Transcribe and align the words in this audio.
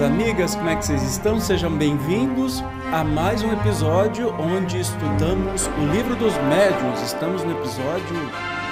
Amigas, 0.00 0.54
como 0.54 0.68
é 0.68 0.76
que 0.76 0.84
vocês 0.84 1.02
estão? 1.02 1.40
Sejam 1.40 1.74
bem-vindos 1.74 2.62
a 2.92 3.02
mais 3.02 3.42
um 3.42 3.50
episódio 3.52 4.28
onde 4.38 4.78
estudamos 4.78 5.66
o 5.66 5.92
livro 5.92 6.14
dos 6.16 6.34
médiuns. 6.48 7.00
Estamos 7.02 7.42
no 7.42 7.52
episódio 7.52 8.16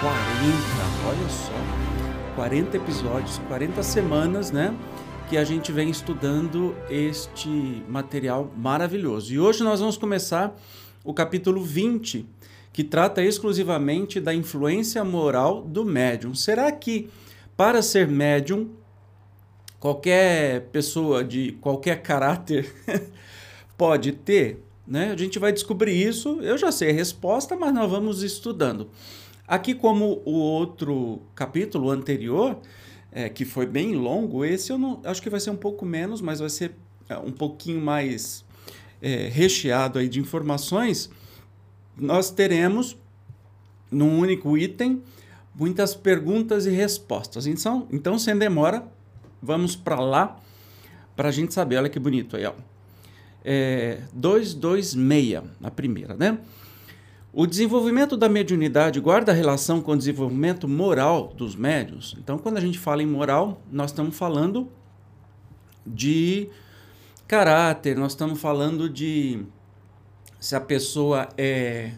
40, 0.01 0.15
olha 1.07 1.29
só, 1.29 2.35
40 2.37 2.77
episódios, 2.77 3.39
40 3.49 3.83
semanas, 3.83 4.51
né? 4.51 4.75
Que 5.31 5.39
a 5.39 5.45
gente 5.45 5.73
vem 5.73 5.89
estudando 5.89 6.75
este 6.91 7.83
material 7.89 8.53
maravilhoso. 8.57 9.33
E 9.33 9.41
hoje 9.41 9.65
nós 9.65 9.81
vamos 9.81 9.97
começar 9.97 10.55
o 11.03 11.15
capítulo 11.15 11.63
20, 11.63 12.27
que 12.73 12.85
trata 12.85 13.23
exclusivamente 13.23 14.21
da 14.21 14.35
influência 14.35 15.03
moral 15.03 15.63
do 15.63 15.87
médium. 15.87 16.35
Será 16.35 16.71
que 16.71 17.09
para 17.57 17.81
ser 17.81 18.09
médium 18.09 18.69
qualquer 19.85 20.63
pessoa 20.73 21.23
de 21.23 21.53
qualquer 21.61 22.01
caráter 22.01 22.75
pode 23.77 24.13
ter, 24.13 24.65
né? 24.87 25.13
A 25.13 25.17
gente 25.17 25.39
vai 25.39 25.53
descobrir 25.53 25.93
isso. 25.93 26.41
Eu 26.41 26.57
já 26.57 26.73
sei 26.73 26.89
a 26.89 26.95
resposta, 26.95 27.55
mas 27.55 27.75
nós 27.75 27.91
vamos 27.91 28.23
estudando. 28.23 28.89
Aqui, 29.47 29.75
como 29.75 30.23
o 30.25 30.33
outro 30.39 31.21
capítulo 31.35 31.91
anterior, 31.91 32.59
é, 33.13 33.29
que 33.29 33.45
foi 33.45 33.67
bem 33.67 33.95
longo, 33.95 34.43
esse 34.43 34.73
eu 34.73 34.79
não 34.79 35.03
acho 35.05 35.21
que 35.21 35.29
vai 35.29 35.39
ser 35.39 35.51
um 35.51 35.57
pouco 35.57 35.85
menos, 35.85 36.23
mas 36.23 36.41
vai 36.41 36.49
ser 36.49 36.75
é, 37.07 37.19
um 37.19 37.31
pouquinho 37.31 37.83
mais 37.83 38.43
é, 39.03 39.29
recheado 39.29 39.99
aí 39.99 40.09
de 40.09 40.19
informações. 40.19 41.11
Nós 41.95 42.31
teremos 42.31 42.97
num 43.91 44.19
único 44.19 44.57
item 44.57 45.03
muitas 45.55 45.95
perguntas 45.95 46.65
e 46.65 46.71
respostas. 46.71 47.47
Então, 47.47 47.87
então 47.93 48.19
sem 48.19 48.35
demora, 48.35 48.94
vamos 49.45 49.77
para 49.77 50.01
lá 50.01 50.41
para 51.15 51.29
a 51.29 51.33
gente 51.33 51.53
saber. 51.55 51.77
Olha 51.77 51.89
que 51.89 51.99
bonito 51.99 52.37
aí, 52.37 52.47
ó. 52.47 52.53
É, 53.45 54.01
226, 54.13 55.43
a 55.63 55.71
primeira, 55.71 56.15
né? 56.15 56.39
O 57.33 57.47
desenvolvimento 57.47 58.17
da 58.17 58.29
mediunidade 58.29 59.01
guarda 59.01 59.33
relação 59.33 59.83
com 59.83 59.93
o 59.93 59.97
desenvolvimento 59.97 60.69
moral 60.69 61.35
dos 61.37 61.57
médios. 61.57 62.15
Então, 62.19 62.39
quando 62.39 62.59
a 62.59 62.61
gente 62.61 62.79
fala 62.79 63.03
em 63.03 63.07
moral, 63.07 63.61
nós 63.71 63.91
estamos 63.91 64.17
falando 64.17 64.69
de 65.85 66.49
caráter, 67.27 67.97
nós 67.97 68.13
estamos 68.13 68.41
falando 68.41 68.89
de 68.89 69.45
se 70.39 70.55
a 70.55 70.61
pessoa 70.61 71.29
é 71.37 71.93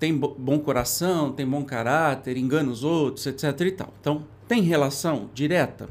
tem 0.00 0.16
bom 0.16 0.58
coração, 0.58 1.30
tem 1.30 1.46
bom 1.46 1.64
caráter, 1.64 2.36
engana 2.36 2.72
os 2.72 2.82
outros, 2.82 3.24
etc 3.24 3.60
e 3.60 3.70
tal. 3.70 3.94
Então, 4.00 4.26
tem 4.48 4.60
relação 4.60 5.30
direta? 5.32 5.88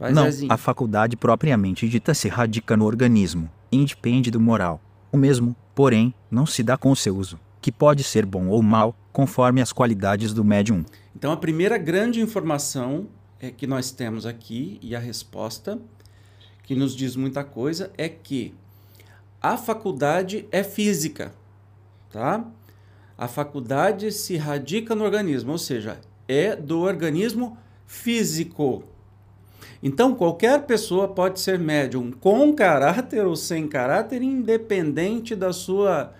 Vai, 0.00 0.12
Não, 0.12 0.24
Zezinho. 0.24 0.50
a 0.50 0.56
faculdade 0.56 1.14
propriamente 1.14 1.86
dita 1.86 2.14
se 2.14 2.26
radica 2.26 2.74
no 2.74 2.86
organismo, 2.86 3.50
independe 3.70 4.30
do 4.30 4.40
moral. 4.40 4.80
O 5.12 5.18
mesmo, 5.18 5.54
porém, 5.74 6.14
não 6.30 6.46
se 6.46 6.62
dá 6.62 6.78
com 6.78 6.90
o 6.90 6.96
seu 6.96 7.14
uso, 7.14 7.38
que 7.60 7.70
pode 7.70 8.02
ser 8.02 8.24
bom 8.24 8.48
ou 8.48 8.62
mal, 8.62 8.96
conforme 9.12 9.60
as 9.60 9.74
qualidades 9.74 10.32
do 10.32 10.42
médium. 10.42 10.86
Então, 11.14 11.30
a 11.30 11.36
primeira 11.36 11.76
grande 11.76 12.18
informação 12.18 13.08
é 13.38 13.50
que 13.50 13.66
nós 13.66 13.90
temos 13.90 14.24
aqui, 14.24 14.78
e 14.80 14.96
a 14.96 14.98
resposta, 14.98 15.78
que 16.62 16.74
nos 16.74 16.96
diz 16.96 17.14
muita 17.14 17.44
coisa, 17.44 17.90
é 17.98 18.08
que 18.08 18.54
a 19.42 19.58
faculdade 19.58 20.46
é 20.50 20.62
física, 20.62 21.34
tá? 22.10 22.42
A 23.18 23.28
faculdade 23.28 24.12
se 24.12 24.38
radica 24.38 24.94
no 24.94 25.04
organismo, 25.04 25.52
ou 25.52 25.58
seja, 25.58 26.00
é 26.26 26.56
do 26.56 26.80
organismo 26.80 27.58
físico. 27.86 28.84
Então, 29.82 30.14
qualquer 30.14 30.66
pessoa 30.66 31.08
pode 31.08 31.40
ser 31.40 31.58
médium 31.58 32.12
com 32.12 32.52
caráter 32.54 33.26
ou 33.26 33.34
sem 33.34 33.66
caráter, 33.66 34.22
independente 34.22 35.34
da 35.34 35.52
sua, 35.52 36.12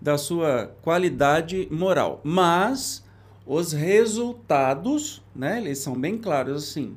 da 0.00 0.16
sua 0.16 0.72
qualidade 0.80 1.66
moral. 1.70 2.20
Mas 2.22 3.04
os 3.44 3.72
resultados, 3.72 5.20
né, 5.34 5.58
eles 5.58 5.78
são 5.78 5.94
bem 5.94 6.16
claros 6.16 6.62
assim. 6.62 6.96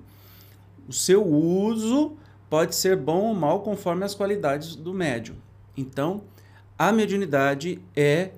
O 0.88 0.94
seu 0.94 1.25
uso 1.25 2.16
pode 2.47 2.75
ser 2.75 2.96
bom 2.96 3.29
ou 3.29 3.34
mal 3.34 3.62
conforme 3.62 4.06
as 4.06 4.13
qualidades 4.13 4.75
do 4.75 4.94
médium. 4.94 5.35
Então, 5.75 6.22
a 6.78 6.91
mediunidade 6.91 7.81
é, 7.96 8.31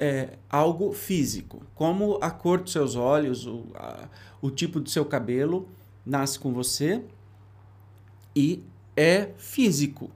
é 0.00 0.30
algo 0.48 0.92
físico, 0.92 1.62
como 1.72 2.18
a 2.20 2.30
cor 2.30 2.60
dos 2.60 2.72
seus 2.72 2.96
olhos, 2.96 3.46
o, 3.46 3.66
a, 3.76 4.08
o 4.42 4.50
tipo 4.50 4.80
do 4.80 4.90
seu 4.90 5.04
cabelo 5.04 5.68
nasce 6.04 6.38
com 6.38 6.52
você 6.52 7.02
e 8.34 8.62
é 8.96 9.30
físico. 9.36 10.10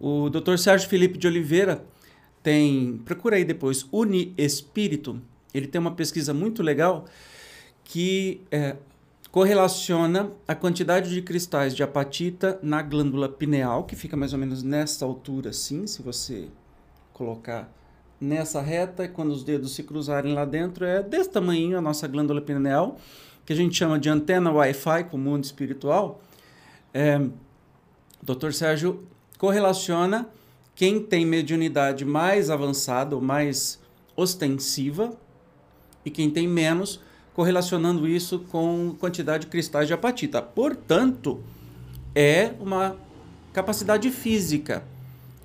O 0.00 0.28
Dr. 0.28 0.56
Sérgio 0.56 0.88
Felipe 0.88 1.18
de 1.18 1.26
Oliveira 1.26 1.84
tem, 2.42 2.98
procura 3.04 3.36
aí 3.36 3.44
depois, 3.44 3.86
Uni 3.92 4.34
Espírito. 4.36 5.20
Ele 5.54 5.66
tem 5.66 5.80
uma 5.80 5.92
pesquisa 5.92 6.34
muito 6.34 6.62
legal 6.62 7.04
que 7.84 8.40
é, 8.50 8.76
correlaciona 9.30 10.32
a 10.46 10.54
quantidade 10.54 11.10
de 11.10 11.22
cristais 11.22 11.74
de 11.74 11.82
apatita 11.82 12.58
na 12.62 12.82
glândula 12.82 13.28
pineal, 13.28 13.84
que 13.84 13.94
fica 13.94 14.16
mais 14.16 14.32
ou 14.32 14.38
menos 14.38 14.62
nessa 14.62 15.04
altura 15.04 15.50
assim, 15.50 15.86
se 15.86 16.02
você 16.02 16.48
colocar 17.12 17.72
nessa 18.20 18.60
reta, 18.60 19.04
e 19.04 19.08
quando 19.08 19.30
os 19.30 19.42
dedos 19.42 19.74
se 19.74 19.82
cruzarem 19.82 20.34
lá 20.34 20.44
dentro, 20.44 20.84
é 20.84 21.02
desse 21.02 21.30
tamanho 21.30 21.76
a 21.76 21.80
nossa 21.80 22.06
glândula 22.06 22.40
pineal 22.40 22.98
que 23.44 23.52
a 23.52 23.56
gente 23.56 23.76
chama 23.76 23.98
de 23.98 24.08
antena 24.08 24.50
Wi-Fi 24.50 25.04
com 25.04 25.16
o 25.16 25.20
mundo 25.20 25.44
espiritual, 25.44 26.22
é, 26.94 27.18
o 27.18 28.34
Dr. 28.34 28.52
Sérgio 28.52 29.04
correlaciona 29.38 30.28
quem 30.74 31.00
tem 31.00 31.26
mediunidade 31.26 32.04
mais 32.04 32.50
avançada 32.50 33.14
ou 33.14 33.20
mais 33.20 33.80
ostensiva 34.16 35.12
e 36.04 36.10
quem 36.10 36.30
tem 36.30 36.46
menos, 36.48 37.00
correlacionando 37.34 38.08
isso 38.08 38.40
com 38.50 38.94
quantidade 38.98 39.44
de 39.44 39.50
cristais 39.50 39.86
de 39.86 39.94
apatita. 39.94 40.40
Portanto, 40.42 41.42
é 42.14 42.52
uma 42.60 42.96
capacidade 43.52 44.10
física. 44.10 44.84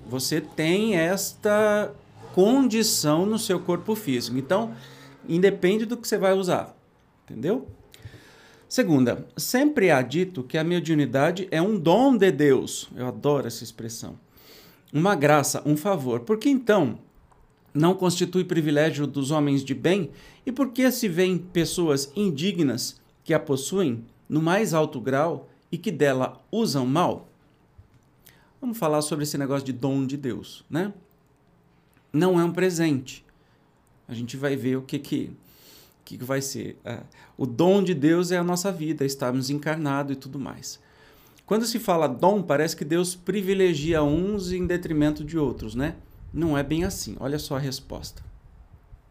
Você 0.06 0.40
tem 0.40 0.96
esta 0.96 1.92
condição 2.34 3.26
no 3.26 3.38
seu 3.38 3.60
corpo 3.60 3.94
físico. 3.94 4.36
Então, 4.36 4.74
independe 5.28 5.84
do 5.84 5.96
que 5.96 6.06
você 6.06 6.16
vai 6.16 6.32
usar. 6.32 6.74
Entendeu? 7.24 7.68
Segunda, 8.68 9.26
sempre 9.34 9.90
há 9.90 10.02
dito 10.02 10.42
que 10.42 10.58
a 10.58 10.62
mediunidade 10.62 11.48
é 11.50 11.60
um 11.60 11.78
dom 11.78 12.14
de 12.14 12.30
Deus. 12.30 12.90
Eu 12.94 13.06
adoro 13.06 13.46
essa 13.46 13.64
expressão. 13.64 14.18
Uma 14.92 15.14
graça, 15.14 15.62
um 15.64 15.74
favor. 15.74 16.20
Por 16.20 16.36
que 16.36 16.50
então 16.50 16.98
não 17.72 17.94
constitui 17.94 18.44
privilégio 18.44 19.06
dos 19.06 19.30
homens 19.30 19.64
de 19.64 19.74
bem? 19.74 20.10
E 20.44 20.52
por 20.52 20.70
que 20.70 20.90
se 20.90 21.08
veem 21.08 21.38
pessoas 21.38 22.12
indignas 22.14 23.00
que 23.24 23.32
a 23.32 23.40
possuem 23.40 24.04
no 24.28 24.42
mais 24.42 24.74
alto 24.74 25.00
grau 25.00 25.48
e 25.72 25.78
que 25.78 25.90
dela 25.90 26.38
usam 26.52 26.84
mal? 26.84 27.26
Vamos 28.60 28.76
falar 28.76 29.00
sobre 29.00 29.22
esse 29.22 29.38
negócio 29.38 29.64
de 29.64 29.72
dom 29.72 30.04
de 30.04 30.18
Deus, 30.18 30.62
né? 30.68 30.92
Não 32.12 32.38
é 32.38 32.44
um 32.44 32.52
presente. 32.52 33.24
A 34.06 34.12
gente 34.12 34.36
vai 34.36 34.56
ver 34.56 34.76
o 34.76 34.82
que 34.82 34.98
que 34.98 35.30
que, 36.08 36.16
que 36.16 36.24
vai 36.24 36.40
ser? 36.40 36.78
É, 36.84 37.00
o 37.36 37.44
dom 37.44 37.82
de 37.82 37.92
Deus 37.92 38.32
é 38.32 38.38
a 38.38 38.42
nossa 38.42 38.72
vida, 38.72 39.04
estarmos 39.04 39.50
encarnados 39.50 40.16
e 40.16 40.18
tudo 40.18 40.38
mais. 40.38 40.80
Quando 41.44 41.66
se 41.66 41.78
fala 41.78 42.08
dom, 42.08 42.42
parece 42.42 42.74
que 42.74 42.84
Deus 42.84 43.14
privilegia 43.14 44.02
uns 44.02 44.50
em 44.50 44.66
detrimento 44.66 45.22
de 45.22 45.36
outros, 45.36 45.74
né? 45.74 45.96
Não 46.32 46.56
é 46.56 46.62
bem 46.62 46.84
assim. 46.84 47.14
Olha 47.20 47.38
só 47.38 47.56
a 47.56 47.58
resposta. 47.58 48.22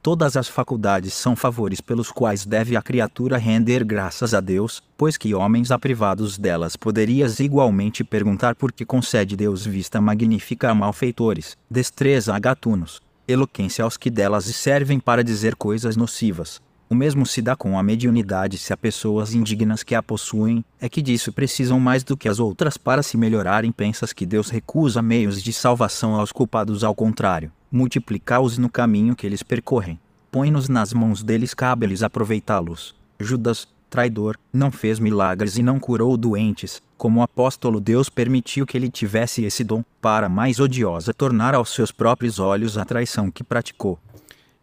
Todas 0.01 0.37
as 0.37 0.47
faculdades 0.47 1.13
são 1.13 1.35
favores 1.35 1.81
pelos 1.81 2.11
quais 2.11 2.45
deve 2.45 2.75
a 2.75 2.81
criatura 2.81 3.37
render 3.37 3.83
graças 3.83 4.33
a 4.33 4.39
Deus, 4.39 4.81
pois 4.95 5.17
que 5.17 5.35
homens 5.35 5.69
aprivados 5.69 6.37
delas 6.37 6.75
poderias 6.75 7.39
igualmente 7.39 8.03
perguntar 8.03 8.55
por 8.55 8.71
que 8.71 8.85
concede 8.85 9.35
Deus 9.35 9.65
vista 9.65 9.99
magnífica 9.99 10.69
a 10.69 10.75
malfeitores, 10.75 11.57
destreza 11.69 12.33
a 12.33 12.39
gatunos, 12.39 13.01
eloquência 13.27 13.83
aos 13.83 13.97
que 13.97 14.09
delas 14.09 14.45
servem 14.45 14.99
para 14.99 15.23
dizer 15.23 15.55
coisas 15.55 15.97
nocivas. 15.97 16.61
O 16.89 16.95
mesmo 16.95 17.25
se 17.25 17.41
dá 17.41 17.53
com 17.53 17.77
a 17.77 17.83
mediunidade 17.83 18.57
se 18.57 18.71
há 18.71 18.77
pessoas 18.77 19.33
indignas 19.33 19.83
que 19.83 19.93
a 19.93 20.01
possuem, 20.01 20.63
é 20.79 20.87
que 20.87 21.01
disso 21.01 21.33
precisam 21.33 21.81
mais 21.81 22.01
do 22.01 22.15
que 22.15 22.29
as 22.29 22.39
outras 22.39 22.77
para 22.77 23.03
se 23.03 23.17
melhorarem. 23.17 23.73
Pensas 23.73 24.13
que 24.13 24.25
Deus 24.25 24.49
recusa 24.49 25.01
meios 25.01 25.43
de 25.43 25.51
salvação 25.51 26.15
aos 26.15 26.31
culpados, 26.31 26.85
ao 26.85 26.95
contrário, 26.95 27.51
multiplicá-os 27.69 28.57
no 28.57 28.69
caminho 28.69 29.17
que 29.17 29.27
eles 29.27 29.43
percorrem. 29.43 29.99
Põe-nos 30.31 30.69
nas 30.69 30.93
mãos 30.93 31.21
deles, 31.21 31.53
cabe-lhes 31.53 32.03
aproveitá-los. 32.03 32.95
Judas, 33.19 33.67
traidor, 33.89 34.37
não 34.53 34.71
fez 34.71 34.97
milagres 34.97 35.57
e 35.57 35.63
não 35.63 35.81
curou 35.81 36.15
doentes, 36.15 36.81
como 36.97 37.21
apóstolo 37.21 37.81
Deus 37.81 38.07
permitiu 38.07 38.65
que 38.65 38.77
ele 38.77 38.89
tivesse 38.89 39.43
esse 39.43 39.63
dom, 39.63 39.83
para 40.01 40.29
mais 40.29 40.57
odiosa 40.57 41.13
tornar 41.13 41.53
aos 41.53 41.73
seus 41.73 41.91
próprios 41.91 42.39
olhos 42.39 42.77
a 42.77 42.85
traição 42.85 43.29
que 43.29 43.43
praticou. 43.43 43.99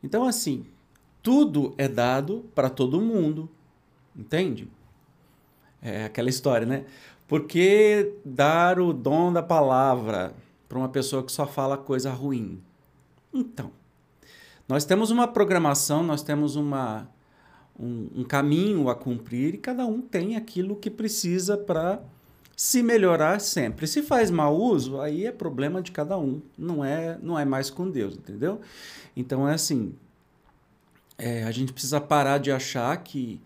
Então, 0.03 0.27
assim, 0.27 0.65
tudo 1.25 1.75
é 1.79 1.89
dado 1.89 2.45
para 2.55 2.69
todo 2.69 3.01
mundo, 3.01 3.49
entende? 4.15 4.69
É 5.81 6.05
aquela 6.05 6.29
história, 6.29 6.67
né? 6.67 6.85
Por 7.27 7.47
que 7.47 8.13
dar 8.23 8.79
o 8.79 8.93
dom 8.93 9.33
da 9.33 9.43
palavra 9.43 10.35
para 10.69 10.77
uma 10.77 10.89
pessoa 10.91 11.23
que 11.25 11.33
só 11.33 11.47
fala 11.47 11.79
coisa 11.79 12.11
ruim? 12.13 12.63
Então, 13.33 13.71
nós 14.69 14.85
temos 14.85 15.11
uma 15.11 15.27
programação, 15.27 16.03
nós 16.03 16.23
temos 16.23 16.57
uma, 16.57 17.09
um, 17.81 18.11
um 18.17 18.23
caminho 18.23 18.91
a 18.91 18.95
cumprir 18.95 19.55
e 19.55 19.59
cada 19.59 19.87
um 19.87 20.03
tem 20.03 20.37
aquilo 20.37 20.77
que 20.77 20.91
precisa 20.91 21.57
para 21.57 22.03
se 22.55 22.83
melhorar 22.83 23.41
sempre. 23.41 23.87
Se 23.87 24.03
faz 24.03 24.31
mau 24.31 24.55
uso, 24.55 25.01
aí 25.01 25.25
é 25.25 25.33
problema 25.33 25.81
de 25.81 25.91
cada 25.91 26.19
um, 26.19 26.43
não 26.57 26.85
é, 26.85 27.19
não 27.23 27.39
é 27.39 27.47
mais 27.47 27.71
com 27.71 27.91
Deus, 27.91 28.15
entendeu? 28.15 28.61
Então 29.17 29.49
é 29.49 29.55
assim, 29.55 29.95
é, 31.17 31.45
a 31.45 31.51
gente 31.51 31.73
precisa 31.73 32.01
parar 32.01 32.39
de 32.39 32.51
achar 32.51 32.97
que 33.03 33.41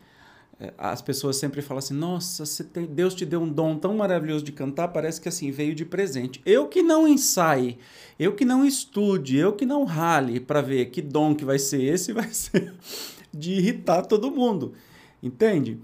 é, 0.60 0.72
as 0.76 1.00
pessoas 1.00 1.36
sempre 1.36 1.62
falam 1.62 1.78
assim: 1.78 1.94
Nossa, 1.94 2.64
tem, 2.64 2.86
Deus 2.86 3.14
te 3.14 3.24
deu 3.24 3.40
um 3.40 3.48
dom 3.48 3.76
tão 3.76 3.96
maravilhoso 3.96 4.44
de 4.44 4.52
cantar, 4.52 4.88
parece 4.88 5.20
que 5.20 5.28
assim 5.28 5.50
veio 5.50 5.74
de 5.74 5.84
presente. 5.84 6.40
Eu 6.44 6.66
que 6.66 6.82
não 6.82 7.06
ensaie, 7.06 7.78
eu 8.18 8.34
que 8.34 8.44
não 8.44 8.64
estude, 8.64 9.36
eu 9.36 9.52
que 9.52 9.64
não 9.64 9.84
rale 9.84 10.40
para 10.40 10.60
ver 10.60 10.86
que 10.86 11.00
dom 11.00 11.34
que 11.34 11.44
vai 11.44 11.58
ser 11.58 11.82
esse, 11.82 12.12
vai 12.14 12.32
ser 12.32 12.74
de 13.32 13.52
irritar 13.52 14.06
todo 14.06 14.30
mundo, 14.30 14.72
entende? 15.22 15.78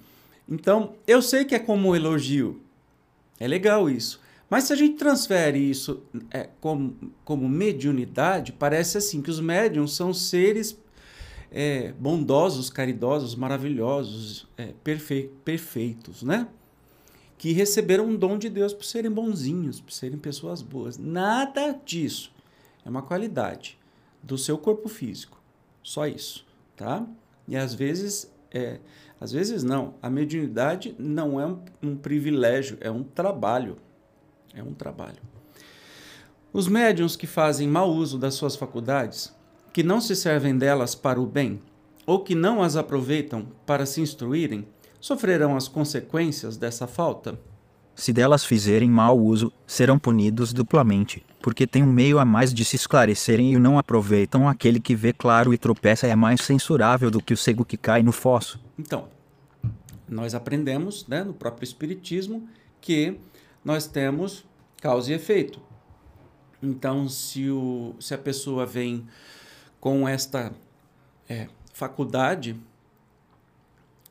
Então, 0.48 0.94
eu 1.06 1.22
sei 1.22 1.44
que 1.44 1.54
é 1.54 1.58
como 1.58 1.90
um 1.90 1.96
elogio, 1.96 2.60
é 3.38 3.46
legal 3.46 3.88
isso. 3.88 4.20
Mas 4.48 4.64
se 4.64 4.72
a 4.72 4.76
gente 4.76 4.96
transfere 4.96 5.58
isso 5.58 6.02
é, 6.31 6.48
como, 6.60 6.94
como 7.25 7.48
mediunidade, 7.48 8.52
parece 8.52 8.98
assim 8.98 9.22
que 9.22 9.31
os 9.31 9.40
médiums 9.40 9.96
são 9.96 10.12
seres 10.12 10.78
é, 11.56 11.92
bondosos, 11.92 12.68
caridosos, 12.68 13.36
maravilhosos, 13.36 14.48
é, 14.58 14.74
perfe 14.82 15.30
perfeitos, 15.44 16.24
né? 16.24 16.48
Que 17.38 17.52
receberam 17.52 18.06
um 18.06 18.16
dom 18.16 18.36
de 18.36 18.50
Deus 18.50 18.74
por 18.74 18.84
serem 18.84 19.10
bonzinhos, 19.10 19.80
por 19.80 19.92
serem 19.92 20.18
pessoas 20.18 20.60
boas. 20.60 20.98
Nada 20.98 21.78
disso. 21.84 22.32
É 22.84 22.90
uma 22.90 23.02
qualidade 23.02 23.78
do 24.20 24.36
seu 24.36 24.58
corpo 24.58 24.88
físico. 24.88 25.40
Só 25.80 26.08
isso, 26.08 26.44
tá? 26.74 27.06
E 27.46 27.56
às 27.56 27.72
vezes, 27.72 28.32
é, 28.50 28.80
às 29.20 29.30
vezes 29.30 29.62
não. 29.62 29.94
A 30.02 30.10
mediunidade 30.10 30.96
não 30.98 31.40
é 31.40 31.46
um, 31.46 31.62
um 31.80 31.96
privilégio, 31.96 32.78
é 32.80 32.90
um 32.90 33.04
trabalho. 33.04 33.76
É 34.52 34.62
um 34.62 34.74
trabalho. 34.74 35.22
Os 36.52 36.66
médiums 36.66 37.14
que 37.14 37.26
fazem 37.28 37.68
mau 37.68 37.92
uso 37.92 38.18
das 38.18 38.34
suas 38.34 38.56
faculdades 38.56 39.33
que 39.74 39.82
não 39.82 40.00
se 40.00 40.14
servem 40.14 40.56
delas 40.56 40.94
para 40.94 41.20
o 41.20 41.26
bem, 41.26 41.60
ou 42.06 42.20
que 42.20 42.36
não 42.36 42.62
as 42.62 42.76
aproveitam 42.76 43.44
para 43.66 43.84
se 43.84 44.00
instruírem, 44.00 44.68
sofrerão 45.00 45.56
as 45.56 45.66
consequências 45.66 46.56
dessa 46.56 46.86
falta? 46.86 47.36
Se 47.92 48.12
delas 48.12 48.44
fizerem 48.44 48.88
mau 48.88 49.18
uso, 49.18 49.52
serão 49.66 49.98
punidos 49.98 50.52
duplamente, 50.52 51.26
porque 51.42 51.66
têm 51.66 51.82
um 51.82 51.92
meio 51.92 52.20
a 52.20 52.24
mais 52.24 52.54
de 52.54 52.64
se 52.64 52.76
esclarecerem 52.76 53.52
e 53.52 53.58
não 53.58 53.76
aproveitam. 53.76 54.48
Aquele 54.48 54.78
que 54.78 54.94
vê 54.94 55.12
claro 55.12 55.52
e 55.52 55.58
tropeça 55.58 56.06
é 56.06 56.14
mais 56.14 56.40
censurável 56.40 57.10
do 57.10 57.20
que 57.20 57.34
o 57.34 57.36
cego 57.36 57.64
que 57.64 57.76
cai 57.76 58.00
no 58.00 58.12
fosso. 58.12 58.60
Então, 58.78 59.08
nós 60.08 60.36
aprendemos 60.36 61.04
né, 61.08 61.24
no 61.24 61.34
próprio 61.34 61.64
Espiritismo 61.64 62.48
que 62.80 63.18
nós 63.64 63.88
temos 63.88 64.44
causa 64.80 65.10
e 65.10 65.14
efeito. 65.14 65.60
Então, 66.62 67.08
se, 67.08 67.50
o, 67.50 67.96
se 67.98 68.14
a 68.14 68.18
pessoa 68.18 68.64
vem 68.64 69.04
com 69.84 70.08
esta 70.08 70.50
é, 71.28 71.46
faculdade, 71.75 72.56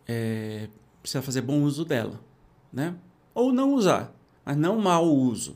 é, 0.07 0.67
precisa 1.01 1.23
fazer 1.23 1.41
bom 1.41 1.63
uso 1.63 1.83
dela, 1.83 2.19
né? 2.71 2.93
Ou 3.33 3.51
não 3.51 3.73
usar, 3.73 4.13
mas 4.45 4.55
não 4.55 4.77
mau 4.77 5.11
uso. 5.11 5.55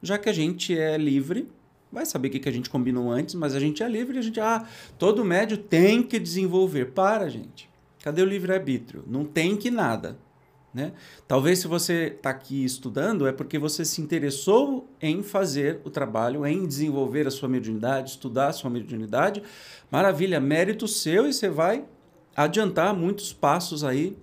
Já 0.00 0.16
que 0.16 0.30
a 0.30 0.32
gente 0.32 0.74
é 0.74 0.96
livre, 0.96 1.52
vai 1.92 2.06
saber 2.06 2.28
o 2.28 2.30
que, 2.30 2.38
que 2.38 2.48
a 2.48 2.52
gente 2.52 2.70
combinou 2.70 3.10
antes, 3.10 3.34
mas 3.34 3.54
a 3.54 3.60
gente 3.60 3.82
é 3.82 3.88
livre 3.90 4.16
e 4.16 4.20
a 4.20 4.22
gente, 4.22 4.40
ah, 4.40 4.66
todo 4.98 5.22
médio 5.22 5.58
tem 5.58 6.02
que 6.02 6.18
desenvolver. 6.18 6.92
Para, 6.92 7.28
gente. 7.28 7.68
Cadê 8.02 8.22
o 8.22 8.26
livre-arbítrio? 8.26 9.04
Não 9.06 9.22
tem 9.22 9.54
que 9.54 9.70
nada. 9.70 10.16
Né? 10.74 10.92
Talvez 11.28 11.58
se 11.58 11.68
você 11.68 12.14
está 12.16 12.30
aqui 12.30 12.64
estudando 12.64 13.26
é 13.26 13.32
porque 13.32 13.58
você 13.58 13.84
se 13.84 14.00
interessou 14.00 14.88
em 15.00 15.22
fazer 15.22 15.80
o 15.84 15.90
trabalho, 15.90 16.46
em 16.46 16.66
desenvolver 16.66 17.26
a 17.26 17.30
sua 17.30 17.48
mediunidade, 17.48 18.12
estudar 18.12 18.48
a 18.48 18.52
sua 18.52 18.70
mediunidade. 18.70 19.42
Maravilha, 19.90 20.40
mérito 20.40 20.88
seu 20.88 21.26
e 21.26 21.32
você 21.32 21.50
vai 21.50 21.84
adiantar 22.34 22.94
muitos 22.94 23.34
passos 23.34 23.84
aí 23.84 24.16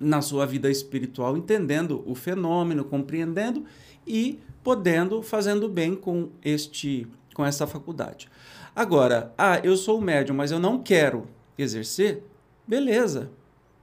na 0.00 0.22
sua 0.22 0.46
vida 0.46 0.70
espiritual, 0.70 1.36
entendendo 1.36 2.02
o 2.06 2.14
fenômeno, 2.14 2.84
compreendendo 2.84 3.64
e 4.06 4.40
podendo, 4.64 5.22
fazendo 5.22 5.68
bem 5.68 5.94
com 5.94 6.30
este 6.42 7.06
com 7.34 7.44
essa 7.44 7.68
faculdade. 7.68 8.28
Agora, 8.74 9.32
ah, 9.38 9.60
eu 9.62 9.76
sou 9.76 10.00
médium, 10.00 10.34
mas 10.34 10.50
eu 10.50 10.58
não 10.58 10.82
quero 10.82 11.28
exercer, 11.56 12.24
beleza, 12.66 13.30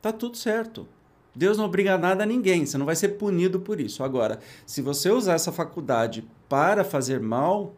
tá 0.01 0.11
tudo 0.11 0.35
certo 0.35 0.85
Deus 1.35 1.57
não 1.57 1.65
obriga 1.65 1.97
nada 1.97 2.23
a 2.23 2.25
ninguém, 2.25 2.65
você 2.65 2.77
não 2.77 2.85
vai 2.85 2.95
ser 2.95 3.09
punido 3.09 3.59
por 3.59 3.79
isso. 3.79 4.03
Agora, 4.03 4.39
se 4.65 4.81
você 4.81 5.10
usar 5.10 5.33
essa 5.33 5.51
faculdade 5.51 6.25
para 6.48 6.83
fazer 6.83 7.19
mal, 7.19 7.74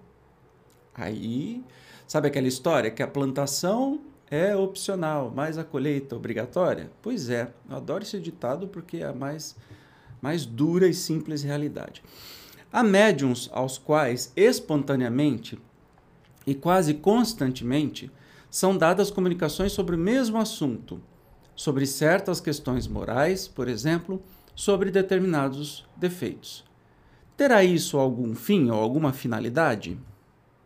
aí. 0.98 1.64
Sabe 2.08 2.28
aquela 2.28 2.48
história 2.48 2.90
que 2.90 3.04
a 3.04 3.08
plantação 3.08 4.00
é 4.30 4.56
opcional, 4.56 5.32
mas 5.34 5.58
a 5.58 5.64
colheita 5.64 6.16
obrigatória? 6.16 6.90
Pois 7.02 7.30
é, 7.30 7.54
eu 7.70 7.76
adoro 7.76 8.04
esse 8.04 8.20
ditado 8.20 8.68
porque 8.68 8.98
é 8.98 9.06
a 9.06 9.14
mais, 9.14 9.56
mais 10.22 10.46
dura 10.46 10.88
e 10.88 10.94
simples 10.94 11.44
realidade. 11.44 12.02
Há 12.72 12.84
médiums 12.84 13.50
aos 13.54 13.78
quais, 13.78 14.32
espontaneamente 14.36 15.60
e 16.46 16.56
quase 16.56 16.94
constantemente, 16.94 18.12
são 18.50 18.78
dadas 18.78 19.12
comunicações 19.12 19.74
sobre 19.74 19.96
o 19.96 20.00
mesmo 20.00 20.38
assunto 20.38 21.02
sobre 21.58 21.88
certas 21.88 22.40
questões 22.40 22.88
morais, 22.88 23.48
por 23.48 23.68
exemplo, 23.68 24.22
sobre 24.56 24.92
determinados 24.92 25.84
defeitos. 25.98 26.64
Terá 27.36 27.64
isso 27.64 27.98
algum 27.98 28.36
fim 28.36 28.70
ou 28.70 28.80
alguma 28.80 29.12
finalidade? 29.12 29.98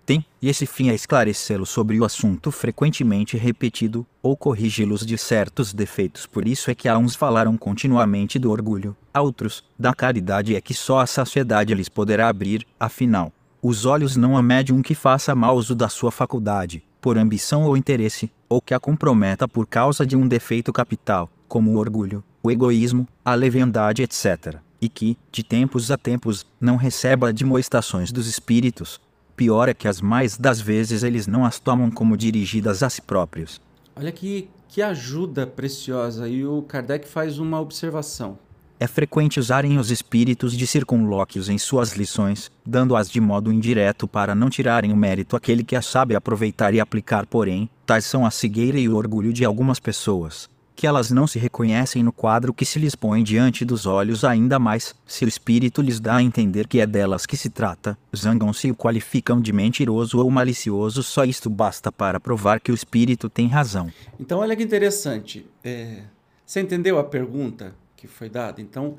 Tem, 0.05 0.25
e 0.41 0.49
esse 0.49 0.65
fim 0.65 0.89
é 0.89 0.93
esclarecê-los 0.93 1.69
sobre 1.69 1.97
o 1.97 2.03
assunto 2.03 2.51
frequentemente 2.51 3.37
repetido, 3.37 4.05
ou 4.21 4.35
corrigi-los 4.35 5.05
de 5.05 5.17
certos 5.17 5.73
defeitos. 5.73 6.25
Por 6.25 6.47
isso 6.47 6.69
é 6.69 6.75
que 6.75 6.89
a 6.89 6.97
uns 6.97 7.15
falaram 7.15 7.55
continuamente 7.55 8.37
do 8.37 8.51
orgulho, 8.51 8.95
a 9.13 9.21
outros, 9.21 9.63
da 9.79 9.93
caridade 9.93 10.55
é 10.55 10.61
que 10.61 10.73
só 10.73 10.99
a 10.99 11.07
saciedade 11.07 11.73
lhes 11.73 11.87
poderá 11.87 12.27
abrir, 12.27 12.67
afinal, 12.79 13.31
os 13.61 13.85
olhos 13.85 14.17
não 14.17 14.35
há 14.35 14.41
médium 14.41 14.81
que 14.81 14.95
faça 14.95 15.35
mau 15.35 15.55
uso 15.55 15.75
da 15.75 15.87
sua 15.87 16.11
faculdade, 16.11 16.83
por 16.99 17.17
ambição 17.17 17.63
ou 17.63 17.77
interesse, 17.77 18.31
ou 18.51 18.61
que 18.61 18.73
a 18.73 18.79
comprometa 18.81 19.47
por 19.47 19.65
causa 19.65 20.05
de 20.05 20.17
um 20.17 20.27
defeito 20.27 20.73
capital, 20.73 21.29
como 21.47 21.71
o 21.71 21.77
orgulho, 21.77 22.21
o 22.43 22.51
egoísmo, 22.51 23.07
a 23.23 23.33
leviandade, 23.33 24.03
etc., 24.03 24.57
e 24.81 24.89
que, 24.89 25.17
de 25.31 25.41
tempos 25.41 25.89
a 25.89 25.97
tempos, 25.97 26.45
não 26.59 26.75
receba 26.75 27.29
admoestações 27.29 28.11
dos 28.11 28.27
espíritos. 28.27 28.99
Pior 29.37 29.69
é 29.69 29.73
que 29.73 29.87
as 29.87 30.01
mais 30.01 30.35
das 30.35 30.59
vezes 30.59 31.01
eles 31.01 31.27
não 31.27 31.45
as 31.45 31.59
tomam 31.59 31.89
como 31.89 32.17
dirigidas 32.17 32.83
a 32.83 32.89
si 32.89 33.01
próprios. 33.01 33.61
Olha 33.95 34.11
que, 34.11 34.49
que 34.67 34.81
ajuda 34.81 35.47
preciosa, 35.47 36.27
e 36.27 36.45
o 36.45 36.61
Kardec 36.63 37.07
faz 37.07 37.39
uma 37.39 37.61
observação. 37.61 38.37
É 38.81 38.87
frequente 38.87 39.39
usarem 39.39 39.77
os 39.77 39.91
espíritos 39.91 40.57
de 40.57 40.65
circunlóquios 40.65 41.49
em 41.49 41.57
suas 41.59 41.93
lições, 41.93 42.49
dando-as 42.65 43.11
de 43.11 43.21
modo 43.21 43.53
indireto 43.53 44.07
para 44.07 44.33
não 44.33 44.49
tirarem 44.49 44.91
o 44.91 44.97
mérito 44.97 45.35
àquele 45.35 45.63
que 45.63 45.75
as 45.75 45.85
sabe 45.85 46.15
aproveitar 46.15 46.73
e 46.73 46.79
aplicar, 46.79 47.27
porém, 47.27 47.69
tais 47.85 48.05
são 48.05 48.25
a 48.25 48.31
cegueira 48.31 48.79
e 48.79 48.89
o 48.89 48.95
orgulho 48.95 49.31
de 49.31 49.45
algumas 49.45 49.79
pessoas, 49.79 50.49
que 50.75 50.87
elas 50.87 51.11
não 51.11 51.27
se 51.27 51.37
reconhecem 51.37 52.01
no 52.01 52.11
quadro 52.11 52.55
que 52.55 52.65
se 52.65 52.79
lhes 52.79 52.95
põe 52.95 53.21
diante 53.21 53.63
dos 53.63 53.85
olhos, 53.85 54.23
ainda 54.23 54.57
mais 54.57 54.95
se 55.05 55.25
o 55.25 55.27
espírito 55.27 55.79
lhes 55.79 55.99
dá 55.99 56.15
a 56.15 56.23
entender 56.23 56.67
que 56.67 56.79
é 56.79 56.87
delas 56.87 57.27
que 57.27 57.37
se 57.37 57.51
trata, 57.51 57.95
zangam-se 58.17 58.69
e 58.69 58.71
o 58.71 58.75
qualificam 58.75 59.39
de 59.39 59.53
mentiroso 59.53 60.17
ou 60.17 60.31
malicioso, 60.31 61.03
só 61.03 61.23
isto 61.23 61.51
basta 61.51 61.91
para 61.91 62.19
provar 62.19 62.59
que 62.59 62.71
o 62.71 62.75
espírito 62.75 63.29
tem 63.29 63.45
razão. 63.45 63.91
Então, 64.19 64.39
olha 64.39 64.55
que 64.55 64.63
interessante. 64.63 65.45
É... 65.63 65.99
Você 66.43 66.59
entendeu 66.59 66.97
a 66.97 67.03
pergunta 67.03 67.75
que 68.01 68.07
foi 68.07 68.29
dada? 68.29 68.59
Então, 68.59 68.97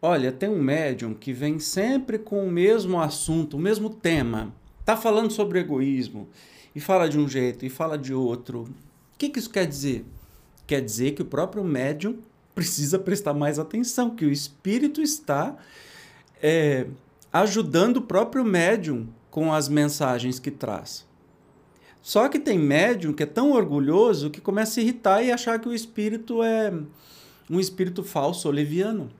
olha, 0.00 0.32
tem 0.32 0.48
um 0.48 0.60
médium 0.60 1.14
que 1.14 1.32
vem 1.32 1.60
sempre 1.60 2.18
com 2.18 2.44
o 2.44 2.50
mesmo 2.50 3.00
assunto, 3.00 3.56
o 3.56 3.60
mesmo 3.60 3.88
tema. 3.88 4.52
Tá 4.84 4.96
falando 4.96 5.30
sobre 5.30 5.60
egoísmo 5.60 6.28
e 6.74 6.80
fala 6.80 7.08
de 7.08 7.16
um 7.16 7.28
jeito 7.28 7.64
e 7.64 7.70
fala 7.70 7.96
de 7.96 8.12
outro. 8.12 8.62
O 8.62 9.18
que, 9.18 9.28
que 9.28 9.38
isso 9.38 9.48
quer 9.48 9.64
dizer? 9.64 10.04
Quer 10.66 10.80
dizer 10.80 11.12
que 11.12 11.22
o 11.22 11.24
próprio 11.24 11.62
médium 11.62 12.18
precisa 12.52 12.98
prestar 12.98 13.32
mais 13.32 13.60
atenção, 13.60 14.10
que 14.10 14.24
o 14.24 14.32
espírito 14.32 15.00
está 15.00 15.56
é, 16.42 16.88
ajudando 17.32 17.98
o 17.98 18.02
próprio 18.02 18.44
médium 18.44 19.06
com 19.30 19.52
as 19.52 19.68
mensagens 19.68 20.40
que 20.40 20.50
traz. 20.50 21.06
Só 22.02 22.28
que 22.28 22.40
tem 22.40 22.58
médium 22.58 23.12
que 23.12 23.22
é 23.22 23.26
tão 23.26 23.52
orgulhoso 23.52 24.30
que 24.30 24.40
começa 24.40 24.80
a 24.80 24.82
irritar 24.82 25.22
e 25.22 25.30
achar 25.30 25.60
que 25.60 25.68
o 25.68 25.72
espírito 25.72 26.42
é 26.42 26.72
um 27.50 27.60
espírito 27.60 28.02
falso, 28.02 28.48
oleviano. 28.48 29.10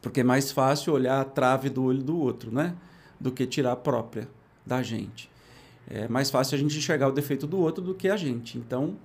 Porque 0.00 0.20
é 0.20 0.24
mais 0.24 0.50
fácil 0.50 0.92
olhar 0.92 1.20
a 1.20 1.24
trave 1.24 1.70
do 1.70 1.84
olho 1.84 2.02
do 2.02 2.18
outro, 2.18 2.52
né? 2.52 2.74
Do 3.20 3.30
que 3.30 3.46
tirar 3.46 3.72
a 3.72 3.76
própria 3.76 4.28
da 4.66 4.82
gente. 4.82 5.30
É 5.88 6.08
mais 6.08 6.30
fácil 6.30 6.56
a 6.56 6.58
gente 6.58 6.76
enxergar 6.76 7.08
o 7.08 7.12
defeito 7.12 7.46
do 7.46 7.58
outro 7.58 7.82
do 7.82 7.94
que 7.94 8.08
a 8.08 8.16
gente. 8.16 8.58
Então, 8.58 8.96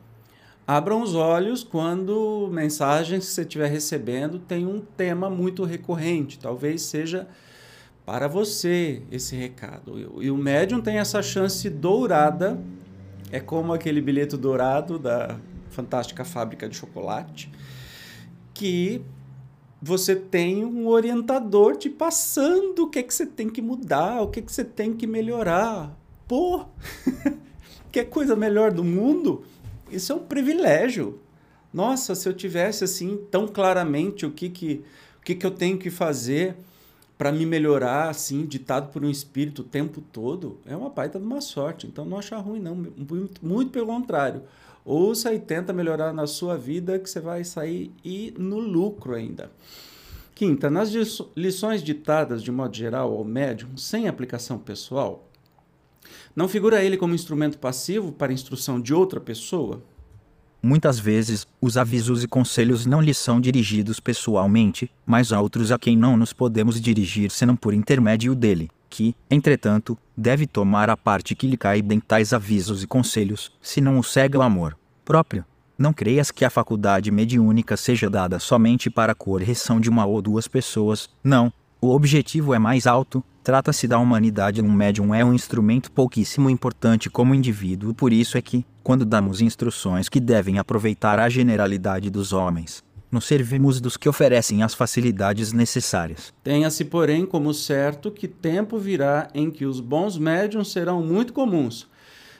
abram 0.66 1.02
os 1.02 1.16
olhos 1.16 1.64
quando 1.64 2.50
mensagens 2.52 3.26
que 3.26 3.32
você 3.32 3.42
estiver 3.42 3.70
recebendo 3.70 4.40
tem 4.40 4.66
um 4.66 4.80
tema 4.80 5.30
muito 5.30 5.64
recorrente. 5.64 6.40
Talvez 6.40 6.82
seja 6.82 7.28
para 8.06 8.28
você 8.28 9.02
esse 9.12 9.36
recado. 9.36 10.22
E 10.24 10.32
o 10.32 10.38
médium 10.38 10.80
tem 10.80 10.98
essa 10.98 11.22
chance 11.22 11.70
dourada, 11.70 12.58
é 13.32 13.40
como 13.40 13.74
aquele 13.74 14.00
bilhete 14.00 14.38
dourado 14.38 14.98
da 14.98 15.38
fantástica 15.70 16.24
fábrica 16.24 16.70
de 16.70 16.76
chocolate, 16.78 17.52
que 18.58 19.04
você 19.80 20.16
tem 20.16 20.66
um 20.66 20.88
orientador 20.88 21.76
te 21.76 21.92
passando 21.92 22.86
o 22.86 22.90
que, 22.90 22.98
é 22.98 23.04
que 23.04 23.14
você 23.14 23.28
tem 23.28 23.48
que 23.48 23.62
mudar, 23.62 24.24
o 24.24 24.30
que, 24.30 24.40
é 24.40 24.42
que 24.42 24.52
você 24.52 24.64
tem 24.66 24.94
que 24.94 25.06
melhorar. 25.06 25.96
Pô, 26.28 26.66
que 27.92 28.04
coisa 28.04 28.36
melhor 28.36 28.72
do 28.72 28.84
mundo? 28.84 29.44
Isso 29.92 30.12
é 30.12 30.16
um 30.16 30.26
privilégio. 30.26 31.20
Nossa, 31.72 32.16
se 32.16 32.28
eu 32.28 32.34
tivesse 32.34 32.84
assim 32.84 33.18
tão 33.30 33.48
claramente 33.48 34.26
o 34.26 34.32
que, 34.32 34.50
que, 34.50 34.84
o 35.20 35.22
que, 35.22 35.36
que 35.36 35.46
eu 35.46 35.52
tenho 35.52 35.78
que 35.78 35.92
fazer 35.92 36.56
para 37.16 37.32
me 37.32 37.46
melhorar, 37.46 38.10
assim, 38.10 38.44
ditado 38.44 38.92
por 38.92 39.06
um 39.06 39.10
espírito 39.10 39.62
o 39.62 39.66
tempo 39.66 40.02
todo, 40.02 40.60
é 40.66 40.76
uma 40.76 40.90
baita 40.90 41.20
de 41.20 41.26
uma 41.26 41.42
sorte. 41.42 41.86
Então 41.86 42.06
não 42.06 42.18
achar 42.18 42.38
ruim, 42.40 42.60
não. 42.60 42.74
Muito, 42.76 43.46
muito 43.46 43.70
pelo 43.70 43.86
contrário. 43.86 44.42
Ouça 44.90 45.34
e 45.34 45.40
tenta 45.40 45.74
melhorar 45.74 46.14
na 46.14 46.26
sua 46.26 46.58
vida 46.58 46.98
que 46.98 47.10
você 47.10 47.20
vai 47.20 47.44
sair 47.44 47.92
e 48.06 48.34
no 48.38 48.58
lucro 48.58 49.16
ainda. 49.16 49.52
Quinta, 50.34 50.70
nas 50.70 50.94
lições 51.36 51.84
ditadas 51.84 52.42
de 52.42 52.54
modo 52.54 52.74
geral 52.74 53.12
ao 53.12 53.26
médium, 53.26 53.76
sem 53.76 54.08
aplicação 54.08 54.58
pessoal, 54.58 55.28
não 56.34 56.48
figura 56.48 56.82
ele 56.82 56.96
como 56.96 57.14
instrumento 57.14 57.58
passivo 57.58 58.14
para 58.14 58.32
instrução 58.32 58.80
de 58.80 58.94
outra 58.94 59.20
pessoa? 59.20 59.84
Muitas 60.64 60.98
vezes, 60.98 61.46
os 61.60 61.76
avisos 61.76 62.24
e 62.24 62.28
conselhos 62.28 62.86
não 62.86 63.02
lhes 63.02 63.18
são 63.18 63.42
dirigidos 63.42 64.00
pessoalmente, 64.00 64.90
mas 65.06 65.34
a 65.34 65.42
outros 65.42 65.70
a 65.70 65.78
quem 65.78 65.98
não 65.98 66.16
nos 66.16 66.32
podemos 66.32 66.80
dirigir 66.80 67.30
senão 67.30 67.58
por 67.58 67.74
intermédio 67.74 68.34
dele, 68.34 68.70
que, 68.90 69.16
entretanto, 69.30 69.98
deve 70.16 70.48
tomar 70.48 70.90
a 70.90 70.98
parte 70.98 71.36
que 71.36 71.48
lhe 71.48 71.58
caiba 71.58 71.94
em 71.94 72.00
tais 72.00 72.34
avisos 72.34 72.84
e 72.84 72.88
conselhos, 72.88 73.52
se 73.62 73.82
não 73.82 74.00
o 74.00 74.04
cega 74.04 74.40
o 74.40 74.42
amor 74.42 74.78
próprio. 75.06 75.46
Não 75.78 75.94
creias 75.94 76.32
que 76.32 76.44
a 76.44 76.50
faculdade 76.50 77.12
mediúnica 77.12 77.78
seja 77.78 78.10
dada 78.10 78.40
somente 78.40 78.90
para 78.90 79.12
a 79.12 79.16
correção 79.16 79.80
de 79.80 79.90
uma 79.90 80.06
ou 80.06 80.22
duas 80.22 80.48
pessoas, 80.48 81.10
não. 81.24 81.54
O 81.80 81.94
objetivo 81.94 82.54
é 82.54 82.60
mais 82.60 82.88
alto, 82.88 83.24
Trata-se 83.48 83.88
da 83.88 83.98
humanidade. 83.98 84.62
Um 84.62 84.70
médium 84.70 85.16
é 85.16 85.24
um 85.24 85.34
instrumento 85.34 85.90
pouquíssimo 85.90 86.50
importante 86.50 87.10
como 87.10 87.34
indivíduo, 87.34 87.94
por 87.94 88.12
isso 88.12 88.38
é 88.38 88.42
que, 88.42 88.66
quando 88.84 89.06
damos 89.06 89.40
instruções 89.40 90.10
que 90.10 90.20
devem 90.20 90.60
aproveitar 90.60 91.18
a 91.18 91.30
generalidade 91.30 92.10
dos 92.10 92.34
homens, 92.34 92.84
nos 93.12 93.26
servimos 93.26 93.80
dos 93.80 93.96
que 93.96 94.10
oferecem 94.10 94.64
as 94.64 94.74
facilidades 94.74 95.54
necessárias. 95.54 96.34
Tenha-se, 96.44 96.86
porém, 96.86 97.26
como 97.26 97.54
certo 97.54 98.12
que 98.12 98.28
tempo 98.28 98.78
virá 98.78 99.30
em 99.34 99.50
que 99.50 99.66
os 99.66 99.80
bons 99.80 100.18
médiums 100.18 100.72
serão 100.72 101.02
muito 101.02 101.34
comuns, 101.34 101.88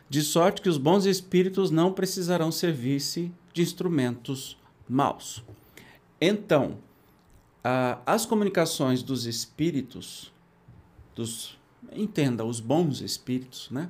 de 0.10 0.22
sorte 0.22 0.62
que 0.62 0.70
os 0.70 0.78
bons 0.78 1.06
espíritos 1.06 1.72
não 1.72 1.94
precisarão 1.94 2.52
servir-se 2.52 3.32
de 3.54 3.62
instrumentos 3.62 4.58
maus. 4.88 5.44
Então, 6.20 6.78
as 8.06 8.26
comunicações 8.26 9.04
dos 9.04 9.26
espíritos 9.26 10.32
dos 11.16 11.58
entenda, 11.92 12.46
os 12.46 12.60
bons 12.60 13.02
espíritos, 13.02 13.70
né? 13.72 13.90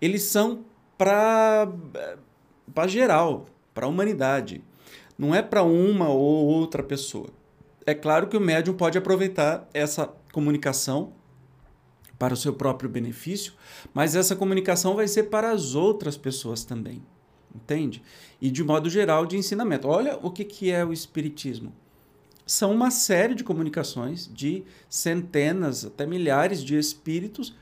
Eles 0.00 0.22
são 0.22 0.64
para 0.98 1.68
para 2.74 2.88
geral, 2.88 3.46
para 3.72 3.86
a 3.86 3.88
humanidade. 3.88 4.62
Não 5.16 5.34
é 5.34 5.42
para 5.42 5.62
uma 5.62 6.08
ou 6.08 6.46
outra 6.46 6.82
pessoa. 6.82 7.28
É 7.86 7.94
claro 7.94 8.26
que 8.26 8.36
o 8.36 8.40
médium 8.40 8.74
pode 8.74 8.98
aproveitar 8.98 9.68
essa 9.72 10.06
comunicação 10.32 11.12
para 12.18 12.34
o 12.34 12.36
seu 12.36 12.52
próprio 12.52 12.88
benefício, 12.88 13.52
mas 13.92 14.16
essa 14.16 14.34
comunicação 14.34 14.94
vai 14.94 15.06
ser 15.06 15.24
para 15.24 15.50
as 15.50 15.74
outras 15.74 16.16
pessoas 16.16 16.64
também. 16.64 17.02
Entende? 17.54 18.02
E 18.40 18.50
de 18.50 18.64
modo 18.64 18.90
geral 18.90 19.26
de 19.26 19.36
ensinamento. 19.36 19.86
Olha 19.86 20.18
o 20.22 20.30
que, 20.30 20.44
que 20.44 20.70
é 20.70 20.84
o 20.84 20.92
Espiritismo 20.92 21.72
são 22.46 22.72
uma 22.72 22.90
série 22.90 23.34
de 23.34 23.42
comunicações 23.42 24.30
de 24.32 24.64
centenas, 24.88 25.84
até 25.84 26.06
milhares 26.06 26.62
de 26.62 26.76
espíritos 26.76 27.54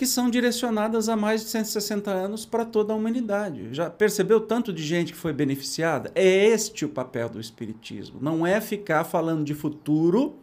que 0.00 0.06
são 0.06 0.30
direcionadas 0.30 1.10
há 1.10 1.14
mais 1.14 1.42
de 1.42 1.50
160 1.50 2.10
anos 2.10 2.46
para 2.46 2.64
toda 2.64 2.90
a 2.90 2.96
humanidade. 2.96 3.68
Já 3.70 3.90
percebeu 3.90 4.40
tanto 4.40 4.72
de 4.72 4.82
gente 4.82 5.12
que 5.12 5.18
foi 5.18 5.30
beneficiada? 5.30 6.10
É 6.14 6.46
este 6.46 6.86
o 6.86 6.88
papel 6.88 7.28
do 7.28 7.38
espiritismo. 7.38 8.16
Não 8.18 8.46
é 8.46 8.62
ficar 8.62 9.04
falando 9.04 9.44
de 9.44 9.52
futuro, 9.52 10.36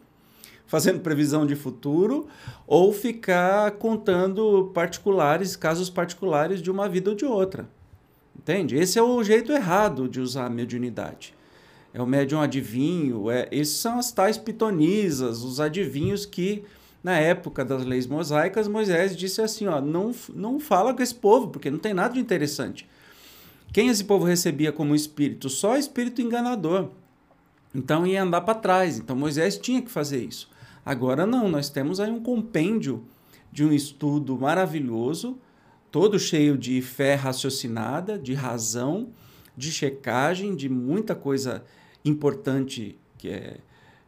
fazendo 0.67 0.99
previsão 0.99 1.43
de 1.43 1.55
futuro, 1.55 2.27
ou 2.67 2.93
ficar 2.93 3.71
contando 3.71 4.69
particulares, 4.75 5.55
casos 5.55 5.89
particulares 5.89 6.61
de 6.61 6.69
uma 6.69 6.87
vida 6.87 7.09
ou 7.09 7.15
de 7.15 7.25
outra. 7.25 7.67
Entende? 8.37 8.75
Esse 8.75 8.99
é 8.99 9.01
o 9.01 9.23
jeito 9.23 9.51
errado 9.51 10.07
de 10.07 10.21
usar 10.21 10.45
a 10.45 10.51
mediunidade 10.51 11.35
é 11.97 12.01
o 12.01 12.05
médium 12.05 12.39
adivinho, 12.39 13.31
é, 13.31 13.47
esses 13.51 13.77
são 13.77 13.97
as 13.97 14.11
tais 14.11 14.37
pitonisas, 14.37 15.41
os 15.41 15.59
adivinhos 15.59 16.27
que, 16.27 16.63
na 17.03 17.17
época 17.17 17.63
das 17.63 17.85
leis 17.85 18.07
mosaicas, 18.07 18.67
Moisés 18.67 19.15
disse 19.15 19.41
assim: 19.41 19.67
ó, 19.67 19.79
não, 19.79 20.13
não 20.33 20.59
fala 20.59 20.93
com 20.93 21.01
esse 21.01 21.15
povo, 21.15 21.47
porque 21.47 21.71
não 21.71 21.79
tem 21.79 21.93
nada 21.93 22.13
de 22.13 22.19
interessante. 22.19 22.87
Quem 23.71 23.89
esse 23.89 24.03
povo 24.03 24.25
recebia 24.25 24.71
como 24.71 24.95
espírito? 24.95 25.49
Só 25.49 25.77
espírito 25.77 26.21
enganador. 26.21 26.89
Então 27.75 28.07
ia 28.07 28.23
andar 28.23 28.41
para 28.41 28.55
trás. 28.55 28.97
Então 28.97 29.15
Moisés 29.15 29.57
tinha 29.57 29.81
que 29.81 29.91
fazer 29.91 30.23
isso. 30.23 30.49
Agora 30.85 31.25
não, 31.25 31.49
nós 31.49 31.69
temos 31.69 31.99
aí 31.99 32.09
um 32.09 32.21
compêndio 32.21 33.03
de 33.51 33.63
um 33.63 33.73
estudo 33.73 34.37
maravilhoso, 34.37 35.37
todo 35.91 36.17
cheio 36.17 36.57
de 36.57 36.81
fé 36.81 37.15
raciocinada, 37.15 38.17
de 38.17 38.33
razão, 38.33 39.09
de 39.55 39.71
checagem, 39.71 40.55
de 40.55 40.69
muita 40.69 41.13
coisa 41.13 41.63
importante 42.05 42.97
que, 43.17 43.29
é, 43.29 43.57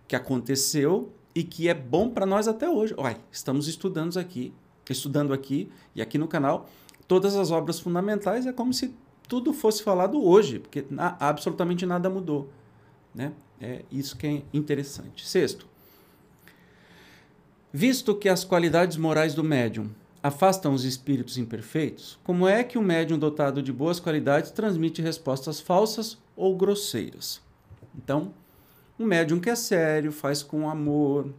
que 0.08 0.16
aconteceu 0.16 1.12
e 1.40 1.44
que 1.46 1.70
é 1.70 1.74
bom 1.74 2.10
para 2.10 2.26
nós 2.26 2.50
até 2.50 2.70
hoje. 2.70 2.94
Olha, 2.98 3.18
estamos 3.32 3.70
estudando 3.70 4.18
aqui, 4.20 4.54
estudando 4.90 5.32
aqui 5.32 5.72
e 5.96 6.02
aqui 6.02 6.18
no 6.18 6.28
canal 6.28 6.70
todas 7.08 7.34
as 7.38 7.50
obras 7.50 7.80
fundamentais. 7.80 8.46
É 8.46 8.52
como 8.52 8.74
se 8.74 8.94
tudo 9.26 9.54
fosse 9.54 9.82
falado 9.82 10.22
hoje, 10.22 10.60
porque 10.60 10.84
na, 10.90 11.16
absolutamente 11.18 11.86
nada 11.86 12.10
mudou. 12.10 12.50
Né? 13.16 13.32
É 13.62 13.86
isso 13.90 14.18
que 14.18 14.28
é 14.28 14.44
interessante. 14.54 15.26
Sexto, 15.26 15.66
visto 17.72 18.14
que 18.14 18.28
as 18.28 18.44
qualidades 18.44 18.98
morais 18.98 19.34
do 19.34 19.42
médium 19.42 19.90
afastam 20.22 20.74
os 20.74 20.84
espíritos 20.84 21.38
imperfeitos, 21.38 22.20
como 22.22 22.50
é 22.50 22.66
que 22.66 22.78
um 22.78 22.82
médium 22.82 23.18
dotado 23.18 23.64
de 23.64 23.72
boas 23.72 23.98
qualidades 23.98 24.52
transmite 24.52 25.02
respostas 25.02 25.62
falsas 25.62 26.18
ou 26.36 26.58
grosseiras? 26.58 27.42
Então, 27.96 28.34
um 29.00 29.06
médium 29.06 29.40
que 29.40 29.50
é 29.50 29.56
sério, 29.56 30.12
faz 30.12 30.44
com 30.44 30.70
amor, 30.70 31.34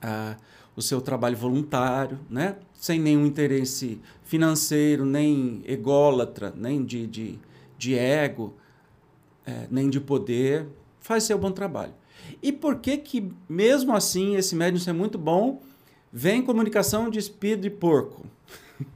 a, 0.00 0.36
o 0.76 0.80
seu 0.80 1.00
trabalho 1.00 1.36
voluntário, 1.36 2.18
né? 2.30 2.56
sem 2.74 3.00
nenhum 3.00 3.26
interesse 3.26 4.00
financeiro, 4.24 5.04
nem 5.04 5.62
ególatra, 5.66 6.52
nem 6.56 6.84
de, 6.84 7.06
de, 7.06 7.38
de 7.76 7.98
ego, 7.98 8.54
é, 9.46 9.66
nem 9.70 9.88
de 9.90 10.00
poder, 10.00 10.66
faz 11.00 11.24
seu 11.24 11.38
bom 11.38 11.50
trabalho. 11.50 11.94
E 12.42 12.52
por 12.52 12.76
que 12.76 12.98
que, 12.98 13.32
mesmo 13.48 13.94
assim, 13.94 14.36
esse 14.36 14.54
médium 14.54 14.82
é 14.86 14.92
muito 14.92 15.18
bom, 15.18 15.60
vem 16.12 16.42
comunicação 16.42 17.10
de 17.10 17.18
espírito 17.18 17.62
de 17.62 17.70
porco? 17.70 18.24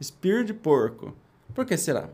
espírito 0.00 0.46
de 0.46 0.54
porco. 0.54 1.14
Por 1.54 1.64
que 1.64 1.76
será? 1.76 2.10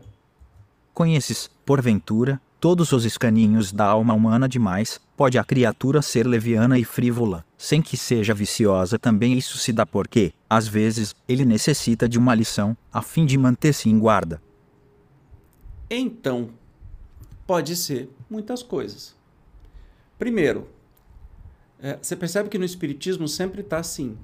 Conheces, 0.93 1.49
porventura, 1.65 2.39
todos 2.63 2.93
os 2.93 3.03
escaninhos 3.03 3.73
da 3.73 3.83
alma 3.83 4.13
humana 4.13 4.47
demais, 4.47 4.97
pode 5.17 5.37
a 5.37 5.43
criatura 5.43 6.01
ser 6.01 6.25
leviana 6.25 6.79
e 6.79 6.85
frívola, 6.85 7.43
sem 7.57 7.81
que 7.81 7.97
seja 7.97 8.33
viciosa 8.33 8.97
também 8.97 9.37
isso 9.37 9.57
se 9.57 9.73
dá 9.73 9.85
porque, 9.85 10.31
às 10.49 10.65
vezes, 10.65 11.13
ele 11.27 11.43
necessita 11.43 12.07
de 12.07 12.17
uma 12.17 12.33
lição, 12.33 12.77
a 12.89 13.01
fim 13.01 13.25
de 13.25 13.37
manter-se 13.37 13.89
em 13.89 13.99
guarda. 13.99 14.41
Então, 15.89 16.51
pode 17.45 17.75
ser 17.75 18.09
muitas 18.29 18.63
coisas. 18.63 19.13
Primeiro, 20.17 20.69
é, 21.81 21.99
você 22.01 22.15
percebe 22.15 22.47
que 22.47 22.57
no 22.57 22.63
Espiritismo 22.63 23.27
sempre 23.27 23.59
está 23.59 23.79
assim: 23.79 24.17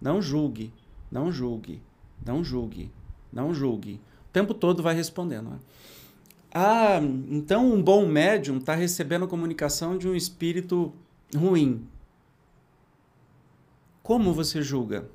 não 0.00 0.22
julgue, 0.22 0.72
não 1.10 1.30
julgue, 1.30 1.82
não 2.24 2.42
julgue, 2.42 2.90
não 3.30 3.52
julgue. 3.52 4.00
O 4.30 4.32
tempo 4.32 4.54
todo 4.54 4.82
vai 4.82 4.94
respondendo. 4.94 5.50
Né? 5.50 5.58
Ah, 6.54 7.00
então 7.30 7.72
um 7.72 7.82
bom 7.82 8.06
médium 8.06 8.58
está 8.58 8.74
recebendo 8.74 9.26
comunicação 9.26 9.96
de 9.96 10.06
um 10.06 10.14
espírito 10.14 10.92
ruim. 11.34 11.88
Como 14.02 14.34
você 14.34 14.60
julga 14.60 15.08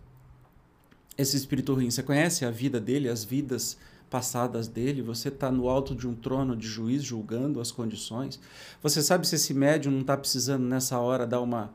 esse 1.15 1.37
espírito 1.37 1.75
ruim? 1.75 1.91
Você 1.91 2.01
conhece 2.01 2.43
a 2.43 2.49
vida 2.49 2.79
dele, 2.79 3.07
as 3.07 3.23
vidas 3.23 3.77
passadas 4.09 4.67
dele? 4.67 5.03
Você 5.03 5.27
está 5.27 5.51
no 5.51 5.69
alto 5.69 5.93
de 5.93 6.07
um 6.07 6.15
trono 6.15 6.55
de 6.55 6.67
juiz 6.67 7.03
julgando 7.03 7.61
as 7.61 7.71
condições? 7.71 8.39
Você 8.81 9.03
sabe 9.03 9.27
se 9.27 9.35
esse 9.35 9.53
médium 9.53 9.91
não 9.91 10.01
está 10.01 10.17
precisando 10.17 10.63
nessa 10.63 10.97
hora 10.97 11.27
dar 11.27 11.41
uma, 11.41 11.71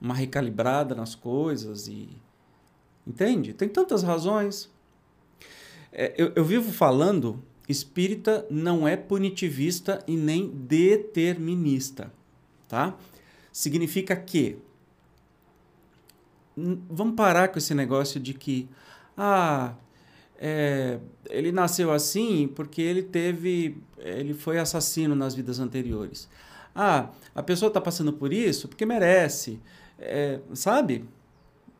uma 0.00 0.14
recalibrada 0.14 0.94
nas 0.94 1.14
coisas? 1.14 1.88
e 1.88 2.08
Entende? 3.06 3.52
Tem 3.52 3.68
tantas 3.68 4.02
razões. 4.02 4.70
É, 5.92 6.14
eu, 6.16 6.32
eu 6.34 6.44
vivo 6.44 6.72
falando 6.72 7.42
espírita 7.68 8.46
não 8.50 8.88
é 8.88 8.96
punitivista 8.96 10.02
e 10.06 10.16
nem 10.16 10.48
determinista, 10.48 12.12
tá? 12.66 12.96
Significa 13.52 14.16
que 14.16 14.58
vamos 16.88 17.14
parar 17.14 17.48
com 17.48 17.58
esse 17.58 17.74
negócio 17.74 18.18
de 18.18 18.34
que 18.34 18.68
ah, 19.16 19.74
é, 20.38 20.98
ele 21.28 21.52
nasceu 21.52 21.92
assim 21.92 22.48
porque 22.48 22.80
ele 22.80 23.02
teve, 23.02 23.76
ele 23.98 24.34
foi 24.34 24.58
assassino 24.58 25.14
nas 25.14 25.34
vidas 25.34 25.58
anteriores. 25.58 26.28
Ah, 26.74 27.10
a 27.34 27.42
pessoa 27.42 27.68
está 27.68 27.80
passando 27.80 28.12
por 28.12 28.32
isso 28.32 28.68
porque 28.68 28.86
merece, 28.86 29.60
é, 29.98 30.40
sabe? 30.54 31.04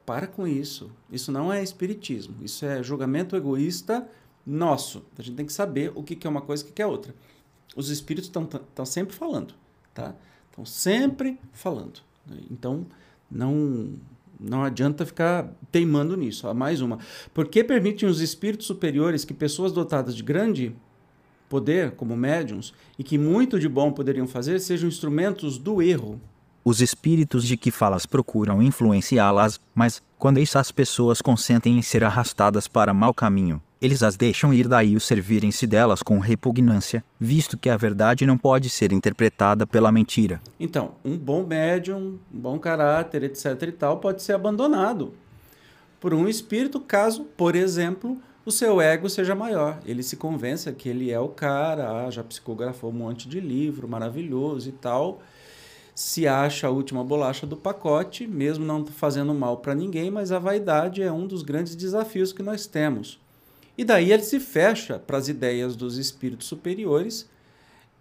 Para 0.04 0.26
com 0.26 0.46
isso. 0.46 0.90
Isso 1.10 1.30
não 1.30 1.52
é 1.52 1.62
espiritismo. 1.62 2.36
Isso 2.42 2.64
é 2.64 2.82
julgamento 2.82 3.36
egoísta 3.36 4.08
nosso. 4.48 5.04
A 5.18 5.22
gente 5.22 5.36
tem 5.36 5.46
que 5.46 5.52
saber 5.52 5.92
o 5.94 6.02
que 6.02 6.26
é 6.26 6.30
uma 6.30 6.40
coisa 6.40 6.64
e 6.64 6.70
o 6.70 6.72
que 6.72 6.82
é 6.82 6.86
outra. 6.86 7.14
Os 7.76 7.90
espíritos 7.90 8.30
estão 8.30 8.86
sempre 8.86 9.14
falando, 9.14 9.54
tá? 9.92 10.14
Estão 10.50 10.64
sempre 10.64 11.38
falando. 11.52 12.00
Então, 12.50 12.86
não 13.30 13.92
não 14.40 14.62
adianta 14.62 15.04
ficar 15.04 15.52
teimando 15.70 16.16
nisso. 16.16 16.46
Ó, 16.46 16.54
mais 16.54 16.80
uma. 16.80 16.98
Por 17.34 17.48
que 17.48 17.64
permitem 17.64 18.08
os 18.08 18.20
espíritos 18.20 18.66
superiores 18.66 19.24
que 19.24 19.34
pessoas 19.34 19.72
dotadas 19.72 20.14
de 20.14 20.22
grande 20.22 20.74
poder, 21.48 21.92
como 21.92 22.16
médiums, 22.16 22.72
e 22.98 23.02
que 23.02 23.18
muito 23.18 23.58
de 23.58 23.68
bom 23.68 23.90
poderiam 23.90 24.28
fazer, 24.28 24.60
sejam 24.60 24.88
instrumentos 24.88 25.58
do 25.58 25.82
erro? 25.82 26.20
Os 26.64 26.80
espíritos 26.80 27.44
de 27.46 27.56
que 27.56 27.70
falas 27.70 28.06
procuram 28.06 28.62
influenciá-las, 28.62 29.58
mas, 29.74 30.02
quando 30.18 30.38
essas 30.38 30.70
pessoas 30.70 31.22
consentem 31.22 31.78
em 31.78 31.82
ser 31.82 32.04
arrastadas 32.04 32.68
para 32.68 32.92
mau 32.92 33.14
caminho, 33.14 33.60
eles 33.80 34.02
as 34.02 34.16
deixam 34.16 34.52
ir 34.52 34.68
daí 34.68 34.96
o 34.96 35.00
servirem-se 35.00 35.66
delas 35.66 36.02
com 36.02 36.18
repugnância, 36.18 37.04
visto 37.18 37.56
que 37.56 37.70
a 37.70 37.76
verdade 37.76 38.26
não 38.26 38.36
pode 38.36 38.70
ser 38.70 38.92
interpretada 38.92 39.66
pela 39.66 39.92
mentira. 39.92 40.40
Então, 40.58 40.92
um 41.04 41.16
bom 41.16 41.46
médium, 41.46 42.18
um 42.32 42.38
bom 42.40 42.58
caráter, 42.58 43.22
etc 43.22 43.62
e 43.62 43.72
tal, 43.72 43.98
pode 43.98 44.22
ser 44.22 44.32
abandonado 44.32 45.12
por 46.00 46.14
um 46.14 46.28
espírito 46.28 46.80
caso, 46.80 47.24
por 47.36 47.56
exemplo, 47.56 48.18
o 48.44 48.50
seu 48.50 48.80
ego 48.80 49.10
seja 49.10 49.34
maior. 49.34 49.80
Ele 49.84 50.02
se 50.02 50.16
convença 50.16 50.72
que 50.72 50.88
ele 50.88 51.10
é 51.10 51.18
o 51.18 51.28
cara, 51.28 52.06
ah, 52.06 52.10
já 52.10 52.22
psicografou 52.22 52.90
um 52.90 52.94
monte 52.94 53.28
de 53.28 53.40
livro 53.40 53.88
maravilhoso 53.88 54.68
e 54.68 54.72
tal. 54.72 55.20
Se 55.94 56.28
acha 56.28 56.68
a 56.68 56.70
última 56.70 57.02
bolacha 57.02 57.46
do 57.46 57.56
pacote, 57.56 58.26
mesmo 58.26 58.64
não 58.64 58.86
fazendo 58.86 59.34
mal 59.34 59.56
para 59.56 59.74
ninguém, 59.74 60.10
mas 60.10 60.30
a 60.30 60.38
vaidade 60.38 61.02
é 61.02 61.10
um 61.10 61.26
dos 61.26 61.42
grandes 61.42 61.74
desafios 61.74 62.32
que 62.32 62.42
nós 62.42 62.66
temos. 62.66 63.18
E 63.78 63.84
daí 63.84 64.12
ele 64.12 64.24
se 64.24 64.40
fecha 64.40 64.98
para 64.98 65.16
as 65.16 65.28
ideias 65.28 65.76
dos 65.76 65.98
espíritos 65.98 66.48
superiores, 66.48 67.30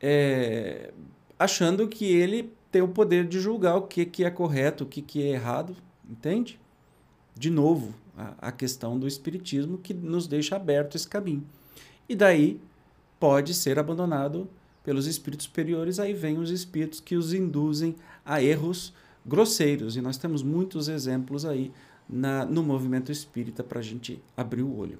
é, 0.02 0.92
achando 1.38 1.88
que 1.88 2.06
ele 2.06 2.52
tem 2.72 2.82
o 2.82 2.88
poder 2.88 3.28
de 3.28 3.40
julgar 3.40 3.76
o 3.76 3.84
que, 3.84 4.04
que 4.04 4.24
é 4.26 4.32
correto, 4.32 4.84
o 4.84 4.88
que, 4.88 5.04
que 5.04 5.22
é 5.22 5.28
errado, 5.28 5.78
entende? 6.10 6.60
De 7.36 7.52
novo, 7.52 7.94
a, 8.18 8.48
a 8.48 8.52
questão 8.52 8.98
do 8.98 9.08
espiritismo 9.08 9.78
que 9.78 9.94
nos 9.94 10.28
deixa 10.28 10.56
aberto 10.56 10.96
esse 10.96 11.08
caminho. 11.08 11.46
E 12.10 12.16
daí 12.16 12.60
pode 13.20 13.54
ser 13.54 13.78
abandonado 13.78 14.50
pelos 14.84 15.06
espíritos 15.06 15.46
superiores, 15.46 16.00
aí 16.00 16.12
vem 16.12 16.40
os 16.40 16.50
espíritos 16.50 17.00
que 17.00 17.16
os 17.16 17.34
induzem 17.34 17.96
a 18.26 18.42
erros 18.42 18.96
grosseiros. 19.24 19.96
E 19.96 20.02
nós 20.02 20.18
temos 20.18 20.42
muitos 20.42 20.88
exemplos 20.88 21.46
aí 21.46 21.72
na, 22.10 22.46
no 22.46 22.64
movimento 22.64 23.12
espírita 23.12 23.64
para 23.64 23.80
a 23.80 23.84
gente 23.84 24.20
abrir 24.36 24.64
o 24.64 24.76
olho. 24.76 24.98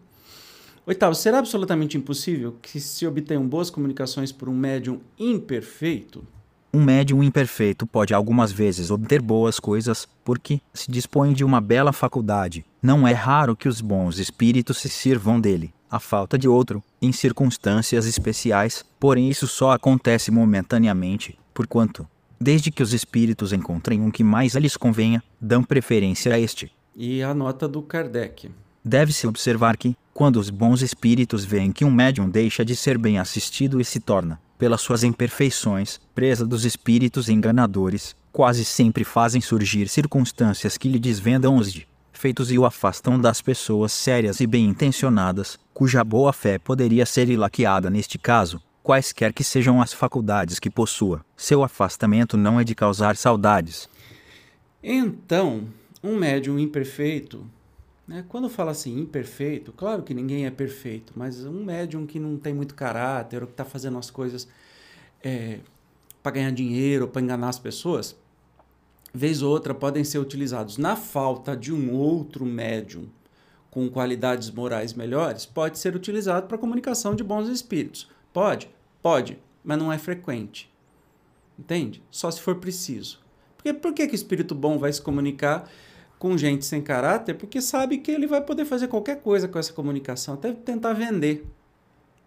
Oitavo, 0.88 1.14
será 1.14 1.40
absolutamente 1.40 1.98
impossível 1.98 2.56
que 2.62 2.80
se 2.80 3.06
obtenham 3.06 3.46
boas 3.46 3.70
comunicações 3.70 4.32
por 4.32 4.48
um 4.48 4.56
médium 4.56 5.02
imperfeito? 5.20 6.26
Um 6.74 6.82
médium 6.82 7.22
imperfeito 7.22 7.86
pode 7.86 8.14
algumas 8.14 8.54
vezes 8.54 8.90
obter 8.90 9.22
boas 9.22 9.60
coisas, 9.60 10.08
porque 10.24 10.62
se 10.74 10.90
dispõe 10.90 11.34
de 11.34 11.44
uma 11.44 11.60
bela 11.60 11.92
faculdade. 11.92 12.64
Não 12.82 13.06
é 13.06 13.12
raro 13.12 13.54
que 13.54 13.68
os 13.68 13.82
bons 13.82 14.18
espíritos 14.18 14.78
se 14.78 14.88
sirvam 14.88 15.42
dele, 15.42 15.74
a 15.92 16.00
falta 16.00 16.38
de 16.38 16.48
outro, 16.48 16.82
em 17.02 17.12
circunstâncias 17.12 18.06
especiais, 18.06 18.86
porém 18.98 19.30
isso 19.30 19.46
só 19.46 19.72
acontece 19.72 20.32
momentaneamente, 20.32 21.38
porquanto, 21.54 22.08
desde 22.40 22.72
que 22.72 22.82
os 22.82 22.94
espíritos 22.94 23.52
encontrem 23.52 24.00
um 24.00 24.10
que 24.10 24.24
mais 24.24 24.56
lhes 24.56 24.78
convenha, 24.78 25.22
dão 25.42 25.62
preferência 25.62 26.34
a 26.34 26.40
este. 26.40 26.72
E 26.96 27.22
a 27.22 27.34
nota 27.34 27.68
do 27.68 27.82
Kardec. 27.82 28.50
Deve-se 28.88 29.28
observar 29.28 29.76
que, 29.76 29.98
quando 30.18 30.38
os 30.38 30.50
bons 30.50 30.82
espíritos 30.82 31.46
veem 31.46 31.72
que 31.72 31.86
um 31.86 31.92
médium 31.92 32.28
deixa 32.28 32.66
de 32.66 32.76
ser 32.76 32.98
bem 32.98 33.20
assistido 33.20 33.80
e 33.80 33.86
se 33.86 34.00
torna, 34.00 34.42
pelas 34.58 34.82
suas 34.82 35.04
imperfeições, 35.04 36.00
presa 36.16 36.44
dos 36.44 36.66
espíritos 36.66 37.30
enganadores, 37.30 38.16
quase 38.32 38.66
sempre 38.66 39.04
fazem 39.04 39.40
surgir 39.40 39.88
circunstâncias 39.88 40.76
que 40.76 40.90
lhe 40.90 40.98
desvendam 40.98 41.56
os 41.56 41.72
de 41.72 41.88
feitos 42.12 42.52
e 42.52 42.58
o 42.58 42.66
afastam 42.66 43.22
das 43.22 43.44
pessoas 43.44 43.92
sérias 43.92 44.40
e 44.40 44.48
bem 44.48 44.66
intencionadas, 44.66 45.60
cuja 45.72 46.04
boa 46.04 46.34
fé 46.34 46.58
poderia 46.58 47.06
ser 47.06 47.30
ilaqueada 47.30 47.88
neste 47.88 48.18
caso, 48.18 48.60
quaisquer 48.82 49.32
que 49.32 49.44
sejam 49.44 49.80
as 49.80 49.94
faculdades 49.94 50.58
que 50.58 50.72
possua. 50.72 51.24
Seu 51.36 51.64
afastamento 51.64 52.36
não 52.36 52.60
é 52.60 52.64
de 52.64 52.74
causar 52.74 53.16
saudades. 53.16 53.88
Então, 54.82 55.66
um 56.04 56.16
médium 56.16 56.58
imperfeito 56.58 57.46
né? 58.08 58.24
Quando 58.30 58.50
fala 58.50 58.72
assim, 58.72 58.98
imperfeito, 58.98 59.74
claro 59.74 60.02
que 60.02 60.14
ninguém 60.14 60.46
é 60.46 60.52
perfeito, 60.52 61.14
mas 61.16 61.44
um 61.44 61.66
médium 61.66 62.06
que 62.06 62.20
não 62.20 62.38
tem 62.38 62.54
muito 62.54 62.74
caráter, 62.74 63.42
ou 63.42 63.48
que 63.48 63.54
está 63.54 63.66
fazendo 63.66 63.98
as 63.98 64.10
coisas 64.10 64.48
é, 65.22 65.60
para 66.24 66.32
ganhar 66.32 66.52
dinheiro, 66.52 67.08
para 67.08 67.22
enganar 67.22 67.50
as 67.50 67.60
pessoas, 67.60 68.16
vez 69.14 69.42
ou 69.42 69.52
outra 69.52 69.74
podem 69.74 70.04
ser 70.04 70.20
utilizados. 70.20 70.78
Na 70.78 70.96
falta 70.96 71.56
de 71.56 71.74
um 71.74 71.94
outro 71.94 72.46
médium 72.46 73.10
com 73.70 73.90
qualidades 73.90 74.50
morais 74.50 74.94
melhores, 74.94 75.46
pode 75.46 75.78
ser 75.78 75.96
utilizado 75.96 76.48
para 76.48 76.58
comunicação 76.58 77.14
de 77.14 77.24
bons 77.24 77.50
espíritos. 77.50 78.10
Pode? 78.32 78.70
Pode, 79.02 79.38
mas 79.64 79.78
não 79.78 79.92
é 79.92 79.98
frequente. 79.98 80.72
Entende? 81.60 82.02
Só 82.10 82.32
se 82.32 82.40
for 82.40 82.56
preciso. 82.56 83.20
Porque 83.56 83.74
por 83.74 83.94
que, 83.94 84.08
que 84.08 84.16
espírito 84.16 84.56
bom 84.56 84.78
vai 84.78 84.94
se 84.94 85.02
comunicar 85.02 85.70
com 86.20 86.38
gente 86.38 86.66
sem 86.66 86.82
caráter, 86.82 87.36
porque 87.36 87.62
sabe 87.62 88.00
que 88.00 88.12
ele 88.12 88.28
vai 88.28 88.42
poder 88.42 88.66
fazer 88.66 88.88
qualquer 88.88 89.22
coisa 89.22 89.48
com 89.48 89.60
essa 89.60 89.74
comunicação, 89.74 90.34
até 90.34 90.52
tentar 90.52 90.94
vender, 90.94 91.46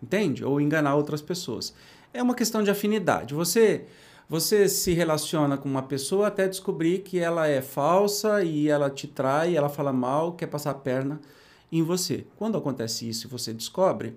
entende? 0.02 0.44
Ou 0.44 0.60
enganar 0.60 0.94
outras 0.94 1.20
pessoas. 1.22 1.74
É 2.12 2.22
uma 2.22 2.34
questão 2.34 2.62
de 2.62 2.70
afinidade. 2.70 3.34
Você 3.34 3.86
Você 4.28 4.68
se 4.68 4.92
relaciona 4.92 5.56
com 5.58 5.68
uma 5.68 5.82
pessoa 5.82 6.28
até 6.28 6.46
descobrir 6.46 7.00
que 7.00 7.18
ela 7.18 7.48
é 7.48 7.60
falsa 7.60 8.44
e 8.44 8.68
ela 8.68 8.88
te 8.88 9.08
trai, 9.08 9.56
ela 9.56 9.68
fala 9.68 9.92
mal, 9.92 10.34
quer 10.34 10.46
passar 10.46 10.70
a 10.70 10.74
perna 10.74 11.20
em 11.72 11.82
você. 11.82 12.24
Quando 12.36 12.56
acontece 12.56 13.08
isso 13.08 13.26
e 13.26 13.28
você 13.28 13.52
descobre, 13.52 14.14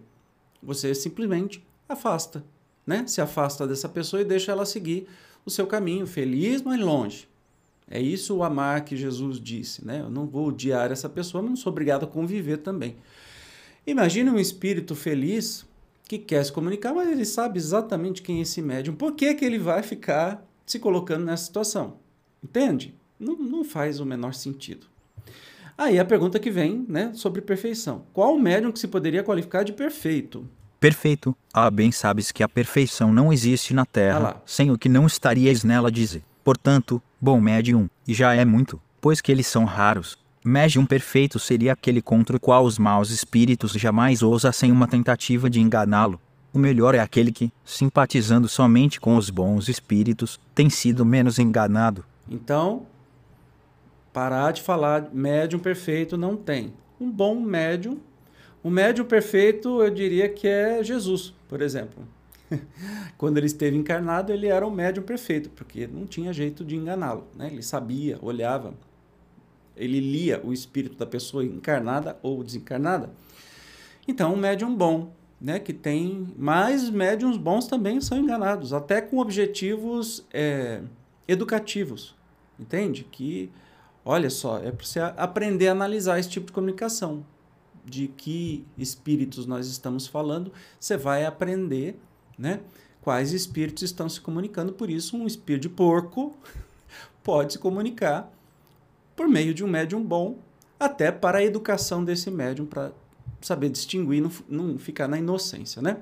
você 0.62 0.94
simplesmente 0.94 1.66
afasta, 1.90 2.44
né? 2.86 3.04
Se 3.08 3.22
afasta 3.22 3.66
dessa 3.66 3.90
pessoa 3.90 4.22
e 4.22 4.26
deixa 4.26 4.52
ela 4.52 4.66
seguir 4.66 5.08
o 5.44 5.50
seu 5.50 5.66
caminho, 5.66 6.06
feliz, 6.06 6.62
mas 6.62 6.80
longe. 6.80 7.28
É 7.90 8.02
isso 8.02 8.36
o 8.38 8.44
amar 8.44 8.84
que 8.86 8.96
Jesus 8.96 9.40
disse, 9.40 9.86
né? 9.86 10.02
Eu 10.02 10.10
não 10.10 10.26
vou 10.26 10.48
odiar 10.48 10.92
essa 10.92 11.10
pessoa, 11.10 11.42
mas 11.42 11.52
não 11.52 11.58
sou 11.58 11.72
obrigado 11.72 12.04
a 12.06 12.08
conviver 12.08 12.58
também. 12.58 12.96
Imagine 13.86 14.30
um 14.30 14.40
espírito 14.40 14.96
feliz 14.96 15.66
que 16.08 16.18
quer 16.18 16.44
se 16.44 16.52
comunicar, 16.52 16.94
mas 16.94 17.10
ele 17.10 17.26
sabe 17.26 17.58
exatamente 17.58 18.22
quem 18.22 18.40
é 18.40 18.42
esse 18.42 18.62
médium. 18.62 18.96
Por 18.96 19.14
que, 19.14 19.34
que 19.34 19.44
ele 19.44 19.60
vai 19.60 19.84
ficar 19.84 20.46
se 20.66 20.80
colocando 20.80 21.26
nessa 21.26 21.46
situação? 21.46 21.98
Entende? 22.44 22.96
Não, 23.20 23.36
não 23.36 23.64
faz 23.64 24.00
o 24.00 24.06
menor 24.06 24.34
sentido. 24.34 24.88
Aí 25.78 25.98
a 25.98 26.06
pergunta 26.06 26.40
que 26.40 26.52
vem, 26.52 26.86
né, 26.88 27.12
sobre 27.14 27.42
perfeição. 27.42 28.06
Qual 28.14 28.38
médium 28.38 28.72
que 28.72 28.80
se 28.80 28.88
poderia 28.88 29.24
qualificar 29.24 29.64
de 29.64 29.74
perfeito? 29.74 30.48
Perfeito. 30.80 31.36
Ah, 31.54 31.72
bem 31.72 31.92
sabes 31.92 32.32
que 32.32 32.44
a 32.44 32.50
perfeição 32.50 33.14
não 33.14 33.32
existe 33.32 33.74
na 33.74 33.86
Terra, 33.86 34.36
Ah 34.38 34.42
sem 34.46 34.70
o 34.70 34.78
que 34.78 34.90
não 34.90 35.08
estarias 35.08 35.64
nela, 35.64 35.92
diz. 35.92 36.20
Portanto, 36.44 37.02
bom 37.22 37.40
médium, 37.40 37.90
e 38.08 38.14
já 38.14 38.34
é 38.34 38.44
muito, 38.44 38.82
pois 39.00 39.22
que 39.22 39.32
eles 39.32 39.48
são 39.48 39.64
raros. 39.66 40.18
Médium 40.44 40.86
perfeito 40.86 41.40
seria 41.40 41.72
aquele 41.72 42.02
contra 42.02 42.36
o 42.36 42.40
qual 42.40 42.66
os 42.66 42.78
maus 42.78 43.12
espíritos 43.12 43.72
jamais 43.72 44.22
ousassem 44.22 44.72
uma 44.72 44.88
tentativa 44.88 45.50
de 45.50 45.62
enganá-lo. 45.62 46.20
O 46.54 46.60
melhor 46.60 46.94
é 46.94 47.00
aquele 47.00 47.32
que, 47.32 47.52
simpatizando 47.64 48.50
somente 48.50 49.00
com 49.00 49.16
os 49.16 49.30
bons 49.30 49.70
espíritos, 49.70 50.40
tem 50.54 50.70
sido 50.70 51.06
menos 51.06 51.40
enganado. 51.40 52.04
Então, 52.30 52.86
parar 54.12 54.52
de 54.52 54.62
falar 54.62 55.10
médium 55.14 55.60
perfeito 55.60 56.18
não 56.18 56.36
tem. 56.36 56.74
Um 57.00 57.10
bom 57.10 57.40
médium, 57.40 57.98
o 58.62 58.70
médium 58.70 59.06
perfeito 59.06 59.82
eu 59.82 59.90
diria 59.90 60.30
que 60.30 60.48
é 60.48 60.84
Jesus, 60.84 61.34
por 61.48 61.62
exemplo. 61.62 62.08
Quando 63.18 63.38
ele 63.38 63.48
esteve 63.48 63.78
encarnado, 63.78 64.32
ele 64.32 64.48
era 64.48 64.66
um 64.66 64.72
médium 64.72 65.04
perfeito, 65.04 65.50
porque 65.50 65.88
não 65.88 66.06
tinha 66.06 66.34
jeito 66.34 66.64
de 66.64 66.76
enganá-lo. 66.76 67.28
Né? 67.36 67.48
Ele 67.52 67.62
sabia, 67.62 68.18
olhava, 68.22 68.74
ele 69.76 70.00
lia 70.00 70.42
o 70.44 70.54
espírito 70.54 70.98
da 70.98 71.06
pessoa 71.06 71.44
encarnada 71.44 72.18
ou 72.22 72.44
desencarnada. 72.44 73.12
Então, 74.08 74.34
um 74.34 74.38
médium 74.38 74.76
bom, 74.76 75.12
né, 75.40 75.60
que 75.60 75.74
tem 75.74 76.28
mais 76.38 76.90
médiums 76.90 77.38
bons 77.38 77.68
também 77.68 78.00
são 78.00 78.18
enganados, 78.18 78.74
até 78.74 79.02
com 79.02 79.18
objetivos 79.18 80.26
é, 80.34 80.82
educativos, 81.28 82.16
entende? 82.60 83.06
Que, 83.12 83.50
olha 84.06 84.30
só, 84.30 84.60
é 84.60 84.72
para 84.72 84.86
você 84.86 85.00
aprender 85.00 85.68
a 85.68 85.72
analisar 85.72 86.20
esse 86.20 86.30
tipo 86.30 86.48
de 86.48 86.54
comunicação, 86.54 87.26
de 87.86 88.08
que 88.08 88.66
espíritos 88.78 89.46
nós 89.46 89.68
estamos 89.68 90.08
falando, 90.08 90.52
você 90.80 90.96
vai 90.96 91.26
aprender, 91.26 92.00
né, 92.38 92.60
quais 93.02 93.34
espíritos 93.34 93.84
estão 93.84 94.08
se 94.08 94.22
comunicando. 94.22 94.74
Por 94.74 94.90
isso, 94.90 95.18
um 95.18 95.28
espírito 95.28 95.64
de 95.64 95.70
porco 95.70 96.36
pode 97.24 97.54
se 97.54 97.60
comunicar 97.60 98.32
por 99.16 99.28
meio 99.28 99.54
de 99.54 99.64
um 99.64 99.68
médium 99.68 100.04
bom, 100.04 100.38
até 100.80 101.12
para 101.12 101.38
a 101.38 101.44
educação 101.44 102.04
desse 102.04 102.32
médium, 102.32 102.66
para 102.66 102.92
saber 103.42 103.70
distinguir, 103.70 104.22
não, 104.22 104.32
não 104.50 104.78
ficar 104.78 105.08
na 105.08 105.18
inocência, 105.18 105.82
né? 105.82 105.98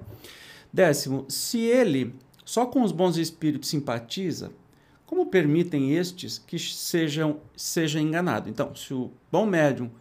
Décimo, 0.72 1.26
se 1.28 1.60
ele 1.60 2.16
só 2.46 2.66
com 2.66 2.82
os 2.82 2.92
bons 2.92 3.18
espíritos 3.18 3.70
simpatiza, 3.70 4.52
como 5.06 5.26
permitem 5.26 5.94
estes 5.94 6.38
que 6.38 6.58
sejam 6.58 7.42
seja 7.56 8.00
enganado? 8.00 8.50
Então, 8.50 8.74
se 8.76 8.94
o 8.94 9.12
bom 9.30 9.46
médium 9.46 9.92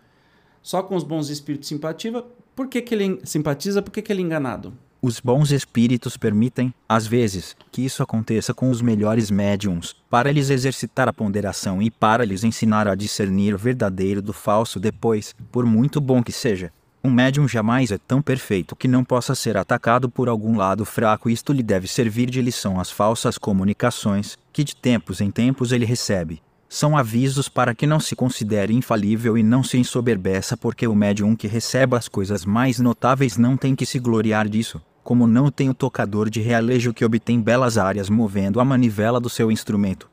só 0.63 0.83
com 0.83 0.95
os 0.95 1.03
bons 1.03 1.29
espíritos 1.31 1.69
simpatiza, 1.69 2.25
por 2.55 2.69
que, 2.69 2.81
que 2.81 2.95
ele 2.95 3.21
simpatiza? 3.25 3.83
Por 3.83 3.91
que, 3.91 4.03
que 4.03 4.13
ele 4.13 4.23
é 4.23 4.25
enganado? 4.25 4.73
Os 5.03 5.19
bons 5.19 5.51
espíritos 5.51 6.19
permitem, 6.19 6.75
às 6.87 7.07
vezes, 7.07 7.57
que 7.73 7.83
isso 7.83 8.03
aconteça 8.03 8.53
com 8.53 8.69
os 8.69 8.83
melhores 8.83 9.31
médiums, 9.31 9.97
para 10.11 10.31
lhes 10.31 10.51
exercitar 10.51 11.09
a 11.09 11.13
ponderação 11.13 11.81
e 11.81 11.91
para 11.91 12.23
lhes 12.23 12.45
ensinar 12.45 12.87
a 12.87 12.95
discernir 12.95 13.55
o 13.55 13.59
verdadeiro 13.59 14.21
do 14.21 14.35
falso 14.35 14.79
depois, 14.79 15.35
por 15.51 15.65
muito 15.65 16.03
bom 16.03 16.23
que 16.23 16.33
seja. 16.33 16.71
Um 17.03 17.11
médium 17.11 17.49
jamais 17.49 17.91
é 17.91 17.97
tão 17.97 18.21
perfeito 18.21 18.77
que 18.77 18.87
não 18.87 19.03
possa 19.03 19.35
ser 19.35 19.57
atacado 19.57 20.11
por 20.11 20.29
algum 20.29 20.55
lado 20.55 20.85
fraco, 20.85 21.31
e 21.31 21.33
isto 21.33 21.51
lhe 21.51 21.63
deve 21.63 21.89
servir 21.89 22.29
de 22.29 22.43
lição 22.43 22.79
às 22.79 22.91
falsas 22.91 23.39
comunicações, 23.39 24.37
que 24.53 24.63
de 24.63 24.77
tempos 24.77 25.23
em 25.23 25.31
tempos 25.31 25.73
ele 25.73 25.87
recebe. 25.87 26.43
São 26.69 26.95
avisos 26.95 27.49
para 27.49 27.75
que 27.75 27.87
não 27.87 27.99
se 27.99 28.15
considere 28.15 28.75
infalível 28.75 29.39
e 29.39 29.43
não 29.43 29.63
se 29.63 29.79
ensoberbeça, 29.79 30.59
porque 30.59 30.87
o 30.87 30.95
médium 30.95 31.35
que 31.35 31.49
receba 31.49 31.97
as 31.97 32.07
coisas 32.07 32.45
mais 32.45 32.79
notáveis 32.79 33.39
não 33.39 33.57
tem 33.57 33.75
que 33.75 33.87
se 33.87 33.99
gloriar 33.99 34.47
disso, 34.47 34.81
como 35.11 35.27
não 35.27 35.51
tem 35.51 35.69
o 35.69 35.75
tocador 35.75 36.31
de 36.31 36.41
realejo 36.41 36.95
que 36.95 37.05
obtém 37.05 37.41
belas 37.41 37.77
áreas 37.77 38.09
movendo 38.09 38.61
a 38.61 38.65
manivela 38.65 39.19
do 39.19 39.29
seu 39.29 39.51
instrumento. 39.51 40.09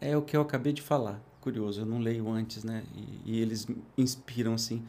É 0.00 0.16
o 0.16 0.22
que 0.22 0.36
eu 0.36 0.40
acabei 0.40 0.72
de 0.72 0.80
falar. 0.80 1.20
Curioso, 1.40 1.80
eu 1.80 1.86
não 1.86 1.98
leio 1.98 2.30
antes, 2.30 2.62
né? 2.62 2.84
E, 2.94 3.32
e 3.32 3.40
eles 3.40 3.66
inspiram 3.98 4.54
assim. 4.54 4.84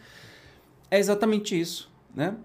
É 0.92 1.00
exatamente 1.00 1.60
isso, 1.60 1.92
né? 2.14 2.36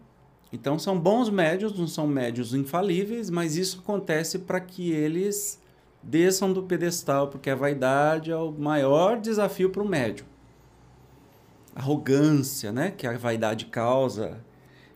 Então 0.51 0.79
são 0.79 0.98
bons 0.98 1.29
médios, 1.29 1.79
não 1.79 1.87
são 1.87 2.07
médios 2.07 2.55
infalíveis, 2.55 3.29
mas 3.29 3.59
isso 3.59 3.81
acontece 3.85 4.38
para 4.38 4.59
que 4.59 4.90
eles 4.90 5.61
desçam 6.03 6.55
do 6.55 6.62
pedestal, 6.62 7.29
porque 7.29 7.51
a 7.51 7.55
vaidade 7.55 8.31
é 8.31 8.37
o 8.37 8.51
maior 8.51 9.20
desafio 9.20 9.68
para 9.68 9.83
o 9.83 9.87
médium. 9.87 10.27
Arrogância, 11.74 12.72
né? 12.72 12.90
Que 12.90 13.07
a 13.07 13.14
vaidade 13.18 13.66
causa. 13.66 14.42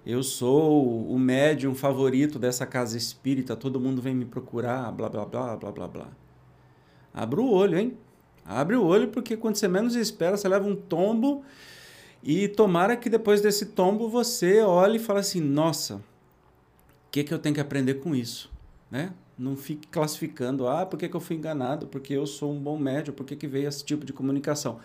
Eu 0.04 0.22
sou 0.22 1.06
o 1.06 1.18
médium 1.18 1.74
favorito 1.74 2.38
dessa 2.38 2.66
casa 2.66 2.98
espírita, 2.98 3.54
todo 3.54 3.78
mundo 3.78 4.02
vem 4.02 4.14
me 4.14 4.24
procurar, 4.24 4.90
blá 4.90 5.08
blá 5.08 5.24
blá 5.24 5.56
blá 5.56 5.70
blá 5.70 5.88
blá. 5.88 6.08
Abra 7.14 7.40
o 7.40 7.50
olho, 7.50 7.78
hein? 7.78 7.96
Abre 8.44 8.74
o 8.74 8.84
olho, 8.84 9.08
porque 9.08 9.36
quando 9.36 9.56
você 9.56 9.68
menos 9.68 9.94
espera, 9.94 10.36
você 10.36 10.48
leva 10.48 10.66
um 10.66 10.74
tombo. 10.74 11.44
E 12.22 12.48
tomara 12.48 12.96
que 12.96 13.08
depois 13.08 13.40
desse 13.40 13.66
tombo 13.66 14.08
você 14.08 14.60
olhe 14.60 14.96
e 14.96 15.00
fale 15.00 15.20
assim: 15.20 15.40
nossa, 15.40 15.96
o 15.96 16.00
que, 17.10 17.22
que 17.22 17.32
eu 17.32 17.38
tenho 17.38 17.54
que 17.54 17.60
aprender 17.60 17.94
com 17.94 18.14
isso? 18.14 18.50
Né? 18.90 19.12
Não 19.38 19.56
fique 19.56 19.86
classificando, 19.88 20.68
ah, 20.68 20.84
por 20.84 20.98
que, 20.98 21.08
que 21.08 21.16
eu 21.16 21.20
fui 21.20 21.36
enganado? 21.36 21.86
Porque 21.86 22.12
eu 22.12 22.26
sou 22.26 22.52
um 22.52 22.60
bom 22.60 22.78
médium, 22.78 23.14
por 23.14 23.24
que, 23.24 23.34
que 23.34 23.46
veio 23.46 23.68
esse 23.68 23.84
tipo 23.84 24.04
de 24.04 24.12
comunicação? 24.12 24.78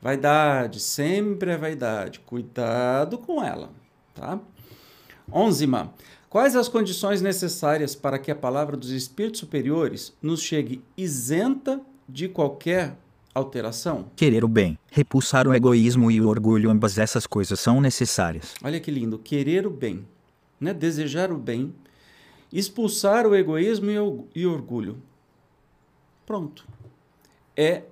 Vaidade, 0.00 0.80
sempre 0.80 1.50
é 1.50 1.56
vaidade. 1.56 2.20
Cuidado 2.20 3.18
com 3.18 3.42
ela, 3.42 3.70
tá? 4.14 4.38
Onzima. 5.32 5.92
Quais 6.28 6.54
as 6.54 6.68
condições 6.68 7.20
necessárias 7.20 7.94
para 7.96 8.18
que 8.18 8.30
a 8.30 8.36
palavra 8.36 8.76
dos 8.76 8.90
espíritos 8.90 9.40
superiores 9.40 10.12
nos 10.22 10.40
chegue 10.40 10.80
isenta 10.96 11.80
de 12.08 12.28
qualquer 12.28 12.96
alteração? 13.34 14.06
Querer 14.14 14.44
o 14.44 14.48
bem, 14.48 14.78
repulsar 14.92 15.48
o 15.48 15.54
egoísmo 15.54 16.10
e 16.10 16.20
o 16.20 16.28
orgulho, 16.28 16.70
ambas 16.70 16.98
essas 16.98 17.26
coisas 17.26 17.58
são 17.58 17.80
necessárias. 17.80 18.54
Olha 18.62 18.78
que 18.78 18.92
lindo, 18.92 19.18
querer 19.18 19.66
o 19.66 19.70
bem, 19.70 20.06
né? 20.60 20.72
desejar 20.72 21.32
o 21.32 21.36
bem, 21.36 21.74
expulsar 22.52 23.26
o 23.26 23.34
egoísmo 23.34 23.90
e 23.90 23.98
o 23.98 24.24
e 24.34 24.46
orgulho. 24.46 24.98
Pronto. 26.24 26.64
É 27.56 27.82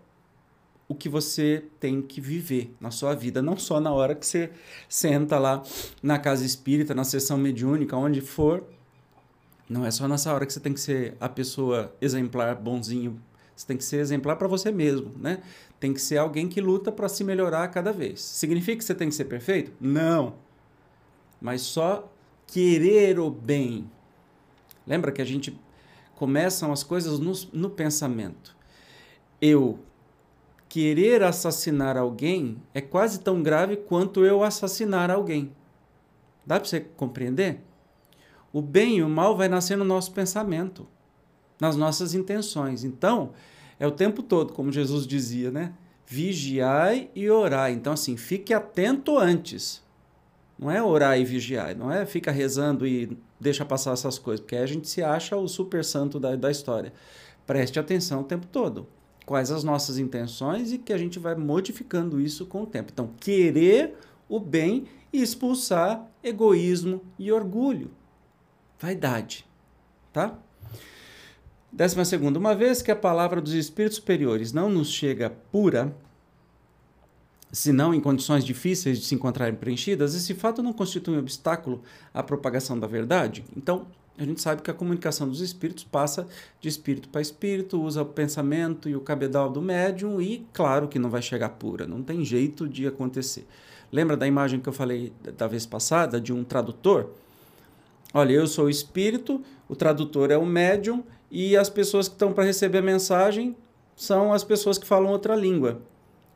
o 0.88 0.94
que 0.94 1.08
você 1.08 1.64
tem 1.78 2.00
que 2.00 2.18
viver 2.18 2.74
na 2.80 2.90
sua 2.90 3.14
vida, 3.14 3.42
não 3.42 3.58
só 3.58 3.78
na 3.78 3.92
hora 3.92 4.14
que 4.14 4.26
você 4.26 4.50
senta 4.88 5.38
lá 5.38 5.62
na 6.02 6.18
casa 6.18 6.46
espírita, 6.46 6.94
na 6.94 7.04
sessão 7.04 7.36
mediúnica, 7.36 7.94
onde 7.94 8.22
for. 8.22 8.64
Não 9.68 9.84
é 9.84 9.90
só 9.90 10.08
nessa 10.08 10.32
hora 10.32 10.46
que 10.46 10.52
você 10.52 10.60
tem 10.60 10.72
que 10.72 10.80
ser 10.80 11.14
a 11.20 11.28
pessoa 11.28 11.94
exemplar, 12.00 12.56
bonzinho. 12.56 13.20
Você 13.54 13.66
tem 13.66 13.76
que 13.76 13.84
ser 13.84 13.98
exemplar 13.98 14.36
para 14.36 14.48
você 14.48 14.72
mesmo, 14.72 15.12
né? 15.18 15.42
Tem 15.78 15.92
que 15.92 16.00
ser 16.00 16.16
alguém 16.16 16.48
que 16.48 16.60
luta 16.60 16.90
para 16.90 17.08
se 17.08 17.22
melhorar 17.22 17.68
cada 17.68 17.92
vez. 17.92 18.22
Significa 18.22 18.78
que 18.78 18.84
você 18.84 18.94
tem 18.94 19.10
que 19.10 19.14
ser 19.14 19.26
perfeito? 19.26 19.72
Não. 19.78 20.36
Mas 21.38 21.60
só 21.62 22.10
querer 22.46 23.18
o 23.18 23.28
bem. 23.28 23.90
Lembra 24.86 25.12
que 25.12 25.20
a 25.20 25.24
gente 25.24 25.58
começam 26.14 26.72
as 26.72 26.82
coisas 26.82 27.18
no, 27.18 27.32
no 27.52 27.68
pensamento. 27.68 28.56
Eu 29.40 29.78
querer 30.68 31.22
assassinar 31.22 31.96
alguém 31.96 32.60
é 32.74 32.80
quase 32.80 33.20
tão 33.20 33.42
grave 33.42 33.76
quanto 33.76 34.24
eu 34.24 34.42
assassinar 34.42 35.10
alguém. 35.10 35.52
Dá 36.46 36.60
para 36.60 36.68
você 36.68 36.80
compreender? 36.80 37.60
O 38.52 38.60
bem 38.60 38.98
e 38.98 39.02
o 39.02 39.08
mal 39.08 39.36
vai 39.36 39.48
nascer 39.48 39.76
no 39.76 39.84
nosso 39.84 40.12
pensamento, 40.12 40.86
nas 41.60 41.76
nossas 41.76 42.14
intenções. 42.14 42.84
Então, 42.84 43.32
é 43.78 43.86
o 43.86 43.90
tempo 43.90 44.22
todo, 44.22 44.52
como 44.52 44.72
Jesus 44.72 45.06
dizia, 45.06 45.50
né? 45.50 45.72
Vigiai 46.06 47.10
e 47.14 47.28
orai. 47.28 47.72
Então, 47.72 47.92
assim, 47.92 48.16
fique 48.16 48.54
atento 48.54 49.18
antes. 49.18 49.82
Não 50.58 50.70
é 50.70 50.82
orar 50.82 51.18
e 51.18 51.24
vigiar, 51.24 51.76
não 51.76 51.92
é 51.92 52.04
fica 52.04 52.32
rezando 52.32 52.84
e 52.84 53.16
deixa 53.38 53.64
passar 53.64 53.92
essas 53.92 54.18
coisas, 54.18 54.40
porque 54.40 54.56
aí 54.56 54.62
a 54.62 54.66
gente 54.66 54.88
se 54.88 55.00
acha 55.02 55.36
o 55.36 55.46
super 55.46 55.84
santo 55.84 56.18
da, 56.18 56.34
da 56.34 56.50
história. 56.50 56.92
Preste 57.46 57.78
atenção 57.78 58.22
o 58.22 58.24
tempo 58.24 58.46
todo. 58.46 58.88
Quais 59.28 59.50
as 59.50 59.62
nossas 59.62 59.98
intenções 59.98 60.72
e 60.72 60.78
que 60.78 60.90
a 60.90 60.96
gente 60.96 61.18
vai 61.18 61.34
modificando 61.34 62.18
isso 62.18 62.46
com 62.46 62.62
o 62.62 62.66
tempo. 62.66 62.90
Então, 62.90 63.10
querer 63.20 63.94
o 64.26 64.40
bem 64.40 64.86
e 65.12 65.20
expulsar 65.20 66.08
egoísmo 66.24 67.02
e 67.18 67.30
orgulho. 67.30 67.90
Vaidade, 68.80 69.46
tá? 70.14 70.38
Décima 71.70 72.06
segunda, 72.06 72.38
uma 72.38 72.54
vez 72.54 72.80
que 72.80 72.90
a 72.90 72.96
palavra 72.96 73.38
dos 73.38 73.52
espíritos 73.52 73.96
superiores 73.96 74.50
não 74.50 74.70
nos 74.70 74.90
chega 74.90 75.28
pura, 75.52 75.94
senão 77.52 77.92
em 77.92 78.00
condições 78.00 78.46
difíceis 78.46 78.98
de 78.98 79.04
se 79.04 79.14
encontrarem 79.14 79.56
preenchidas, 79.56 80.14
esse 80.14 80.32
fato 80.32 80.62
não 80.62 80.72
constitui 80.72 81.16
um 81.16 81.18
obstáculo 81.18 81.82
à 82.14 82.22
propagação 82.22 82.80
da 82.80 82.86
verdade. 82.86 83.44
Então, 83.54 83.88
a 84.18 84.24
gente 84.24 84.42
sabe 84.42 84.62
que 84.62 84.70
a 84.70 84.74
comunicação 84.74 85.28
dos 85.28 85.40
espíritos 85.40 85.84
passa 85.84 86.26
de 86.60 86.68
espírito 86.68 87.08
para 87.08 87.20
espírito, 87.20 87.80
usa 87.80 88.02
o 88.02 88.06
pensamento 88.06 88.88
e 88.88 88.96
o 88.96 89.00
cabedal 89.00 89.48
do 89.48 89.62
médium 89.62 90.20
e, 90.20 90.44
claro, 90.52 90.88
que 90.88 90.98
não 90.98 91.08
vai 91.08 91.22
chegar 91.22 91.50
pura, 91.50 91.86
não 91.86 92.02
tem 92.02 92.24
jeito 92.24 92.68
de 92.68 92.86
acontecer. 92.86 93.46
Lembra 93.92 94.16
da 94.16 94.26
imagem 94.26 94.58
que 94.58 94.68
eu 94.68 94.72
falei 94.72 95.12
da 95.36 95.46
vez 95.46 95.64
passada 95.64 96.20
de 96.20 96.32
um 96.32 96.42
tradutor? 96.42 97.10
Olha, 98.12 98.32
eu 98.32 98.46
sou 98.46 98.66
o 98.66 98.70
espírito, 98.70 99.40
o 99.68 99.76
tradutor 99.76 100.32
é 100.32 100.36
o 100.36 100.44
médium 100.44 101.04
e 101.30 101.56
as 101.56 101.70
pessoas 101.70 102.08
que 102.08 102.14
estão 102.14 102.32
para 102.32 102.44
receber 102.44 102.78
a 102.78 102.82
mensagem 102.82 103.54
são 103.94 104.32
as 104.32 104.42
pessoas 104.42 104.78
que 104.78 104.86
falam 104.86 105.10
outra 105.10 105.36
língua. 105.36 105.80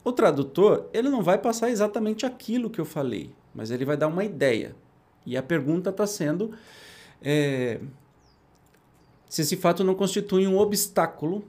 O 0.04 0.12
tradutor, 0.12 0.86
ele 0.92 1.08
não 1.08 1.22
vai 1.22 1.38
passar 1.38 1.70
exatamente 1.70 2.24
aquilo 2.24 2.70
que 2.70 2.80
eu 2.80 2.84
falei, 2.84 3.30
mas 3.54 3.70
ele 3.70 3.84
vai 3.84 3.96
dar 3.96 4.08
uma 4.08 4.24
ideia. 4.24 4.74
E 5.24 5.36
a 5.36 5.42
pergunta 5.42 5.90
está 5.90 6.06
sendo 6.06 6.52
é, 7.24 7.80
se 9.28 9.42
esse 9.42 9.56
fato 9.56 9.82
não 9.82 9.94
constitui 9.94 10.46
um 10.46 10.58
obstáculo 10.58 11.44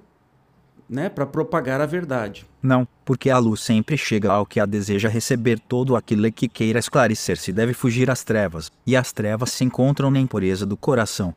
né, 0.89 1.09
para 1.09 1.25
propagar 1.25 1.81
a 1.81 1.85
verdade. 1.85 2.45
Não, 2.61 2.87
porque 3.03 3.29
a 3.29 3.37
luz 3.37 3.61
sempre 3.61 3.97
chega 3.97 4.31
ao 4.31 4.45
que 4.45 4.59
a 4.59 4.65
deseja 4.65 5.09
receber 5.09 5.59
todo 5.59 5.95
aquilo 5.95 6.31
que 6.31 6.47
queira 6.47 6.79
esclarecer-se 6.79 7.51
deve 7.51 7.73
fugir 7.73 8.09
às 8.09 8.23
trevas, 8.23 8.71
e 8.85 8.95
as 8.95 9.11
trevas 9.11 9.51
se 9.51 9.63
encontram 9.63 10.11
na 10.11 10.19
impureza 10.19 10.65
do 10.65 10.77
coração. 10.77 11.33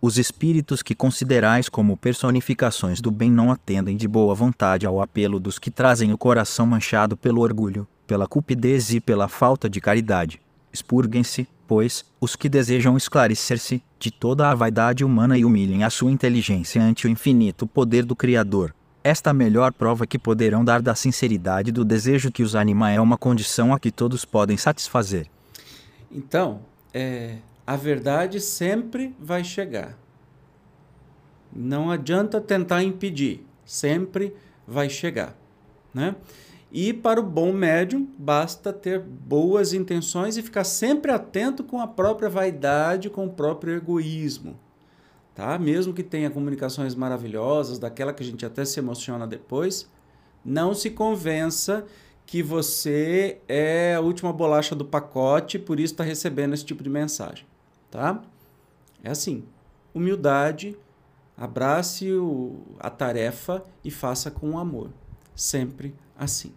Os 0.00 0.18
espíritos 0.18 0.82
que 0.82 0.94
considerais 0.94 1.68
como 1.68 1.96
personificações 1.96 3.00
do 3.00 3.10
bem 3.10 3.30
não 3.30 3.52
atendem 3.52 3.96
de 3.96 4.08
boa 4.08 4.34
vontade 4.34 4.84
ao 4.84 5.00
apelo 5.00 5.38
dos 5.38 5.58
que 5.58 5.70
trazem 5.70 6.12
o 6.12 6.18
coração 6.18 6.66
manchado 6.66 7.16
pelo 7.16 7.40
orgulho, 7.40 7.86
pela 8.06 8.26
cupidez 8.26 8.92
e 8.92 9.00
pela 9.00 9.28
falta 9.28 9.70
de 9.70 9.80
caridade. 9.80 10.40
Expurguem-se, 10.72 11.46
pois, 11.66 12.04
os 12.20 12.34
que 12.34 12.48
desejam 12.48 12.96
esclarecer-se 12.96 13.82
de 13.98 14.10
toda 14.10 14.50
a 14.50 14.54
vaidade 14.54 15.04
humana 15.04 15.36
e 15.36 15.44
humilhem 15.44 15.84
a 15.84 15.90
sua 15.90 16.10
inteligência 16.10 16.82
ante 16.82 17.06
o 17.06 17.10
infinito 17.10 17.66
poder 17.66 18.04
do 18.04 18.16
Criador. 18.16 18.74
Esta 19.04 19.30
a 19.30 19.34
melhor 19.34 19.72
prova 19.72 20.06
que 20.06 20.18
poderão 20.18 20.64
dar 20.64 20.80
da 20.80 20.94
sinceridade 20.94 21.72
do 21.72 21.84
desejo 21.84 22.30
que 22.30 22.42
os 22.42 22.54
anima 22.54 22.90
é 22.90 23.00
uma 23.00 23.18
condição 23.18 23.74
a 23.74 23.80
que 23.80 23.90
todos 23.90 24.24
podem 24.24 24.56
satisfazer. 24.56 25.26
Então, 26.10 26.60
é, 26.94 27.38
a 27.66 27.76
verdade 27.76 28.40
sempre 28.40 29.14
vai 29.18 29.42
chegar. 29.42 29.98
Não 31.54 31.90
adianta 31.90 32.40
tentar 32.40 32.82
impedir, 32.82 33.44
sempre 33.64 34.34
vai 34.66 34.88
chegar, 34.88 35.36
né? 35.92 36.14
E 36.72 36.92
para 36.92 37.20
o 37.20 37.22
bom 37.22 37.52
médium, 37.52 38.08
basta 38.18 38.72
ter 38.72 38.98
boas 38.98 39.74
intenções 39.74 40.38
e 40.38 40.42
ficar 40.42 40.64
sempre 40.64 41.12
atento 41.12 41.62
com 41.62 41.80
a 41.80 41.86
própria 41.86 42.30
vaidade, 42.30 43.10
com 43.10 43.26
o 43.26 43.30
próprio 43.30 43.74
egoísmo. 43.74 44.58
Tá? 45.34 45.58
Mesmo 45.58 45.92
que 45.92 46.02
tenha 46.02 46.30
comunicações 46.30 46.94
maravilhosas, 46.94 47.78
daquela 47.78 48.12
que 48.12 48.22
a 48.22 48.26
gente 48.26 48.46
até 48.46 48.64
se 48.64 48.80
emociona 48.80 49.26
depois, 49.26 49.86
não 50.44 50.74
se 50.74 50.90
convença 50.90 51.84
que 52.24 52.42
você 52.42 53.38
é 53.46 53.94
a 53.94 54.00
última 54.00 54.32
bolacha 54.32 54.74
do 54.74 54.84
pacote, 54.84 55.58
por 55.58 55.78
isso 55.78 55.92
está 55.92 56.04
recebendo 56.04 56.54
esse 56.54 56.64
tipo 56.64 56.82
de 56.82 56.88
mensagem 56.88 57.44
tá? 57.92 58.22
É 59.04 59.10
assim, 59.10 59.44
humildade, 59.94 60.76
abrace 61.36 62.10
o, 62.10 62.62
a 62.80 62.90
tarefa 62.90 63.62
e 63.84 63.90
faça 63.90 64.30
com 64.30 64.58
amor. 64.58 64.90
Sempre 65.36 65.94
assim. 66.16 66.52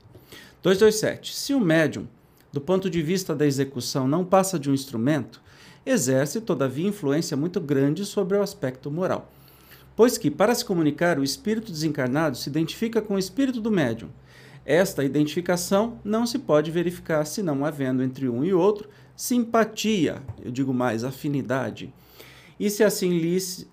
227. 0.65 1.35
Se 1.35 1.53
o 1.53 1.59
médium, 1.59 2.07
do 2.51 2.59
ponto 2.59 2.89
de 2.89 2.99
vista 2.99 3.35
da 3.35 3.45
execução, 3.45 4.07
não 4.07 4.25
passa 4.25 4.57
de 4.57 4.67
um 4.67 4.73
instrumento, 4.73 5.39
exerce, 5.85 6.41
todavia, 6.41 6.87
influência 6.87 7.37
muito 7.37 7.61
grande 7.61 8.03
sobre 8.03 8.35
o 8.35 8.41
aspecto 8.41 8.89
moral. 8.89 9.31
Pois 9.95 10.17
que, 10.17 10.31
para 10.31 10.55
se 10.55 10.65
comunicar, 10.65 11.19
o 11.19 11.23
espírito 11.23 11.71
desencarnado 11.71 12.35
se 12.35 12.49
identifica 12.49 12.99
com 12.99 13.13
o 13.13 13.19
espírito 13.19 13.61
do 13.61 13.69
médium. 13.69 14.09
Esta 14.65 15.03
identificação 15.03 15.99
não 16.03 16.25
se 16.25 16.39
pode 16.39 16.71
verificar 16.71 17.23
senão 17.25 17.63
havendo 17.63 18.01
entre 18.01 18.27
um 18.27 18.43
e 18.43 18.51
outro 18.51 18.89
simpatia, 19.15 20.23
eu 20.43 20.49
digo 20.49 20.73
mais, 20.73 21.03
afinidade. 21.03 21.93
E 22.59 22.71
se 22.71 22.83
assim 22.83 23.19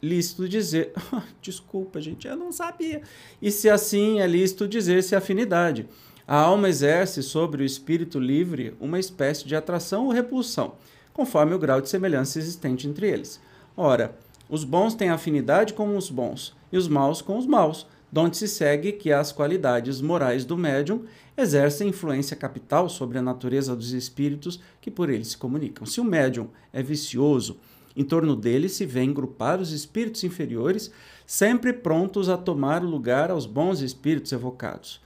lícito 0.03 0.47
dizer, 0.47 0.93
desculpa, 1.41 2.03
gente, 2.03 2.29
eu 2.29 2.37
não 2.37 2.53
sabia. 2.53 3.01
E 3.41 3.51
se 3.51 3.71
assim 3.71 4.21
é 4.21 4.27
lícito 4.27 4.69
dizer 4.69 5.03
se 5.03 5.17
afinidade. 5.17 5.89
A 6.27 6.37
alma 6.37 6.69
exerce 6.69 7.23
sobre 7.23 7.63
o 7.63 7.67
espírito 7.67 8.21
livre 8.21 8.77
uma 8.81 8.99
espécie 8.99 9.47
de 9.47 9.57
atração 9.57 10.07
ou 10.07 10.13
repulsão, 10.13 10.75
conforme 11.13 11.53
o 11.53 11.59
grau 11.59 11.81
de 11.81 11.89
semelhança 11.89 12.39
existente 12.39 12.87
entre 12.87 13.09
eles. 13.09 13.41
Ora, 13.77 14.17
os 14.49 14.63
bons 14.63 14.95
têm 14.95 15.11
afinidade 15.11 15.73
com 15.73 15.97
os 15.97 16.11
bons 16.11 16.55
e 16.71 16.77
os 16.77 16.87
maus 16.87 17.21
com 17.21 17.37
os 17.37 17.47
maus, 17.47 17.87
donde 18.11 18.37
se 18.37 18.47
segue 18.47 18.93
que 18.93 19.11
as 19.11 19.33
qualidades 19.33 20.01
morais 20.01 20.45
do 20.45 20.57
médium 20.57 21.05
exercem 21.37 21.89
influência 21.89 22.37
capital 22.37 22.89
sobre 22.89 23.19
a 23.19 23.23
natureza 23.23 23.75
dos 23.75 23.93
espíritos 23.93 24.61
que 24.81 24.91
por 24.91 25.11
ele 25.11 25.25
se 25.25 25.37
comunicam. 25.37 25.87
Se 25.87 26.01
o 26.01 26.05
médium 26.05 26.49
é 26.73 26.83
vicioso, 26.83 27.59
em 27.97 28.05
torno 28.05 28.37
dele 28.37 28.69
se 28.69 28.87
vêem 28.87 29.13
grupar 29.13 29.61
os 29.61 29.73
espíritos 29.73 30.23
inferiores, 30.23 30.93
sempre 31.27 31.73
prontos 31.73 32.29
a 32.29 32.37
tomar 32.37 32.83
lugar 32.83 33.31
aos 33.31 33.47
bons 33.47 33.81
espíritos 33.81 34.31
evocados. 34.33 35.01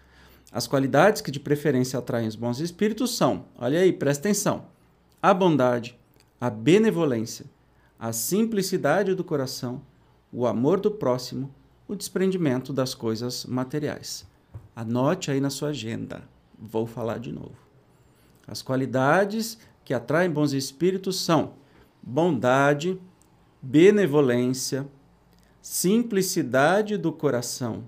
As 0.52 0.66
qualidades 0.66 1.20
que 1.20 1.30
de 1.30 1.40
preferência 1.40 1.98
atraem 1.98 2.28
os 2.28 2.37
bons 2.37 2.61
espíritos 2.61 3.16
são, 3.16 3.46
olha 3.59 3.80
aí, 3.80 3.92
presta 3.92 4.28
atenção, 4.28 4.66
a 5.20 5.35
bondade, 5.35 5.98
a 6.40 6.48
benevolência, 6.48 7.46
a 7.98 8.12
simplicidade 8.12 9.14
do 9.14 9.24
coração, 9.24 9.82
o 10.32 10.46
amor 10.46 10.80
do 10.80 10.90
próximo, 10.90 11.52
o 11.88 11.96
desprendimento 11.96 12.72
das 12.72 12.94
coisas 12.94 13.44
materiais. 13.44 14.26
Anote 14.74 15.30
aí 15.30 15.40
na 15.40 15.50
sua 15.50 15.70
agenda. 15.70 16.22
Vou 16.59 16.87
falar 16.87 17.18
de 17.18 17.32
novo. 17.32 17.56
As 18.46 18.62
qualidades 18.62 19.59
que 19.85 19.94
atraem 19.94 20.30
bons 20.30 20.52
espíritos 20.52 21.20
são 21.20 21.54
bondade, 22.02 23.00
benevolência, 23.61 24.87
simplicidade 25.61 26.96
do 26.96 27.11
coração, 27.11 27.85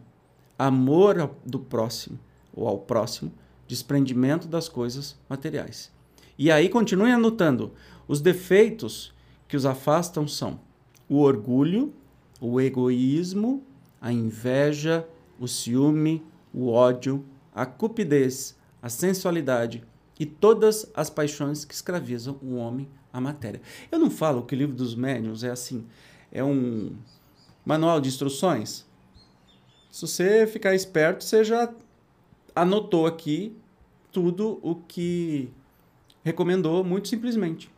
amor 0.59 1.31
do 1.45 1.61
próximo 1.61 2.19
ou 2.59 2.67
ao 2.67 2.79
próximo, 2.79 3.33
desprendimento 3.67 4.49
das 4.49 4.69
coisas 4.69 5.17
materiais. 5.29 5.93
E 6.37 6.51
aí 6.51 6.69
continue 6.69 7.11
anotando. 7.11 7.73
Os 8.07 8.21
defeitos 8.21 9.15
que 9.47 9.57
os 9.57 9.65
afastam 9.65 10.27
são 10.27 10.61
o 11.09 11.21
orgulho, 11.21 11.93
o 12.41 12.61
egoísmo, 12.61 13.65
a 14.01 14.13
inveja, 14.13 15.07
o 15.39 15.47
ciúme, 15.47 16.25
o 16.53 16.69
ódio, 16.69 17.25
a 17.55 17.65
cupidez, 17.65 18.57
a 18.83 18.89
sensualidade 18.89 19.85
e 20.19 20.27
todas 20.27 20.91
as 20.95 21.09
paixões 21.09 21.65
que 21.65 21.75
escravizam 21.75 22.39
o 22.43 22.57
homem 22.57 22.89
à 23.13 23.21
matéria. 23.21 23.61
Eu 23.91 23.99
não 23.99 24.11
falo 24.11 24.43
que 24.43 24.55
o 24.55 24.59
livro 24.59 24.75
dos 24.75 24.95
médiuns 24.95 25.45
é 25.45 25.51
assim, 25.51 25.87
é 26.33 26.43
um 26.43 26.97
manual 27.65 28.01
de 28.01 28.09
instruções. 28.09 28.87
Se 29.91 30.03
você 30.03 30.47
ficar 30.47 30.75
esperto, 30.75 31.25
você 31.25 31.43
já 31.43 31.73
anotou 32.61 33.07
aqui 33.07 33.57
tudo 34.13 34.59
o 34.63 34.75
que 34.75 35.49
recomendou 36.25 36.83
muito 36.83 37.09
simplesmente. 37.09 37.71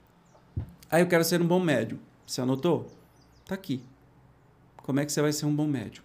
Ah, 0.90 1.00
eu 1.00 1.06
quero 1.06 1.24
ser 1.24 1.40
um 1.40 1.46
bom 1.46 1.60
médium. 1.60 1.98
Você 2.26 2.40
anotou? 2.40 2.86
Tá 3.46 3.54
aqui. 3.54 3.82
Como 4.76 5.00
é 5.00 5.04
que 5.04 5.12
você 5.12 5.20
vai 5.20 5.32
ser 5.32 5.46
um 5.46 5.54
bom 5.54 5.66
médium? 5.66 6.02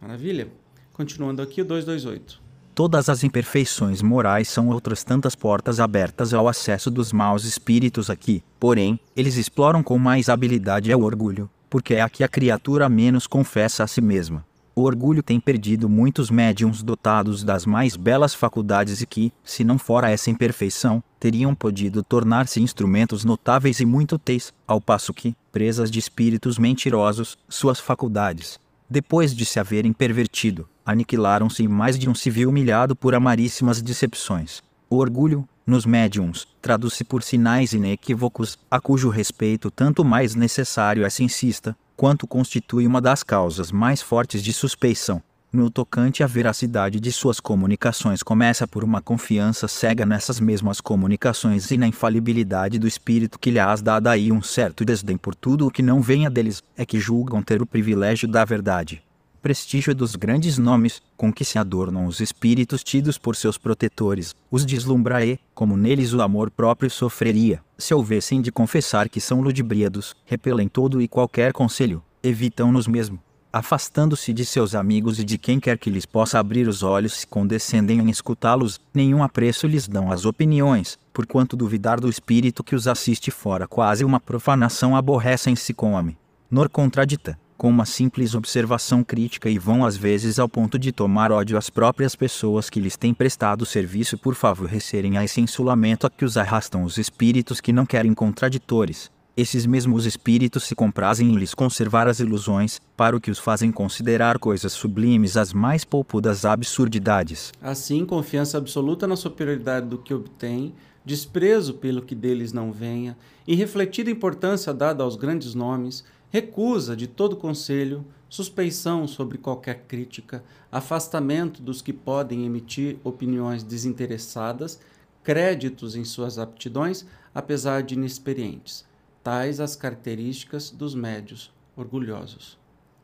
Maravilha? 0.00 0.48
Continuando 0.92 1.42
aqui, 1.42 1.60
o 1.60 1.64
228. 1.64 2.40
Todas 2.74 3.08
as 3.08 3.24
imperfeições 3.24 4.02
morais 4.02 4.48
são 4.48 4.68
outras 4.68 5.02
tantas 5.02 5.34
portas 5.34 5.80
abertas 5.80 6.34
ao 6.34 6.46
acesso 6.46 6.90
dos 6.90 7.12
maus 7.12 7.44
espíritos 7.44 8.10
aqui, 8.10 8.42
porém, 8.60 9.00
eles 9.16 9.36
exploram 9.36 9.82
com 9.82 9.98
mais 9.98 10.28
habilidade 10.28 10.94
o 10.94 11.02
orgulho, 11.02 11.48
porque 11.70 11.94
é 11.94 12.02
aqui 12.02 12.22
a 12.22 12.28
criatura 12.28 12.88
menos 12.88 13.26
confessa 13.26 13.82
a 13.82 13.86
si 13.86 14.00
mesma. 14.00 14.45
O 14.78 14.82
orgulho 14.82 15.22
tem 15.22 15.40
perdido 15.40 15.88
muitos 15.88 16.30
médiums 16.30 16.82
dotados 16.82 17.42
das 17.42 17.64
mais 17.64 17.96
belas 17.96 18.34
faculdades 18.34 19.00
e 19.00 19.06
que, 19.06 19.32
se 19.42 19.64
não 19.64 19.78
fora 19.78 20.10
essa 20.10 20.28
imperfeição, 20.28 21.02
teriam 21.18 21.54
podido 21.54 22.02
tornar-se 22.02 22.60
instrumentos 22.60 23.24
notáveis 23.24 23.80
e 23.80 23.86
muito 23.86 24.16
úteis, 24.16 24.52
ao 24.66 24.78
passo 24.78 25.14
que, 25.14 25.34
presas 25.50 25.90
de 25.90 25.98
espíritos 25.98 26.58
mentirosos, 26.58 27.38
suas 27.48 27.80
faculdades, 27.80 28.60
Depois 28.88 29.34
de 29.34 29.46
se 29.46 29.58
haverem 29.58 29.94
pervertido, 29.94 30.68
aniquilaram-se 30.84 31.66
mais 31.66 31.98
de 31.98 32.10
um 32.10 32.14
civil 32.14 32.50
humilhado 32.50 32.94
por 32.94 33.14
amaríssimas 33.14 33.80
decepções. 33.80 34.62
O 34.90 34.96
orgulho, 34.98 35.48
nos 35.66 35.86
médiums, 35.86 36.46
traduz-se 36.60 37.02
por 37.02 37.22
sinais 37.22 37.72
inequívocos, 37.72 38.58
a 38.70 38.78
cujo 38.78 39.08
respeito 39.08 39.70
tanto 39.70 40.04
mais 40.04 40.34
necessário 40.34 41.04
é 41.04 41.10
se 41.10 41.24
insista, 41.24 41.74
quanto 41.96 42.26
constitui 42.26 42.86
uma 42.86 43.00
das 43.00 43.22
causas 43.22 43.72
mais 43.72 44.02
fortes 44.02 44.42
de 44.42 44.52
suspeição. 44.52 45.22
No 45.52 45.70
tocante 45.70 46.22
à 46.22 46.26
veracidade 46.26 47.00
de 47.00 47.10
suas 47.10 47.40
comunicações, 47.40 48.22
começa 48.22 48.68
por 48.68 48.84
uma 48.84 49.00
confiança 49.00 49.66
cega 49.66 50.04
nessas 50.04 50.38
mesmas 50.38 50.80
comunicações 50.80 51.70
e 51.70 51.78
na 51.78 51.86
infalibilidade 51.86 52.78
do 52.78 52.86
espírito 52.86 53.38
que 53.38 53.50
lhe 53.50 53.58
has 53.58 53.80
dado 53.80 54.08
aí 54.08 54.30
um 54.30 54.42
certo 54.42 54.84
desdém 54.84 55.16
por 55.16 55.34
tudo 55.34 55.66
o 55.66 55.70
que 55.70 55.82
não 55.82 56.02
venha 56.02 56.28
deles, 56.28 56.62
é 56.76 56.84
que 56.84 57.00
julgam 57.00 57.42
ter 57.42 57.62
o 57.62 57.66
privilégio 57.66 58.28
da 58.28 58.44
verdade 58.44 59.05
prestígio 59.36 59.94
dos 59.94 60.16
grandes 60.16 60.58
nomes 60.58 61.00
com 61.16 61.32
que 61.32 61.44
se 61.44 61.58
adornam 61.58 62.06
os 62.06 62.20
espíritos 62.20 62.82
tidos 62.82 63.18
por 63.18 63.36
seus 63.36 63.58
protetores, 63.58 64.34
os 64.50 64.64
deslumbra 64.64 65.16
como 65.54 65.76
neles 65.76 66.12
o 66.12 66.20
amor 66.20 66.50
próprio 66.50 66.90
sofreria, 66.90 67.62
se 67.78 67.94
houvessem 67.94 68.42
de 68.42 68.52
confessar 68.52 69.08
que 69.08 69.20
são 69.20 69.40
ludibriados, 69.40 70.14
repelem 70.24 70.68
todo 70.68 71.00
e 71.00 71.08
qualquer 71.08 71.52
conselho, 71.52 72.02
evitam-nos 72.22 72.86
mesmo. 72.86 73.18
Afastando-se 73.52 74.34
de 74.34 74.44
seus 74.44 74.74
amigos 74.74 75.18
e 75.18 75.24
de 75.24 75.38
quem 75.38 75.58
quer 75.58 75.78
que 75.78 75.88
lhes 75.88 76.04
possa 76.04 76.38
abrir 76.38 76.68
os 76.68 76.82
olhos 76.82 77.14
se 77.14 77.26
condescendem 77.26 78.00
em 78.00 78.10
escutá-los, 78.10 78.78
nenhum 78.92 79.22
apreço 79.22 79.66
lhes 79.66 79.88
dão 79.88 80.12
as 80.12 80.26
opiniões, 80.26 80.98
porquanto 81.12 81.56
duvidar 81.56 81.98
do 81.98 82.10
espírito 82.10 82.62
que 82.62 82.74
os 82.74 82.86
assiste 82.86 83.30
fora 83.30 83.66
quase 83.66 84.04
uma 84.04 84.20
profanação 84.20 84.94
aborrecem-se 84.94 85.72
com 85.72 85.92
homem. 85.92 86.18
Nor 86.50 86.68
contradita, 86.68 87.38
com 87.56 87.68
uma 87.68 87.86
simples 87.86 88.34
observação 88.34 89.02
crítica 89.02 89.48
e 89.48 89.58
vão 89.58 89.84
às 89.84 89.96
vezes 89.96 90.38
ao 90.38 90.48
ponto 90.48 90.78
de 90.78 90.92
tomar 90.92 91.32
ódio 91.32 91.56
às 91.56 91.70
próprias 91.70 92.14
pessoas 92.14 92.68
que 92.68 92.80
lhes 92.80 92.96
têm 92.96 93.14
prestado 93.14 93.64
serviço 93.64 94.18
por 94.18 94.34
favorecerem 94.34 95.16
a 95.16 95.24
esse 95.24 95.40
insulamento 95.40 96.06
a 96.06 96.10
que 96.10 96.24
os 96.24 96.36
arrastam 96.36 96.84
os 96.84 96.98
espíritos 96.98 97.60
que 97.60 97.72
não 97.72 97.86
querem 97.86 98.14
contraditores. 98.14 99.10
Esses 99.36 99.66
mesmos 99.66 100.06
espíritos 100.06 100.64
se 100.64 100.74
comprazem 100.74 101.28
em 101.30 101.36
lhes 101.36 101.52
conservar 101.52 102.08
as 102.08 102.20
ilusões, 102.20 102.80
para 102.96 103.14
o 103.14 103.20
que 103.20 103.30
os 103.30 103.38
fazem 103.38 103.70
considerar 103.70 104.38
coisas 104.38 104.72
sublimes 104.72 105.36
as 105.36 105.52
mais 105.52 105.84
poupudas 105.84 106.46
absurdidades. 106.46 107.52
Assim, 107.60 108.06
confiança 108.06 108.56
absoluta 108.56 109.06
na 109.06 109.14
superioridade 109.14 109.88
do 109.88 109.98
que 109.98 110.14
obtém, 110.14 110.72
desprezo 111.04 111.74
pelo 111.74 112.00
que 112.00 112.14
deles 112.14 112.54
não 112.54 112.72
venha, 112.72 113.14
irrefletida 113.46 114.10
importância 114.10 114.72
dada 114.72 115.04
aos 115.04 115.16
grandes 115.16 115.54
nomes, 115.54 116.02
recusa 116.30 116.96
de 116.96 117.06
todo 117.06 117.36
conselho, 117.36 118.04
suspeição 118.28 119.06
sobre 119.06 119.38
qualquer 119.38 119.84
crítica, 119.86 120.42
afastamento 120.70 121.62
dos 121.62 121.80
que 121.80 121.92
podem 121.92 122.44
emitir 122.44 122.98
opiniões 123.04 123.62
desinteressadas, 123.62 124.80
créditos 125.22 125.96
em 125.96 126.04
suas 126.04 126.38
aptidões, 126.38 127.06
apesar 127.34 127.82
de 127.82 127.94
inexperientes. 127.94 128.84
Tais 129.22 129.60
as 129.60 129.74
características 129.74 130.70
dos 130.70 130.94
médios 130.94 131.52
orgulhosos. 131.76 132.58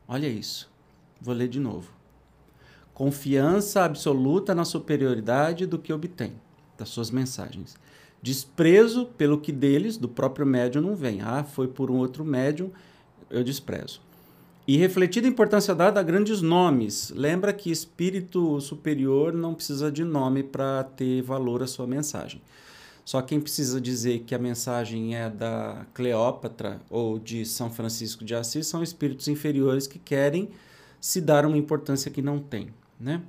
Olha 0.07 0.27
isso. 0.27 0.71
Vou 1.19 1.33
ler 1.33 1.47
de 1.47 1.59
novo. 1.59 1.91
Confiança 2.93 3.83
absoluta 3.83 4.53
na 4.53 4.65
superioridade 4.65 5.65
do 5.65 5.79
que 5.79 5.91
obtém, 5.91 6.33
das 6.77 6.89
suas 6.89 7.09
mensagens. 7.09 7.75
Desprezo 8.21 9.05
pelo 9.17 9.39
que 9.39 9.51
deles, 9.51 9.97
do 9.97 10.07
próprio 10.07 10.45
médium, 10.45 10.81
não 10.81 10.95
vem. 10.95 11.21
Ah, 11.21 11.43
foi 11.43 11.67
por 11.67 11.89
um 11.89 11.97
outro 11.97 12.23
médium 12.23 12.71
eu 13.33 13.43
desprezo. 13.43 14.01
E 14.65 14.77
refletida 14.77 15.27
a 15.27 15.29
importância 15.29 15.75
dada 15.75 15.99
a 15.99 16.03
grandes 16.03 16.41
nomes. 16.41 17.11
Lembra 17.13 17.51
que 17.51 17.69
espírito 17.69 18.61
superior 18.61 19.33
não 19.33 19.53
precisa 19.53 19.91
de 19.91 20.05
nome 20.05 20.41
para 20.41 20.83
ter 20.83 21.21
valor 21.21 21.61
a 21.61 21.67
sua 21.67 21.85
mensagem. 21.85 22.41
Só 23.03 23.21
quem 23.21 23.41
precisa 23.41 23.81
dizer 23.81 24.19
que 24.19 24.33
a 24.33 24.39
mensagem 24.39 25.17
é 25.17 25.29
da 25.29 25.85
Cleópatra 25.93 26.79
ou 26.89 27.19
de 27.19 27.45
São 27.45 27.69
Francisco 27.69 28.23
de 28.23 28.33
Assis 28.33 28.65
são 28.65 28.81
espíritos 28.81 29.27
inferiores 29.27 29.85
que 29.85 29.99
querem 29.99 30.49
se 31.01 31.19
dar 31.19 31.45
uma 31.45 31.57
importância 31.57 32.09
que 32.09 32.21
não 32.21 32.39
tem. 32.39 32.69
Né? 32.97 33.21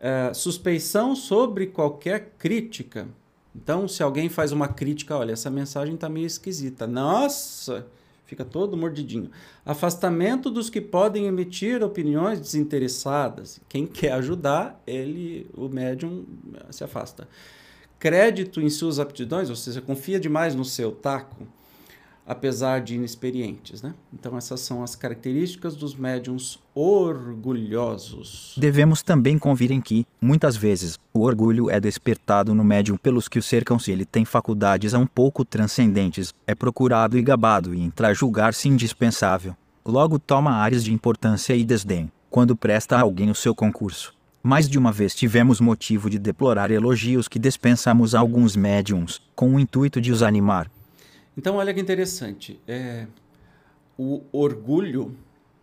É, 0.00 0.34
suspeição 0.34 1.14
sobre 1.14 1.68
qualquer 1.68 2.32
crítica. 2.36 3.06
Então, 3.54 3.86
se 3.86 4.02
alguém 4.02 4.28
faz 4.28 4.50
uma 4.50 4.66
crítica, 4.66 5.16
olha, 5.16 5.32
essa 5.32 5.50
mensagem 5.50 5.94
está 5.94 6.08
meio 6.08 6.26
esquisita. 6.26 6.88
Nossa! 6.88 7.86
Fica 8.30 8.44
todo 8.44 8.76
mordidinho. 8.76 9.28
Afastamento 9.66 10.50
dos 10.50 10.70
que 10.70 10.80
podem 10.80 11.26
emitir 11.26 11.82
opiniões 11.82 12.40
desinteressadas. 12.40 13.60
Quem 13.68 13.86
quer 13.86 14.12
ajudar, 14.12 14.80
ele, 14.86 15.50
o 15.52 15.68
médium, 15.68 16.24
se 16.70 16.84
afasta. 16.84 17.28
Crédito 17.98 18.60
em 18.60 18.70
suas 18.70 19.00
aptidões, 19.00 19.50
ou 19.50 19.56
seja, 19.56 19.80
confia 19.80 20.20
demais 20.20 20.54
no 20.54 20.64
seu 20.64 20.92
taco 20.92 21.46
apesar 22.30 22.80
de 22.80 22.94
inexperientes. 22.94 23.82
Né? 23.82 23.92
Então, 24.14 24.38
essas 24.38 24.60
são 24.60 24.84
as 24.84 24.94
características 24.94 25.74
dos 25.74 25.96
médiums 25.96 26.60
orgulhosos. 26.72 28.54
Devemos 28.56 29.02
também 29.02 29.36
convir 29.36 29.72
em 29.72 29.80
que, 29.80 30.06
muitas 30.20 30.56
vezes, 30.56 30.96
o 31.12 31.22
orgulho 31.22 31.68
é 31.68 31.80
despertado 31.80 32.54
no 32.54 32.62
médium 32.62 32.96
pelos 32.96 33.26
que 33.26 33.40
o 33.40 33.42
cercam 33.42 33.80
se 33.80 33.90
ele 33.90 34.04
tem 34.04 34.24
faculdades 34.24 34.94
um 34.94 35.06
pouco 35.06 35.44
transcendentes, 35.44 36.32
é 36.46 36.54
procurado 36.54 37.18
e 37.18 37.22
gabado 37.22 37.74
e 37.74 37.80
entra 37.80 38.08
a 38.08 38.14
julgar-se 38.14 38.68
indispensável. 38.68 39.56
Logo 39.84 40.16
toma 40.16 40.52
áreas 40.52 40.84
de 40.84 40.92
importância 40.92 41.56
e 41.56 41.64
desdém, 41.64 42.12
quando 42.30 42.54
presta 42.54 42.96
a 42.96 43.00
alguém 43.00 43.28
o 43.28 43.34
seu 43.34 43.56
concurso. 43.56 44.14
Mais 44.40 44.68
de 44.68 44.78
uma 44.78 44.92
vez 44.92 45.16
tivemos 45.16 45.60
motivo 45.60 46.08
de 46.08 46.18
deplorar 46.18 46.70
elogios 46.70 47.26
que 47.26 47.40
dispensamos 47.40 48.14
a 48.14 48.20
alguns 48.20 48.54
médiums, 48.54 49.20
com 49.34 49.56
o 49.56 49.58
intuito 49.58 50.00
de 50.00 50.12
os 50.12 50.22
animar, 50.22 50.70
então, 51.40 51.56
olha 51.56 51.72
que 51.72 51.80
interessante. 51.80 52.60
É, 52.68 53.06
o 53.96 54.20
orgulho 54.30 55.16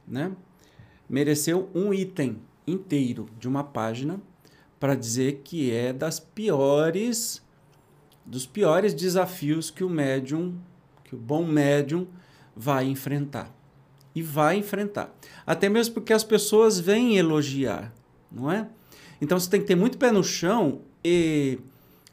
né, 0.07 0.31
mereceu 1.07 1.69
um 1.75 1.93
item 1.93 2.41
inteiro 2.65 3.29
de 3.39 3.47
uma 3.47 3.63
página 3.63 4.19
para 4.79 4.95
dizer 4.95 5.41
que 5.43 5.71
é 5.71 5.93
das 5.93 6.19
piores 6.19 7.45
dos 8.25 8.47
piores 8.47 8.95
desafios 8.95 9.69
que 9.69 9.83
o 9.83 9.89
médium, 9.89 10.55
que 11.03 11.13
o 11.13 11.17
bom 11.19 11.45
médium 11.45 12.07
vai 12.55 12.87
enfrentar. 12.87 13.55
E 14.15 14.21
vai 14.23 14.57
enfrentar. 14.57 15.15
Até 15.45 15.69
mesmo 15.69 15.93
porque 15.93 16.11
as 16.11 16.23
pessoas 16.23 16.79
vêm 16.79 17.19
elogiar, 17.19 17.93
não 18.31 18.51
é? 18.51 18.67
Então 19.21 19.39
você 19.39 19.47
tem 19.47 19.61
que 19.61 19.67
ter 19.67 19.75
muito 19.75 19.99
pé 19.99 20.11
no 20.11 20.23
chão 20.23 20.81
e 21.05 21.59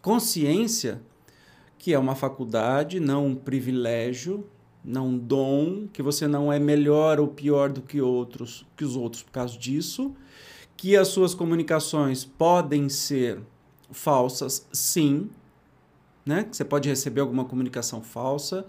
consciência 0.02 1.00
que 1.84 1.92
é 1.92 1.98
uma 1.98 2.14
faculdade, 2.14 2.98
não 2.98 3.26
um 3.26 3.34
privilégio, 3.34 4.48
não 4.82 5.08
um 5.08 5.18
dom, 5.18 5.86
que 5.86 6.00
você 6.00 6.26
não 6.26 6.50
é 6.50 6.58
melhor 6.58 7.20
ou 7.20 7.28
pior 7.28 7.70
do 7.70 7.82
que 7.82 8.00
outros, 8.00 8.66
que 8.74 8.86
os 8.86 8.96
outros 8.96 9.22
por 9.22 9.32
causa 9.32 9.58
disso, 9.58 10.16
que 10.78 10.96
as 10.96 11.08
suas 11.08 11.34
comunicações 11.34 12.24
podem 12.24 12.88
ser 12.88 13.38
falsas, 13.90 14.66
sim, 14.72 15.28
né? 16.24 16.44
Que 16.44 16.56
você 16.56 16.64
pode 16.64 16.88
receber 16.88 17.20
alguma 17.20 17.44
comunicação 17.44 18.00
falsa, 18.00 18.64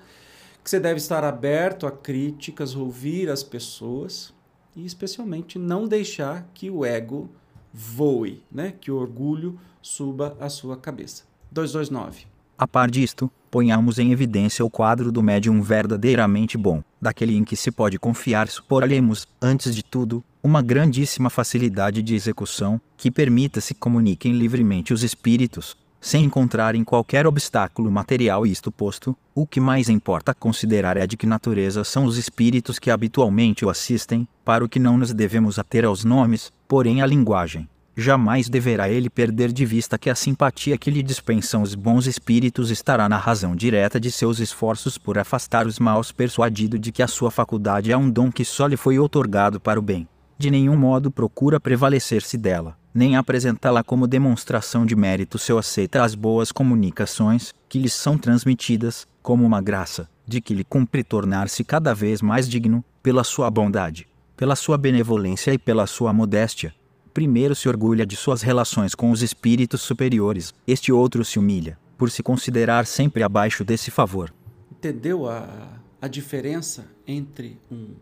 que 0.62 0.69
você 0.69 0.78
deve 0.78 0.97
estar 0.97 1.23
aberto 1.23 1.88
a 1.88 1.91
críticas, 1.93 2.75
ouvir 2.75 3.30
as 3.30 3.43
pessoas 3.43 4.34
e 4.75 4.86
especialmente 4.86 5.58
não 5.58 5.88
deixar 5.88 6.49
que 6.54 6.69
o 6.69 6.84
ego 6.84 7.30
voe, 7.73 8.43
né? 8.51 8.73
Que 8.73 8.91
o 8.91 8.97
orgulho 8.97 9.58
suba 9.82 10.36
a 10.38 10.49
sua 10.49 10.75
cabeça. 10.75 11.23
229. 11.49 12.35
A 12.58 12.65
par 12.65 12.89
disto, 12.89 13.30
ponhamos 13.52 14.00
em 14.00 14.13
evidência 14.13 14.63
o 14.63 14.70
quadro 14.70 15.12
do 15.12 15.22
médium 15.22 15.62
verdadeiramente 15.62 16.58
bom, 16.58 16.82
daquele 17.02 17.36
em 17.36 17.44
que 17.44 17.56
se 17.58 17.70
pode 17.70 18.00
confiar. 18.00 18.48
Suporemos, 18.48 19.28
antes 19.41 19.76
de 19.76 19.84
tudo, 19.84 20.24
uma 20.41 20.62
grandíssima 20.62 21.30
facilidade 21.30 22.02
de 22.02 22.15
execução, 22.15 22.80
que 22.96 23.12
permita 23.12 23.60
se 23.60 23.74
comuniquem 23.74 24.32
livremente 24.38 24.94
os 24.94 25.04
espíritos, 25.04 25.76
sem 26.00 26.24
encontrarem 26.24 26.86
qualquer 26.86 27.28
obstáculo 27.28 27.91
material. 27.91 28.48
Isto 28.48 28.72
posto, 28.72 29.18
o 29.34 29.46
que 29.46 29.60
mais 29.60 29.89
importa 29.89 30.34
considerar 30.34 30.95
é 30.95 31.06
de 31.06 31.18
que 31.18 31.28
natureza 31.28 31.84
são 31.84 32.06
os 32.06 32.18
espíritos 32.18 32.80
que 32.80 32.89
habitualmente 32.89 33.66
o 33.66 33.70
assistem, 33.70 34.26
para 34.45 34.64
o 34.64 34.70
que 34.70 34.80
não 34.80 34.97
nos 34.97 35.14
devemos 35.14 35.60
ater 35.60 35.84
aos 35.84 36.06
nomes, 36.06 36.53
porém 36.70 37.01
à 37.01 37.06
linguagem 37.06 37.68
jamais 37.96 38.50
deverá 38.50 38.89
ele 38.89 39.10
perder 39.10 39.52
de 39.52 39.66
vista 39.66 39.98
que 39.98 40.10
a 40.10 40.16
simpatia 40.16 40.78
que 40.78 40.91
lhe 40.91 41.02
dispensam 41.02 41.62
os 41.62 41.76
bons 41.76 42.08
espíritos 42.08 42.70
estará 42.70 43.08
na 43.08 43.18
razão 43.18 43.56
direta 43.56 44.00
de 44.00 44.12
seus 44.12 44.39
esforços 44.39 44.98
por 44.98 45.18
afastar 45.18 45.66
os 45.66 45.80
maus, 45.80 46.12
persuadido 46.12 46.78
de 46.78 46.91
que 46.91 47.04
a 47.04 47.08
sua 47.08 47.32
faculdade 47.32 47.91
é 47.91 47.98
um 47.98 48.10
dom 48.10 48.32
que 48.32 48.43
só 48.43 48.68
lhe 48.68 48.78
foi 48.78 49.00
otorgado 49.00 49.60
para 49.60 49.80
o 49.80 49.84
bem. 49.84 50.08
De 50.38 50.52
nenhum 50.52 50.76
modo 50.76 51.10
procura 51.10 51.60
prevalecer-se 51.60 52.38
dela, 52.38 52.78
nem 52.93 53.16
apresentá-la 53.16 53.84
como 53.84 54.08
demonstração 54.08 54.86
de 54.86 54.96
mérito 54.96 55.38
seu 55.38 55.58
aceita 55.58 56.04
as 56.04 56.14
boas 56.14 56.52
comunicações 56.52 57.54
que 57.70 57.80
lhes 57.80 57.93
são 57.93 58.18
transmitidas, 58.18 59.08
como 59.24 59.46
uma 59.46 59.62
graça, 59.62 60.10
de 60.28 60.41
que 60.41 60.54
lhe 60.54 60.64
cumpre 60.64 61.04
tornar-se 61.04 61.64
cada 61.64 61.93
vez 61.93 62.22
mais 62.22 62.50
digno, 62.50 62.84
pela 63.02 63.24
sua 63.24 63.50
bondade 63.50 64.08
pela 64.36 64.56
sua 64.56 64.78
benevolência 64.78 65.54
e 65.54 65.58
pela 65.58 65.88
sua 65.88 66.12
modéstia. 66.12 66.74
Primeiro 67.16 67.55
se 67.55 67.70
orgulha 67.70 68.05
de 68.05 68.13
suas 68.18 68.41
relações 68.41 68.93
com 68.93 69.09
os 69.09 69.22
espíritos 69.22 69.82
superiores, 69.82 70.53
este 70.68 70.91
outro 70.91 71.24
se 71.24 71.39
humilha, 71.39 71.80
por 71.97 72.11
se 72.11 72.22
considerar 72.22 72.86
sempre 72.86 73.24
abaixo 73.24 73.63
desse 73.63 73.89
favor. 73.89 74.34
Entendeu 74.70 75.26
a, 75.26 75.80
a 76.01 76.09
diferença 76.09 76.86
entre 77.07 77.57
um, 77.72 77.95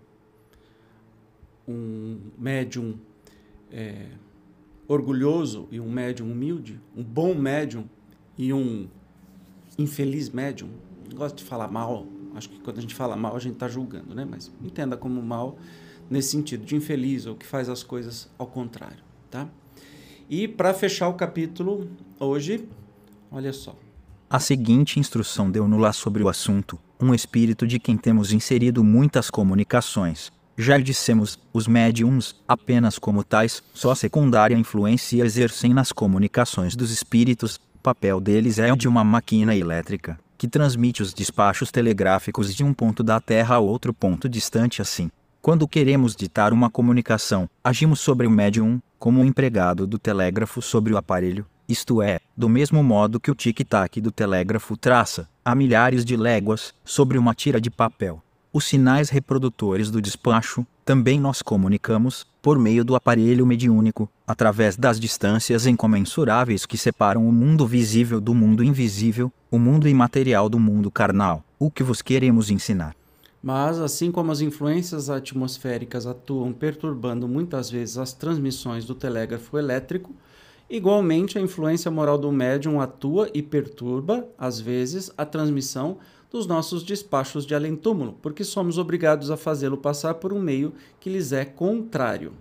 um 1.68 2.22
médium 2.39 2.95
é, 3.72 4.07
orgulhoso 4.88 5.68
e 5.70 5.80
um 5.80 5.91
médium 5.91 6.32
humilde? 6.32 6.82
Um 6.97 7.03
bom 7.03 7.36
médium 7.36 7.88
e 8.36 8.51
um 8.51 8.88
infeliz 9.78 10.32
médium? 10.32 10.72
Não 11.07 11.18
gosto 11.20 11.38
de 11.38 11.43
falar 11.43 11.68
mal, 11.68 12.07
acho 12.34 12.49
que 12.49 12.59
quando 12.61 12.80
a 12.80 12.82
gente 12.82 12.95
fala 12.95 13.16
mal 13.16 13.36
a 13.36 13.39
gente 13.39 13.53
está 13.53 13.68
julgando, 13.68 14.16
né? 14.16 14.26
Mas 14.28 14.51
entenda 14.59 14.97
como 14.97 15.22
mal 15.22 15.59
nesse 16.14 16.30
sentido 16.30 16.64
de 16.64 16.76
infeliz 16.76 17.26
ou 17.26 17.36
que 17.36 17.45
faz 17.45 17.68
as 17.68 17.82
coisas 17.84 18.30
ao 18.38 18.45
contrário, 18.45 19.03
tá? 19.32 19.47
E 20.30 20.47
para 20.47 20.74
fechar 20.74 21.09
o 21.09 21.16
capítulo 21.16 21.89
hoje, 22.20 22.70
olha 23.32 23.51
só. 23.51 23.76
A 24.30 24.39
seguinte 24.39 24.99
instrução 24.99 25.49
deu-no 25.49 25.78
lá 25.78 25.91
sobre 25.91 26.24
o 26.24 26.30
assunto, 26.30 26.80
um 26.99 27.14
espírito 27.14 27.68
de 27.68 27.80
quem 27.80 27.97
temos 27.97 28.32
inserido 28.32 28.84
muitas 28.84 29.30
comunicações. 29.30 30.32
Já 30.55 30.78
dissemos, 30.78 31.38
os 31.51 31.68
médiums, 31.68 32.36
apenas 32.47 32.99
como 32.99 33.24
tais, 33.24 33.64
só 33.74 33.95
secundária 33.95 34.55
influência 34.55 35.24
exercem 35.24 35.74
nas 35.74 35.91
comunicações 35.91 36.76
dos 36.76 36.91
espíritos, 36.91 37.55
o 37.76 37.80
papel 37.82 38.22
deles 38.22 38.59
é 38.59 38.72
o 38.72 38.78
de 38.78 38.88
uma 38.88 39.03
máquina 39.03 39.55
elétrica, 39.55 40.18
que 40.38 40.47
transmite 40.47 41.01
os 41.01 41.11
despachos 41.11 41.72
telegráficos 41.72 42.53
de 42.53 42.64
um 42.64 42.74
ponto 42.74 43.03
da 43.03 43.20
Terra 43.20 43.55
a 43.55 43.59
outro 43.59 43.93
ponto 43.93 44.30
distante 44.30 44.80
assim. 44.82 45.09
Quando 45.44 45.68
queremos 45.68 46.16
ditar 46.16 46.54
uma 46.54 46.70
comunicação, 46.70 47.50
agimos 47.62 48.00
sobre 48.00 48.26
o 48.26 48.32
médium, 48.32 48.82
como 48.98 49.20
o 49.20 49.26
empregado 49.26 49.86
do 49.86 50.00
telégrafo 50.00 50.62
sobre 50.62 50.94
o 50.94 50.98
aparelho, 50.98 51.46
isto 51.68 52.02
é, 52.02 52.22
do 52.36 52.48
mesmo 52.48 52.82
modo 52.82 53.20
que 53.20 53.30
o 53.30 53.36
tic-tac 53.36 54.00
do 54.00 54.10
telégrafo 54.10 54.78
traça, 54.78 55.28
a 55.44 55.54
milhares 55.54 56.06
de 56.06 56.16
léguas, 56.16 56.74
sobre 56.86 57.18
uma 57.18 57.34
tira 57.34 57.60
de 57.60 57.70
papel. 57.70 58.24
Os 58.54 58.64
sinais 58.64 59.10
reprodutores 59.10 59.91
do 59.91 60.02
despacho, 60.02 60.66
também 60.86 61.20
nós 61.20 61.41
comunicamos, 61.41 62.26
por 62.41 62.58
meio 62.58 62.86
do 62.86 62.96
aparelho 62.96 63.46
mediúnico, 63.46 64.10
através 64.26 64.78
das 64.78 64.98
distâncias 64.98 65.68
incomensuráveis 65.68 66.66
que 66.66 66.78
separam 66.78 67.28
o 67.28 67.34
mundo 67.34 67.68
visível 67.68 68.22
do 68.22 68.34
mundo 68.34 68.64
invisível, 68.64 69.30
o 69.52 69.60
mundo 69.60 69.89
imaterial 69.89 70.48
do 70.48 70.58
mundo 70.58 70.89
carnal, 70.89 71.44
o 71.60 71.70
que 71.70 71.84
vos 71.84 72.02
queremos 72.02 72.50
ensinar. 72.50 72.96
Mas, 73.46 73.78
assim 73.78 74.10
como 74.10 74.32
as 74.32 74.39
influências 74.39 75.10
atmosféricas 75.10 76.08
atuam 76.08 76.54
perturbando 76.54 77.28
muitas 77.28 77.70
vezes 77.70 77.98
as 77.98 78.14
transmissões 78.14 78.86
do 78.86 78.96
telégrafo 78.96 79.58
elétrico, 79.58 80.16
igualmente 80.70 81.38
a 81.38 81.41
influência 81.41 81.91
moral 81.91 82.18
do 82.18 82.32
médium 82.32 82.80
atua 82.80 83.30
e 83.34 83.41
perturba, 83.41 84.26
às 84.38 84.62
vezes, 84.62 85.12
a 85.18 85.26
transmissão 85.26 85.98
dos 86.32 86.48
nossos 86.48 86.84
despachos 86.84 87.46
de 87.46 87.54
além-túmulo, 87.54 88.18
porque 88.22 88.46
somos 88.46 88.78
obrigados 88.78 89.30
a 89.30 89.36
fazê-lo 89.36 89.76
passar 89.76 90.14
por 90.14 90.32
um 90.32 90.39
meio 90.39 90.74
que 91.02 91.10
lhes 91.10 91.34
é 91.34 91.44
contrário. 91.44 92.32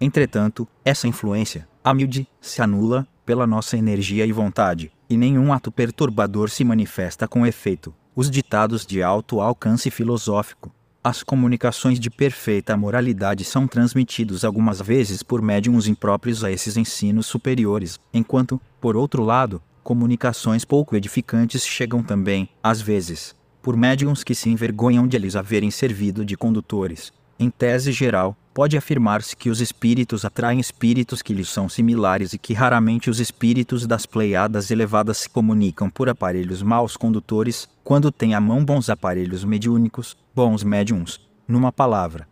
Entretanto, 0.00 0.66
essa 0.84 1.06
influência, 1.06 1.68
a 1.84 1.94
miúde, 1.94 2.26
se 2.40 2.60
anula 2.60 3.06
pela 3.24 3.46
nossa 3.46 3.76
energia 3.76 4.26
e 4.26 4.32
vontade, 4.32 4.90
e 5.08 5.16
nenhum 5.16 5.52
ato 5.52 5.70
perturbador 5.70 6.50
se 6.50 6.64
manifesta 6.64 7.28
com 7.28 7.46
efeito 7.46 7.94
os 8.18 8.28
ditados 8.28 8.84
de 8.84 9.00
alto 9.00 9.40
alcance 9.40 9.92
filosófico. 9.92 10.74
As 11.04 11.22
comunicações 11.22 12.00
de 12.00 12.10
perfeita 12.10 12.76
moralidade 12.76 13.44
são 13.44 13.68
transmitidos 13.68 14.44
algumas 14.44 14.82
vezes 14.82 15.22
por 15.22 15.40
médiums 15.40 15.86
impróprios 15.86 16.42
a 16.42 16.50
esses 16.50 16.76
ensinos 16.76 17.26
superiores, 17.26 17.96
enquanto, 18.12 18.60
por 18.80 18.96
outro 18.96 19.22
lado, 19.22 19.62
comunicações 19.84 20.64
pouco 20.64 20.96
edificantes 20.96 21.64
chegam 21.64 22.02
também, 22.02 22.48
às 22.60 22.80
vezes, 22.80 23.36
por 23.62 23.76
médiums 23.76 24.24
que 24.24 24.34
se 24.34 24.50
envergonham 24.50 25.06
de 25.06 25.16
eles 25.16 25.36
haverem 25.36 25.70
servido 25.70 26.24
de 26.24 26.36
condutores. 26.36 27.12
Em 27.40 27.50
tese 27.50 27.92
geral, 27.92 28.36
pode 28.52 28.76
afirmar-se 28.76 29.36
que 29.36 29.48
os 29.48 29.60
espíritos 29.60 30.24
atraem 30.24 30.58
espíritos 30.58 31.22
que 31.22 31.32
lhes 31.32 31.48
são 31.48 31.68
similares 31.68 32.32
e 32.32 32.38
que 32.38 32.52
raramente 32.52 33.08
os 33.08 33.20
espíritos 33.20 33.86
das 33.86 34.04
pleiadas 34.04 34.72
elevadas 34.72 35.18
se 35.18 35.28
comunicam 35.28 35.88
por 35.88 36.08
aparelhos 36.08 36.64
maus 36.64 36.96
condutores, 36.96 37.68
quando 37.84 38.10
têm 38.10 38.34
à 38.34 38.40
mão 38.40 38.64
bons 38.64 38.90
aparelhos 38.90 39.44
mediúnicos, 39.44 40.16
bons 40.34 40.64
médiums. 40.64 41.20
Numa 41.46 41.70
palavra, 41.70 42.26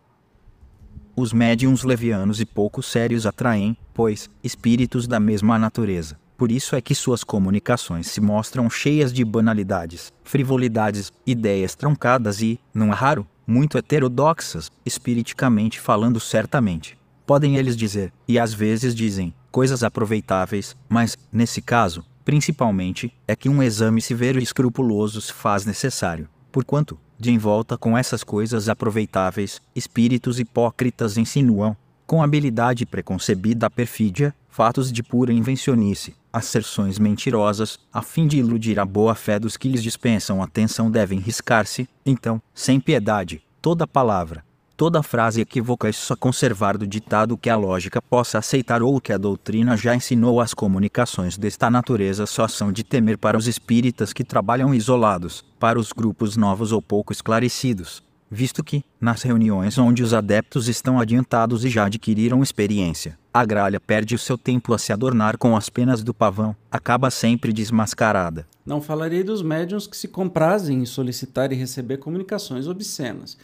os 1.15 1.31
médiums 1.31 1.83
levianos 1.83 2.41
e 2.41 2.45
pouco 2.45 2.83
sérios 2.83 3.25
atraem, 3.25 3.77
pois, 3.93 4.29
espíritos 4.43 5.07
da 5.07 5.21
mesma 5.21 5.57
natureza. 5.57 6.19
Por 6.37 6.51
isso 6.51 6.75
é 6.75 6.81
que 6.81 6.93
suas 6.93 7.23
comunicações 7.23 8.07
se 8.07 8.19
mostram 8.19 8.69
cheias 8.69 9.13
de 9.13 9.23
banalidades, 9.23 10.11
frivolidades, 10.23 11.13
ideias 11.25 11.75
truncadas 11.75 12.41
e, 12.41 12.59
não 12.73 12.91
é 12.91 12.95
raro, 12.95 13.25
muito 13.47 13.77
heterodoxas, 13.77 14.69
espiriticamente 14.85 15.79
falando 15.79 16.19
certamente. 16.19 16.97
Podem 17.25 17.55
eles 17.55 17.77
dizer, 17.77 18.11
e 18.27 18.37
às 18.37 18.53
vezes 18.53 18.93
dizem, 18.93 19.33
coisas 19.49 19.83
aproveitáveis, 19.83 20.75
mas, 20.89 21.17
nesse 21.31 21.61
caso, 21.61 22.03
principalmente, 22.25 23.13
é 23.25 23.35
que 23.35 23.47
um 23.47 23.63
exame 23.63 24.01
severo 24.01 24.39
e 24.39 24.43
escrupuloso 24.43 25.21
se 25.21 25.31
faz 25.31 25.65
necessário. 25.65 26.27
Porquanto, 26.51 26.99
de 27.17 27.31
envolta 27.31 27.77
com 27.77 27.97
essas 27.97 28.23
coisas 28.23 28.67
aproveitáveis, 28.67 29.61
espíritos 29.73 30.39
hipócritas 30.39 31.17
insinuam, 31.17 31.75
com 32.05 32.21
habilidade 32.21 32.85
preconcebida 32.85 33.67
a 33.67 33.69
perfídia, 33.69 34.33
fatos 34.49 34.91
de 34.91 35.03
pura 35.03 35.33
invencionice, 35.33 36.15
asserções 36.37 36.97
mentirosas, 36.97 37.79
a 37.91 38.01
fim 38.01 38.27
de 38.27 38.37
iludir 38.37 38.79
a 38.79 38.85
boa 38.85 39.15
fé 39.15 39.39
dos 39.39 39.57
que 39.57 39.67
lhes 39.67 39.83
dispensam 39.83 40.41
atenção 40.41 40.89
devem 40.89 41.19
riscar-se, 41.19 41.89
então, 42.05 42.41
sem 42.53 42.79
piedade, 42.79 43.41
toda 43.61 43.85
palavra, 43.85 44.43
toda 44.77 45.01
frase 45.01 45.41
equívoca 45.41 45.89
é 45.89 45.91
só 45.91 46.15
conservar 46.15 46.77
do 46.77 46.85
ditado 46.85 47.35
que 47.35 47.49
a 47.49 47.55
lógica 47.55 47.99
possa 47.99 48.37
aceitar 48.37 48.83
ou 48.83 49.01
que 49.01 49.11
a 49.11 49.17
doutrina 49.17 49.75
já 49.75 49.95
ensinou. 49.95 50.39
As 50.39 50.53
comunicações 50.53 51.35
desta 51.35 51.69
natureza 51.69 52.27
só 52.27 52.47
são 52.47 52.71
de 52.71 52.83
temer 52.83 53.17
para 53.17 53.37
os 53.37 53.47
espíritas 53.47 54.13
que 54.13 54.23
trabalham 54.23 54.73
isolados, 54.73 55.43
para 55.59 55.79
os 55.79 55.91
grupos 55.91 56.37
novos 56.37 56.71
ou 56.71 56.81
pouco 56.81 57.11
esclarecidos, 57.11 58.03
visto 58.29 58.63
que, 58.63 58.83
nas 59.01 59.23
reuniões 59.23 59.77
onde 59.79 60.03
os 60.03 60.13
adeptos 60.13 60.67
estão 60.67 60.99
adiantados 60.99 61.65
e 61.65 61.69
já 61.69 61.87
adquiriram 61.87 62.43
experiência, 62.43 63.17
a 63.39 63.45
gralha 63.45 63.79
perde 63.79 64.15
o 64.15 64.17
seu 64.17 64.35
tempo 64.35 64.73
a 64.73 64.79
se 64.79 64.91
adornar 64.91 65.37
com 65.37 65.55
as 65.55 65.69
penas 65.69 66.01
do 66.01 66.11
pavão, 66.11 66.55
acaba 66.71 67.11
sempre 67.11 67.53
desmascarada. 67.53 68.47
Não 68.65 68.81
falarei 68.81 69.23
dos 69.23 69.43
médiuns 69.43 69.85
que 69.85 69.95
se 69.95 70.07
comprazem 70.07 70.81
em 70.81 70.85
solicitar 70.87 71.51
e 71.51 71.55
receber 71.55 71.97
comunicações 71.97 72.67
obscenas. 72.67 73.37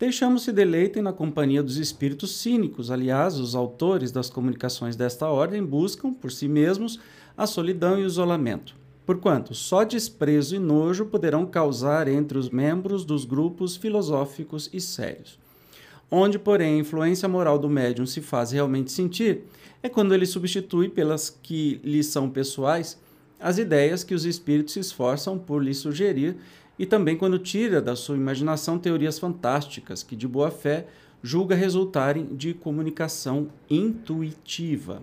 Deixamos-se 0.00 0.50
deleitem 0.50 1.02
na 1.02 1.12
companhia 1.12 1.62
dos 1.62 1.76
espíritos 1.76 2.38
cínicos. 2.38 2.90
Aliás, 2.90 3.38
os 3.38 3.54
autores 3.54 4.10
das 4.10 4.30
comunicações 4.30 4.96
desta 4.96 5.28
ordem 5.28 5.62
buscam, 5.62 6.14
por 6.14 6.32
si 6.32 6.48
mesmos, 6.48 6.98
a 7.36 7.46
solidão 7.46 7.98
e 7.98 8.02
o 8.02 8.06
isolamento 8.06 8.74
porquanto 9.06 9.54
só 9.54 9.84
desprezo 9.84 10.56
e 10.56 10.58
nojo 10.58 11.04
poderão 11.04 11.44
causar 11.44 12.08
entre 12.08 12.38
os 12.38 12.48
membros 12.48 13.04
dos 13.04 13.26
grupos 13.26 13.76
filosóficos 13.76 14.70
e 14.72 14.80
sérios. 14.80 15.38
Onde, 16.16 16.38
porém, 16.38 16.76
a 16.76 16.78
influência 16.78 17.28
moral 17.28 17.58
do 17.58 17.68
médium 17.68 18.06
se 18.06 18.20
faz 18.20 18.52
realmente 18.52 18.92
sentir 18.92 19.40
é 19.82 19.88
quando 19.88 20.14
ele 20.14 20.24
substitui 20.24 20.88
pelas 20.88 21.28
que 21.28 21.80
lhe 21.82 22.04
são 22.04 22.30
pessoais 22.30 22.96
as 23.40 23.58
ideias 23.58 24.04
que 24.04 24.14
os 24.14 24.24
espíritos 24.24 24.74
se 24.74 24.78
esforçam 24.78 25.36
por 25.36 25.60
lhe 25.60 25.74
sugerir 25.74 26.36
e 26.78 26.86
também 26.86 27.16
quando 27.16 27.36
tira 27.36 27.82
da 27.82 27.96
sua 27.96 28.14
imaginação 28.14 28.78
teorias 28.78 29.18
fantásticas 29.18 30.04
que, 30.04 30.14
de 30.14 30.28
boa 30.28 30.52
fé, 30.52 30.86
julga 31.20 31.56
resultarem 31.56 32.26
de 32.26 32.54
comunicação 32.54 33.48
intuitiva. 33.68 35.02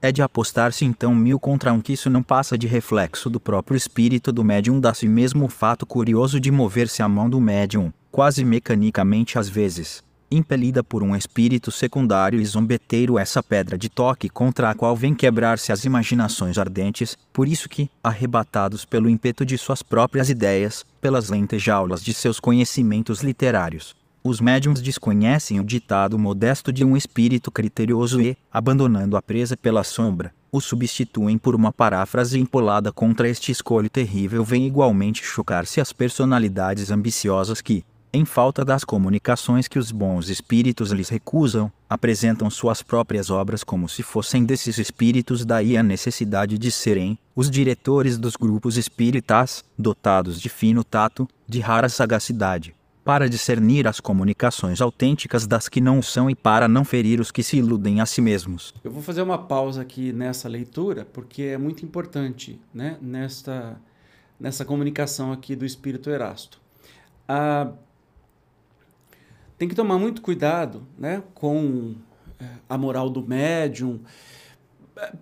É 0.00 0.12
de 0.12 0.22
apostar-se 0.22 0.84
então 0.84 1.12
mil 1.12 1.40
contra 1.40 1.72
um 1.72 1.80
que 1.80 1.92
isso 1.92 2.08
não 2.08 2.22
passa 2.22 2.56
de 2.56 2.68
reflexo 2.68 3.28
do 3.28 3.40
próprio 3.40 3.76
espírito 3.76 4.30
do 4.30 4.44
médium 4.44 4.78
dá-se 4.78 5.08
mesmo 5.08 5.46
o 5.46 5.48
fato 5.48 5.84
curioso 5.84 6.38
de 6.38 6.52
mover-se 6.52 7.02
a 7.02 7.08
mão 7.08 7.28
do 7.28 7.40
médium, 7.40 7.92
quase 8.14 8.44
mecanicamente 8.44 9.40
às 9.40 9.48
vezes, 9.48 10.00
impelida 10.30 10.84
por 10.84 11.02
um 11.02 11.16
espírito 11.16 11.72
secundário 11.72 12.40
e 12.40 12.46
zombeteiro 12.46 13.18
essa 13.18 13.42
pedra 13.42 13.76
de 13.76 13.88
toque 13.88 14.28
contra 14.28 14.70
a 14.70 14.74
qual 14.74 14.94
vem 14.94 15.12
quebrar-se 15.12 15.72
as 15.72 15.84
imaginações 15.84 16.56
ardentes, 16.56 17.18
por 17.32 17.48
isso 17.48 17.68
que, 17.68 17.90
arrebatados 18.04 18.84
pelo 18.84 19.10
ímpeto 19.10 19.44
de 19.44 19.58
suas 19.58 19.82
próprias 19.82 20.30
ideias, 20.30 20.86
pelas 21.00 21.28
lentejaulas 21.28 22.04
de 22.04 22.14
seus 22.14 22.38
conhecimentos 22.38 23.20
literários, 23.20 23.96
os 24.22 24.40
médiums 24.40 24.80
desconhecem 24.80 25.58
o 25.58 25.64
ditado 25.64 26.16
modesto 26.16 26.72
de 26.72 26.84
um 26.84 26.96
espírito 26.96 27.50
criterioso 27.50 28.22
e, 28.22 28.36
abandonando 28.52 29.16
a 29.16 29.22
presa 29.22 29.56
pela 29.56 29.82
sombra, 29.82 30.32
o 30.52 30.60
substituem 30.60 31.36
por 31.36 31.56
uma 31.56 31.72
paráfrase 31.72 32.38
empolada 32.38 32.92
contra 32.92 33.28
este 33.28 33.50
escolho 33.50 33.90
terrível. 33.90 34.44
Vem 34.44 34.68
igualmente 34.68 35.24
chocar-se 35.24 35.80
as 35.80 35.92
personalidades 35.92 36.92
ambiciosas 36.92 37.60
que, 37.60 37.84
em 38.14 38.24
falta 38.24 38.64
das 38.64 38.84
comunicações 38.84 39.66
que 39.66 39.76
os 39.76 39.90
bons 39.90 40.28
espíritos 40.28 40.92
lhes 40.92 41.08
recusam, 41.08 41.70
apresentam 41.90 42.48
suas 42.48 42.80
próprias 42.80 43.28
obras 43.28 43.64
como 43.64 43.88
se 43.88 44.04
fossem 44.04 44.44
desses 44.44 44.78
espíritos, 44.78 45.44
daí 45.44 45.76
a 45.76 45.82
necessidade 45.82 46.56
de 46.56 46.70
serem 46.70 47.18
os 47.34 47.50
diretores 47.50 48.16
dos 48.16 48.36
grupos 48.36 48.76
espíritas, 48.76 49.64
dotados 49.76 50.40
de 50.40 50.48
fino 50.48 50.84
tato, 50.84 51.28
de 51.48 51.58
rara 51.58 51.88
sagacidade, 51.88 52.72
para 53.04 53.28
discernir 53.28 53.88
as 53.88 53.98
comunicações 53.98 54.80
autênticas 54.80 55.44
das 55.44 55.68
que 55.68 55.80
não 55.80 56.00
são 56.00 56.30
e 56.30 56.36
para 56.36 56.68
não 56.68 56.84
ferir 56.84 57.20
os 57.20 57.32
que 57.32 57.42
se 57.42 57.56
iludem 57.56 58.00
a 58.00 58.06
si 58.06 58.20
mesmos. 58.20 58.72
Eu 58.84 58.92
vou 58.92 59.02
fazer 59.02 59.22
uma 59.22 59.38
pausa 59.38 59.82
aqui 59.82 60.12
nessa 60.12 60.48
leitura, 60.48 61.04
porque 61.12 61.42
é 61.42 61.58
muito 61.58 61.84
importante 61.84 62.60
né, 62.72 62.96
nesta, 63.02 63.76
nessa 64.38 64.64
comunicação 64.64 65.32
aqui 65.32 65.56
do 65.56 65.64
Espírito 65.64 66.10
Erasto. 66.10 66.62
Ah, 67.28 67.72
tem 69.58 69.68
que 69.68 69.74
tomar 69.74 69.98
muito 69.98 70.20
cuidado 70.22 70.86
né, 70.98 71.22
com 71.34 71.94
é, 72.40 72.46
a 72.68 72.76
moral 72.76 73.08
do 73.08 73.22
médium, 73.26 74.00
é, 74.96 75.12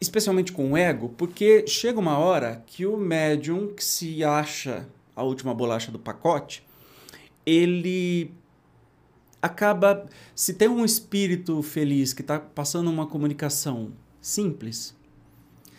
especialmente 0.00 0.52
com 0.52 0.72
o 0.72 0.76
ego, 0.76 1.08
porque 1.16 1.66
chega 1.66 1.98
uma 1.98 2.18
hora 2.18 2.62
que 2.66 2.86
o 2.86 2.96
médium 2.96 3.68
que 3.68 3.84
se 3.84 4.22
acha 4.24 4.86
a 5.14 5.22
última 5.22 5.54
bolacha 5.54 5.90
do 5.90 5.98
pacote, 5.98 6.62
ele 7.44 8.30
acaba. 9.40 10.06
Se 10.34 10.52
tem 10.54 10.68
um 10.68 10.84
espírito 10.84 11.62
feliz 11.62 12.12
que 12.12 12.20
está 12.20 12.38
passando 12.38 12.90
uma 12.90 13.06
comunicação 13.06 13.92
simples, 14.20 14.94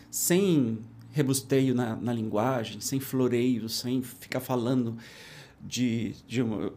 sem 0.10 0.80
rebusteio 1.12 1.76
na, 1.76 1.96
na 1.96 2.14
linguagem, 2.14 2.80
sem 2.80 3.00
floreio, 3.00 3.68
sem 3.68 4.02
ficar 4.02 4.40
falando 4.40 4.98
de, 5.62 6.16
de 6.28 6.42
um, 6.42 6.72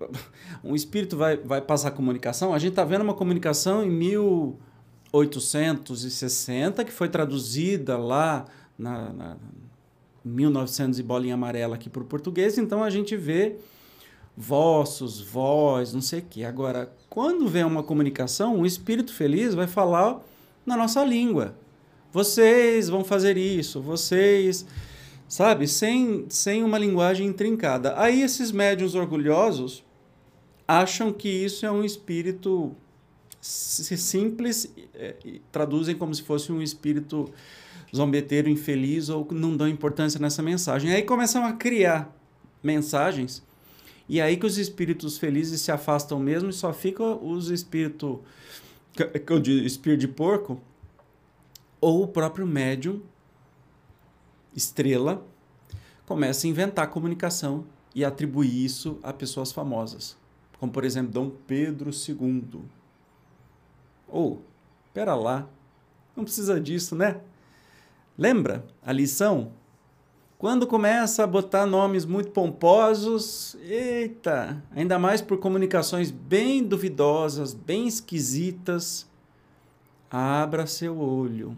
um, 0.64 0.74
espírito 0.74 1.16
vai, 1.16 1.36
vai 1.36 1.60
passar 1.60 1.92
comunicação. 1.92 2.52
A 2.54 2.58
gente 2.58 2.70
está 2.70 2.84
vendo 2.84 3.02
uma 3.02 3.14
comunicação 3.14 3.84
em 3.84 3.90
1860 3.90 6.84
que 6.84 6.92
foi 6.92 7.08
traduzida 7.08 7.96
lá 7.96 8.46
na, 8.78 9.12
na 9.12 9.36
1900 10.24 10.98
e 10.98 11.02
bolinha 11.02 11.34
amarela 11.34 11.76
aqui 11.76 11.88
para 11.88 12.02
o 12.02 12.06
português. 12.06 12.58
Então 12.58 12.82
a 12.82 12.90
gente 12.90 13.16
vê 13.16 13.56
vossos, 14.36 15.20
vós, 15.20 15.92
não 15.92 16.00
sei 16.00 16.20
o 16.20 16.24
quê. 16.28 16.44
Agora, 16.44 16.92
quando 17.08 17.48
vem 17.48 17.64
uma 17.64 17.82
comunicação, 17.82 18.56
um 18.56 18.66
espírito 18.66 19.12
feliz 19.12 19.54
vai 19.54 19.66
falar 19.66 20.20
na 20.64 20.76
nossa 20.76 21.04
língua. 21.04 21.54
Vocês 22.12 22.88
vão 22.88 23.04
fazer 23.04 23.36
isso, 23.36 23.80
vocês 23.80 24.66
sabe? 25.30 25.68
Sem, 25.68 26.26
sem 26.28 26.64
uma 26.64 26.76
linguagem 26.76 27.28
intrincada. 27.28 27.94
Aí 27.96 28.20
esses 28.20 28.50
médiuns 28.50 28.96
orgulhosos 28.96 29.84
acham 30.66 31.12
que 31.12 31.28
isso 31.28 31.64
é 31.64 31.70
um 31.70 31.84
espírito 31.84 32.74
simples, 33.40 34.70
é, 34.92 35.14
traduzem 35.50 35.94
como 35.96 36.12
se 36.12 36.22
fosse 36.22 36.50
um 36.50 36.60
espírito 36.60 37.32
zombeteiro, 37.94 38.50
infeliz 38.50 39.08
ou 39.08 39.26
não 39.30 39.56
dão 39.56 39.68
importância 39.68 40.18
nessa 40.18 40.42
mensagem. 40.42 40.92
Aí 40.92 41.02
começam 41.02 41.44
a 41.44 41.52
criar 41.52 42.12
mensagens 42.60 43.42
e 44.08 44.20
aí 44.20 44.36
que 44.36 44.46
os 44.46 44.58
espíritos 44.58 45.16
felizes 45.16 45.60
se 45.60 45.70
afastam 45.70 46.18
mesmo 46.18 46.50
e 46.50 46.52
só 46.52 46.72
ficam 46.72 47.24
os 47.24 47.50
espíritos 47.50 48.18
espírito 49.64 50.00
de 50.00 50.08
porco 50.08 50.60
ou 51.80 52.02
o 52.02 52.08
próprio 52.08 52.46
médium 52.46 53.00
estrela 54.54 55.24
começa 56.06 56.46
a 56.46 56.50
inventar 56.50 56.90
comunicação 56.90 57.64
e 57.94 58.04
atribuir 58.04 58.64
isso 58.64 58.98
a 59.02 59.12
pessoas 59.12 59.52
famosas, 59.52 60.16
como 60.58 60.72
por 60.72 60.84
exemplo 60.84 61.12
Dom 61.12 61.30
Pedro 61.46 61.90
II. 61.90 62.62
Ou, 64.08 64.32
oh, 64.32 64.38
pera 64.92 65.14
lá, 65.14 65.48
não 66.16 66.24
precisa 66.24 66.60
disso, 66.60 66.94
né? 66.94 67.20
Lembra 68.18 68.64
a 68.82 68.92
lição? 68.92 69.52
Quando 70.36 70.66
começa 70.66 71.22
a 71.22 71.26
botar 71.26 71.66
nomes 71.66 72.06
muito 72.06 72.30
pomposos, 72.30 73.56
eita, 73.62 74.62
ainda 74.74 74.98
mais 74.98 75.20
por 75.20 75.38
comunicações 75.38 76.10
bem 76.10 76.64
duvidosas, 76.64 77.52
bem 77.52 77.86
esquisitas, 77.86 79.06
abra 80.10 80.66
seu 80.66 80.98
olho. 80.98 81.56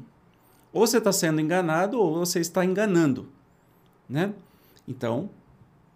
Ou 0.73 0.87
você 0.87 0.99
está 0.99 1.12
sendo 1.12 1.41
enganado 1.41 1.99
ou 1.99 2.18
você 2.18 2.41
está 2.41 2.64
enganando. 2.64 3.29
Né? 4.09 4.33
Então, 4.87 5.31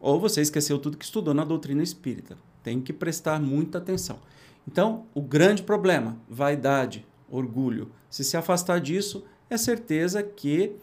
ou 0.00 0.20
você 0.20 0.40
esqueceu 0.40 0.78
tudo 0.78 0.96
que 0.96 1.04
estudou 1.04 1.32
na 1.32 1.44
doutrina 1.44 1.82
espírita. 1.82 2.36
Tem 2.62 2.80
que 2.80 2.92
prestar 2.92 3.40
muita 3.40 3.78
atenção. 3.78 4.18
Então, 4.66 5.06
o 5.14 5.22
grande 5.22 5.62
problema, 5.62 6.16
vaidade, 6.28 7.06
orgulho. 7.30 7.90
Se 8.10 8.24
se 8.24 8.36
afastar 8.36 8.80
disso, 8.80 9.24
é 9.48 9.56
certeza 9.56 10.22
que 10.22 10.76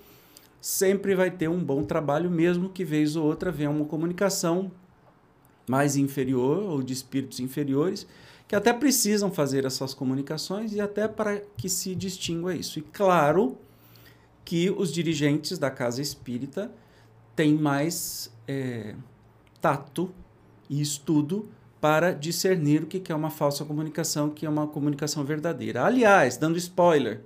sempre 0.62 1.14
vai 1.14 1.30
ter 1.30 1.50
um 1.50 1.62
bom 1.62 1.84
trabalho, 1.84 2.32
mesmo 2.32 2.70
que 2.70 2.86
vez 2.86 3.16
ou 3.16 3.26
outra 3.26 3.52
venha 3.52 3.70
uma 3.70 3.86
comunicação 3.86 4.72
mais 5.68 5.96
inferior 5.96 6.64
ou 6.64 6.82
de 6.82 6.94
espíritos 6.94 7.40
inferiores, 7.40 8.08
que 8.48 8.56
até 8.56 8.72
precisam 8.72 9.32
fazer 9.32 9.66
essas 9.66 9.94
comunicações 9.94 10.74
e 10.74 10.82
até 10.82 11.08
para 11.08 11.42
que 11.58 11.68
se 11.68 11.96
distingua 11.96 12.56
isso. 12.56 12.80
E 12.80 12.82
claro, 12.82 13.58
que 14.46 14.70
os 14.70 14.92
dirigentes 14.92 15.58
da 15.58 15.72
casa 15.72 16.02
espírita 16.02 16.72
têm 17.36 17.56
mais 17.56 18.32
é, 18.48 18.96
tato 19.62 20.14
e 20.70 20.82
estudo 20.82 21.50
para 21.80 22.14
discernir 22.14 22.84
o 22.84 22.88
que 22.88 23.12
é 23.12 23.16
uma 23.16 23.30
falsa 23.30 23.66
comunicação, 23.66 24.28
o 24.28 24.32
que 24.32 24.46
é 24.46 24.50
uma 24.50 24.68
comunicação 24.68 25.24
verdadeira. 25.24 25.84
Aliás, 25.84 26.38
dando 26.38 26.58
spoiler, 26.58 27.22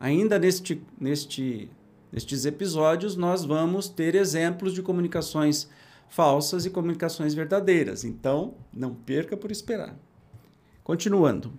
ainda 0.00 0.38
neste, 0.38 0.82
neste, 0.98 1.70
nestes 2.10 2.46
episódios 2.46 3.16
nós 3.16 3.44
vamos 3.44 3.88
ter 3.88 4.14
exemplos 4.14 4.72
de 4.72 4.82
comunicações 4.82 5.68
falsas 6.08 6.64
e 6.64 6.70
comunicações 6.70 7.34
verdadeiras. 7.34 8.04
Então, 8.04 8.54
não 8.72 8.94
perca 8.94 9.36
por 9.36 9.50
esperar. 9.50 9.94
Continuando. 10.82 11.52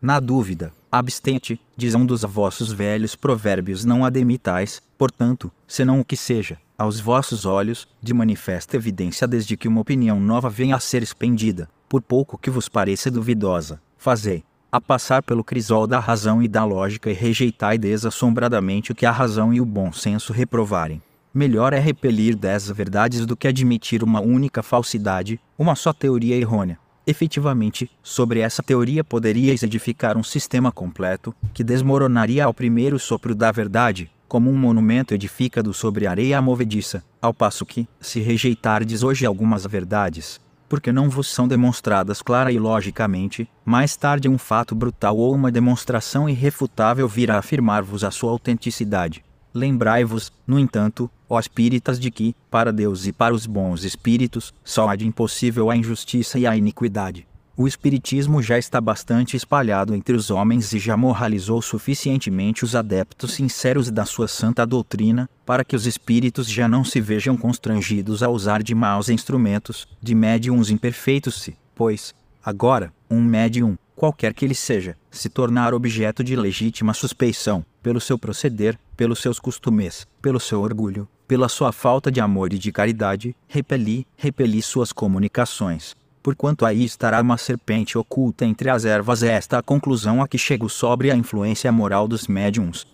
Na 0.00 0.20
dúvida, 0.20 0.72
abstente, 0.90 1.60
diz 1.76 1.94
um 1.94 2.04
dos 2.04 2.22
vossos 2.22 2.72
velhos 2.72 3.14
provérbios 3.14 3.84
não 3.84 4.04
ademitais, 4.04 4.80
portanto, 4.96 5.50
senão 5.66 6.00
o 6.00 6.04
que 6.04 6.16
seja, 6.16 6.58
aos 6.76 7.00
vossos 7.00 7.44
olhos, 7.44 7.86
de 8.02 8.14
manifesta 8.14 8.76
evidência 8.76 9.26
desde 9.26 9.56
que 9.56 9.68
uma 9.68 9.80
opinião 9.80 10.18
nova 10.20 10.48
venha 10.48 10.76
a 10.76 10.80
ser 10.80 11.02
expendida, 11.02 11.68
por 11.88 12.00
pouco 12.00 12.38
que 12.38 12.50
vos 12.50 12.68
pareça 12.68 13.10
duvidosa, 13.10 13.80
fazei, 13.96 14.44
a 14.70 14.80
passar 14.80 15.22
pelo 15.22 15.42
crisol 15.42 15.86
da 15.86 15.98
razão 15.98 16.42
e 16.42 16.48
da 16.48 16.64
lógica 16.64 17.10
e 17.10 17.14
rejeitai 17.14 17.78
desassombradamente 17.78 18.92
o 18.92 18.94
que 18.94 19.06
a 19.06 19.10
razão 19.10 19.52
e 19.52 19.60
o 19.60 19.64
bom 19.64 19.92
senso 19.92 20.32
reprovarem. 20.32 21.02
Melhor 21.32 21.72
é 21.72 21.78
repelir 21.78 22.36
dez 22.36 22.70
verdades 22.70 23.24
do 23.24 23.36
que 23.36 23.48
admitir 23.48 24.02
uma 24.02 24.20
única 24.20 24.62
falsidade, 24.62 25.40
uma 25.58 25.74
só 25.74 25.92
teoria 25.92 26.36
errônea. 26.36 26.78
Efetivamente, 27.10 27.90
sobre 28.02 28.40
essa 28.40 28.62
teoria 28.62 29.02
poderíeis 29.02 29.62
edificar 29.62 30.18
um 30.18 30.22
sistema 30.22 30.70
completo, 30.70 31.34
que 31.54 31.64
desmoronaria 31.64 32.44
ao 32.44 32.52
primeiro 32.52 32.98
sopro 32.98 33.34
da 33.34 33.50
verdade, 33.50 34.10
como 34.28 34.50
um 34.50 34.54
monumento 34.54 35.14
edificado 35.14 35.72
sobre 35.72 36.06
areia 36.06 36.42
movediça, 36.42 37.02
ao 37.22 37.32
passo 37.32 37.64
que, 37.64 37.88
se 37.98 38.20
rejeitardes 38.20 39.02
hoje 39.02 39.24
algumas 39.24 39.64
verdades, 39.64 40.38
porque 40.68 40.92
não 40.92 41.08
vos 41.08 41.28
são 41.28 41.48
demonstradas 41.48 42.20
clara 42.20 42.52
e 42.52 42.58
logicamente, 42.58 43.48
mais 43.64 43.96
tarde 43.96 44.28
um 44.28 44.36
fato 44.36 44.74
brutal 44.74 45.16
ou 45.16 45.34
uma 45.34 45.50
demonstração 45.50 46.28
irrefutável 46.28 47.08
virá 47.08 47.38
afirmar-vos 47.38 48.04
a 48.04 48.10
sua 48.10 48.32
autenticidade. 48.32 49.24
Lembrai-vos, 49.58 50.32
no 50.46 50.56
entanto, 50.56 51.10
ó 51.28 51.38
espíritas, 51.40 51.98
de 51.98 52.12
que, 52.12 52.34
para 52.48 52.72
Deus 52.72 53.06
e 53.06 53.12
para 53.12 53.34
os 53.34 53.44
bons 53.44 53.82
espíritos, 53.82 54.54
só 54.64 54.88
há 54.88 54.94
de 54.94 55.04
impossível 55.04 55.68
a 55.68 55.76
injustiça 55.76 56.38
e 56.38 56.46
a 56.46 56.56
iniquidade. 56.56 57.26
O 57.56 57.66
espiritismo 57.66 58.40
já 58.40 58.56
está 58.56 58.80
bastante 58.80 59.36
espalhado 59.36 59.92
entre 59.92 60.14
os 60.14 60.30
homens 60.30 60.72
e 60.72 60.78
já 60.78 60.96
moralizou 60.96 61.60
suficientemente 61.60 62.64
os 62.64 62.76
adeptos 62.76 63.32
sinceros 63.32 63.90
da 63.90 64.04
sua 64.04 64.28
santa 64.28 64.64
doutrina, 64.64 65.28
para 65.44 65.64
que 65.64 65.74
os 65.74 65.84
espíritos 65.84 66.48
já 66.48 66.68
não 66.68 66.84
se 66.84 67.00
vejam 67.00 67.36
constrangidos 67.36 68.22
a 68.22 68.28
usar 68.28 68.62
de 68.62 68.76
maus 68.76 69.08
instrumentos, 69.08 69.88
de 70.00 70.14
médiums 70.14 70.70
imperfeitos 70.70 71.42
se, 71.42 71.56
pois, 71.74 72.14
agora, 72.44 72.92
um 73.10 73.20
médium, 73.20 73.76
qualquer 73.96 74.32
que 74.32 74.44
ele 74.44 74.54
seja, 74.54 74.96
se 75.10 75.28
tornar 75.28 75.74
objeto 75.74 76.22
de 76.22 76.36
legítima 76.36 76.94
suspeição, 76.94 77.64
pelo 77.88 78.02
seu 78.02 78.18
proceder, 78.18 78.78
pelos 78.94 79.18
seus 79.18 79.38
costumes, 79.38 80.06
pelo 80.20 80.38
seu 80.38 80.60
orgulho, 80.60 81.08
pela 81.26 81.48
sua 81.48 81.72
falta 81.72 82.12
de 82.12 82.20
amor 82.20 82.52
e 82.52 82.58
de 82.58 82.70
caridade, 82.70 83.34
repeli, 83.46 84.06
repeli 84.14 84.60
suas 84.60 84.92
comunicações. 84.92 85.96
Porquanto 86.22 86.66
aí 86.66 86.84
estará 86.84 87.22
uma 87.22 87.38
serpente 87.38 87.96
oculta 87.96 88.44
entre 88.44 88.68
as 88.68 88.84
ervas, 88.84 89.22
é 89.22 89.32
esta 89.32 89.56
a 89.56 89.62
conclusão 89.62 90.22
a 90.22 90.28
que 90.28 90.36
chego 90.36 90.68
sobre 90.68 91.10
a 91.10 91.16
influência 91.16 91.72
moral 91.72 92.06
dos 92.06 92.26
médiums. 92.26 92.86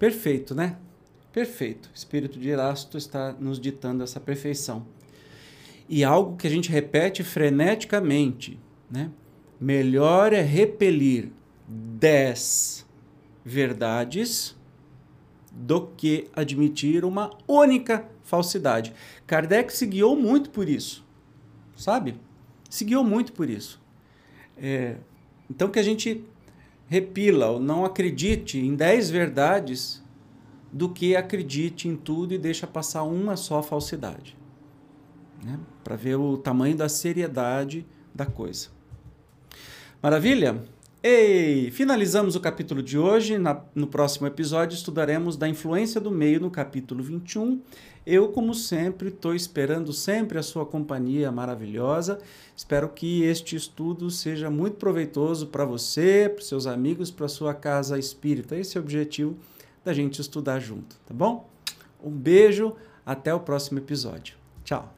Perfeito, 0.00 0.52
né? 0.52 0.78
Perfeito. 1.32 1.88
O 1.88 1.94
espírito 1.94 2.36
de 2.36 2.48
Erasto 2.48 2.98
está 2.98 3.32
nos 3.38 3.60
ditando 3.60 4.02
essa 4.02 4.18
perfeição. 4.18 4.84
E 5.88 6.02
algo 6.02 6.36
que 6.36 6.48
a 6.48 6.50
gente 6.50 6.72
repete 6.72 7.22
freneticamente, 7.22 8.58
né? 8.90 9.12
Melhor 9.60 10.32
é 10.32 10.42
repelir 10.42 11.28
dez 11.68 12.84
verdades 13.44 14.56
do 15.52 15.86
que 15.88 16.28
admitir 16.34 17.04
uma 17.04 17.30
única 17.46 18.08
falsidade. 18.22 18.94
Kardec 19.26 19.72
se 19.72 19.86
guiou 19.86 20.16
muito 20.16 20.50
por 20.50 20.68
isso, 20.68 21.04
sabe? 21.76 22.14
Se 22.68 22.84
guiou 22.84 23.02
muito 23.02 23.32
por 23.32 23.50
isso. 23.50 23.80
É, 24.56 24.96
então 25.48 25.68
que 25.68 25.78
a 25.78 25.82
gente 25.82 26.24
repila 26.86 27.50
ou 27.50 27.60
não 27.60 27.84
acredite 27.84 28.58
em 28.58 28.74
dez 28.74 29.10
verdades 29.10 30.02
do 30.72 30.88
que 30.88 31.16
acredite 31.16 31.88
em 31.88 31.96
tudo 31.96 32.34
e 32.34 32.38
deixa 32.38 32.66
passar 32.66 33.02
uma 33.02 33.36
só 33.36 33.62
falsidade. 33.62 34.36
Né? 35.42 35.58
Para 35.82 35.96
ver 35.96 36.16
o 36.16 36.36
tamanho 36.36 36.76
da 36.76 36.88
seriedade 36.88 37.86
da 38.14 38.26
coisa. 38.26 38.68
Maravilha? 40.02 40.62
Ei, 41.02 41.70
finalizamos 41.70 42.36
o 42.36 42.40
capítulo 42.40 42.82
de 42.82 42.98
hoje. 42.98 43.38
Na, 43.38 43.58
no 43.74 43.86
próximo 43.86 44.26
episódio 44.26 44.74
estudaremos 44.74 45.34
da 45.34 45.48
influência 45.48 45.98
do 45.98 46.10
meio 46.10 46.38
no 46.38 46.50
capítulo 46.50 47.02
21. 47.02 47.62
Eu, 48.04 48.28
como 48.28 48.54
sempre, 48.54 49.08
estou 49.08 49.34
esperando 49.34 49.94
sempre 49.94 50.38
a 50.38 50.42
sua 50.42 50.66
companhia 50.66 51.32
maravilhosa. 51.32 52.18
Espero 52.54 52.90
que 52.90 53.22
este 53.22 53.56
estudo 53.56 54.10
seja 54.10 54.50
muito 54.50 54.76
proveitoso 54.76 55.46
para 55.46 55.64
você, 55.64 56.28
para 56.28 56.44
seus 56.44 56.66
amigos, 56.66 57.10
para 57.10 57.28
sua 57.28 57.54
casa 57.54 57.98
espírita. 57.98 58.54
Esse 58.54 58.76
é 58.76 58.80
o 58.80 58.84
objetivo 58.84 59.38
da 59.82 59.94
gente 59.94 60.20
estudar 60.20 60.60
junto, 60.60 60.96
tá 61.06 61.14
bom? 61.14 61.48
Um 62.02 62.10
beijo, 62.10 62.76
até 63.06 63.32
o 63.32 63.40
próximo 63.40 63.78
episódio. 63.78 64.36
Tchau. 64.64 64.94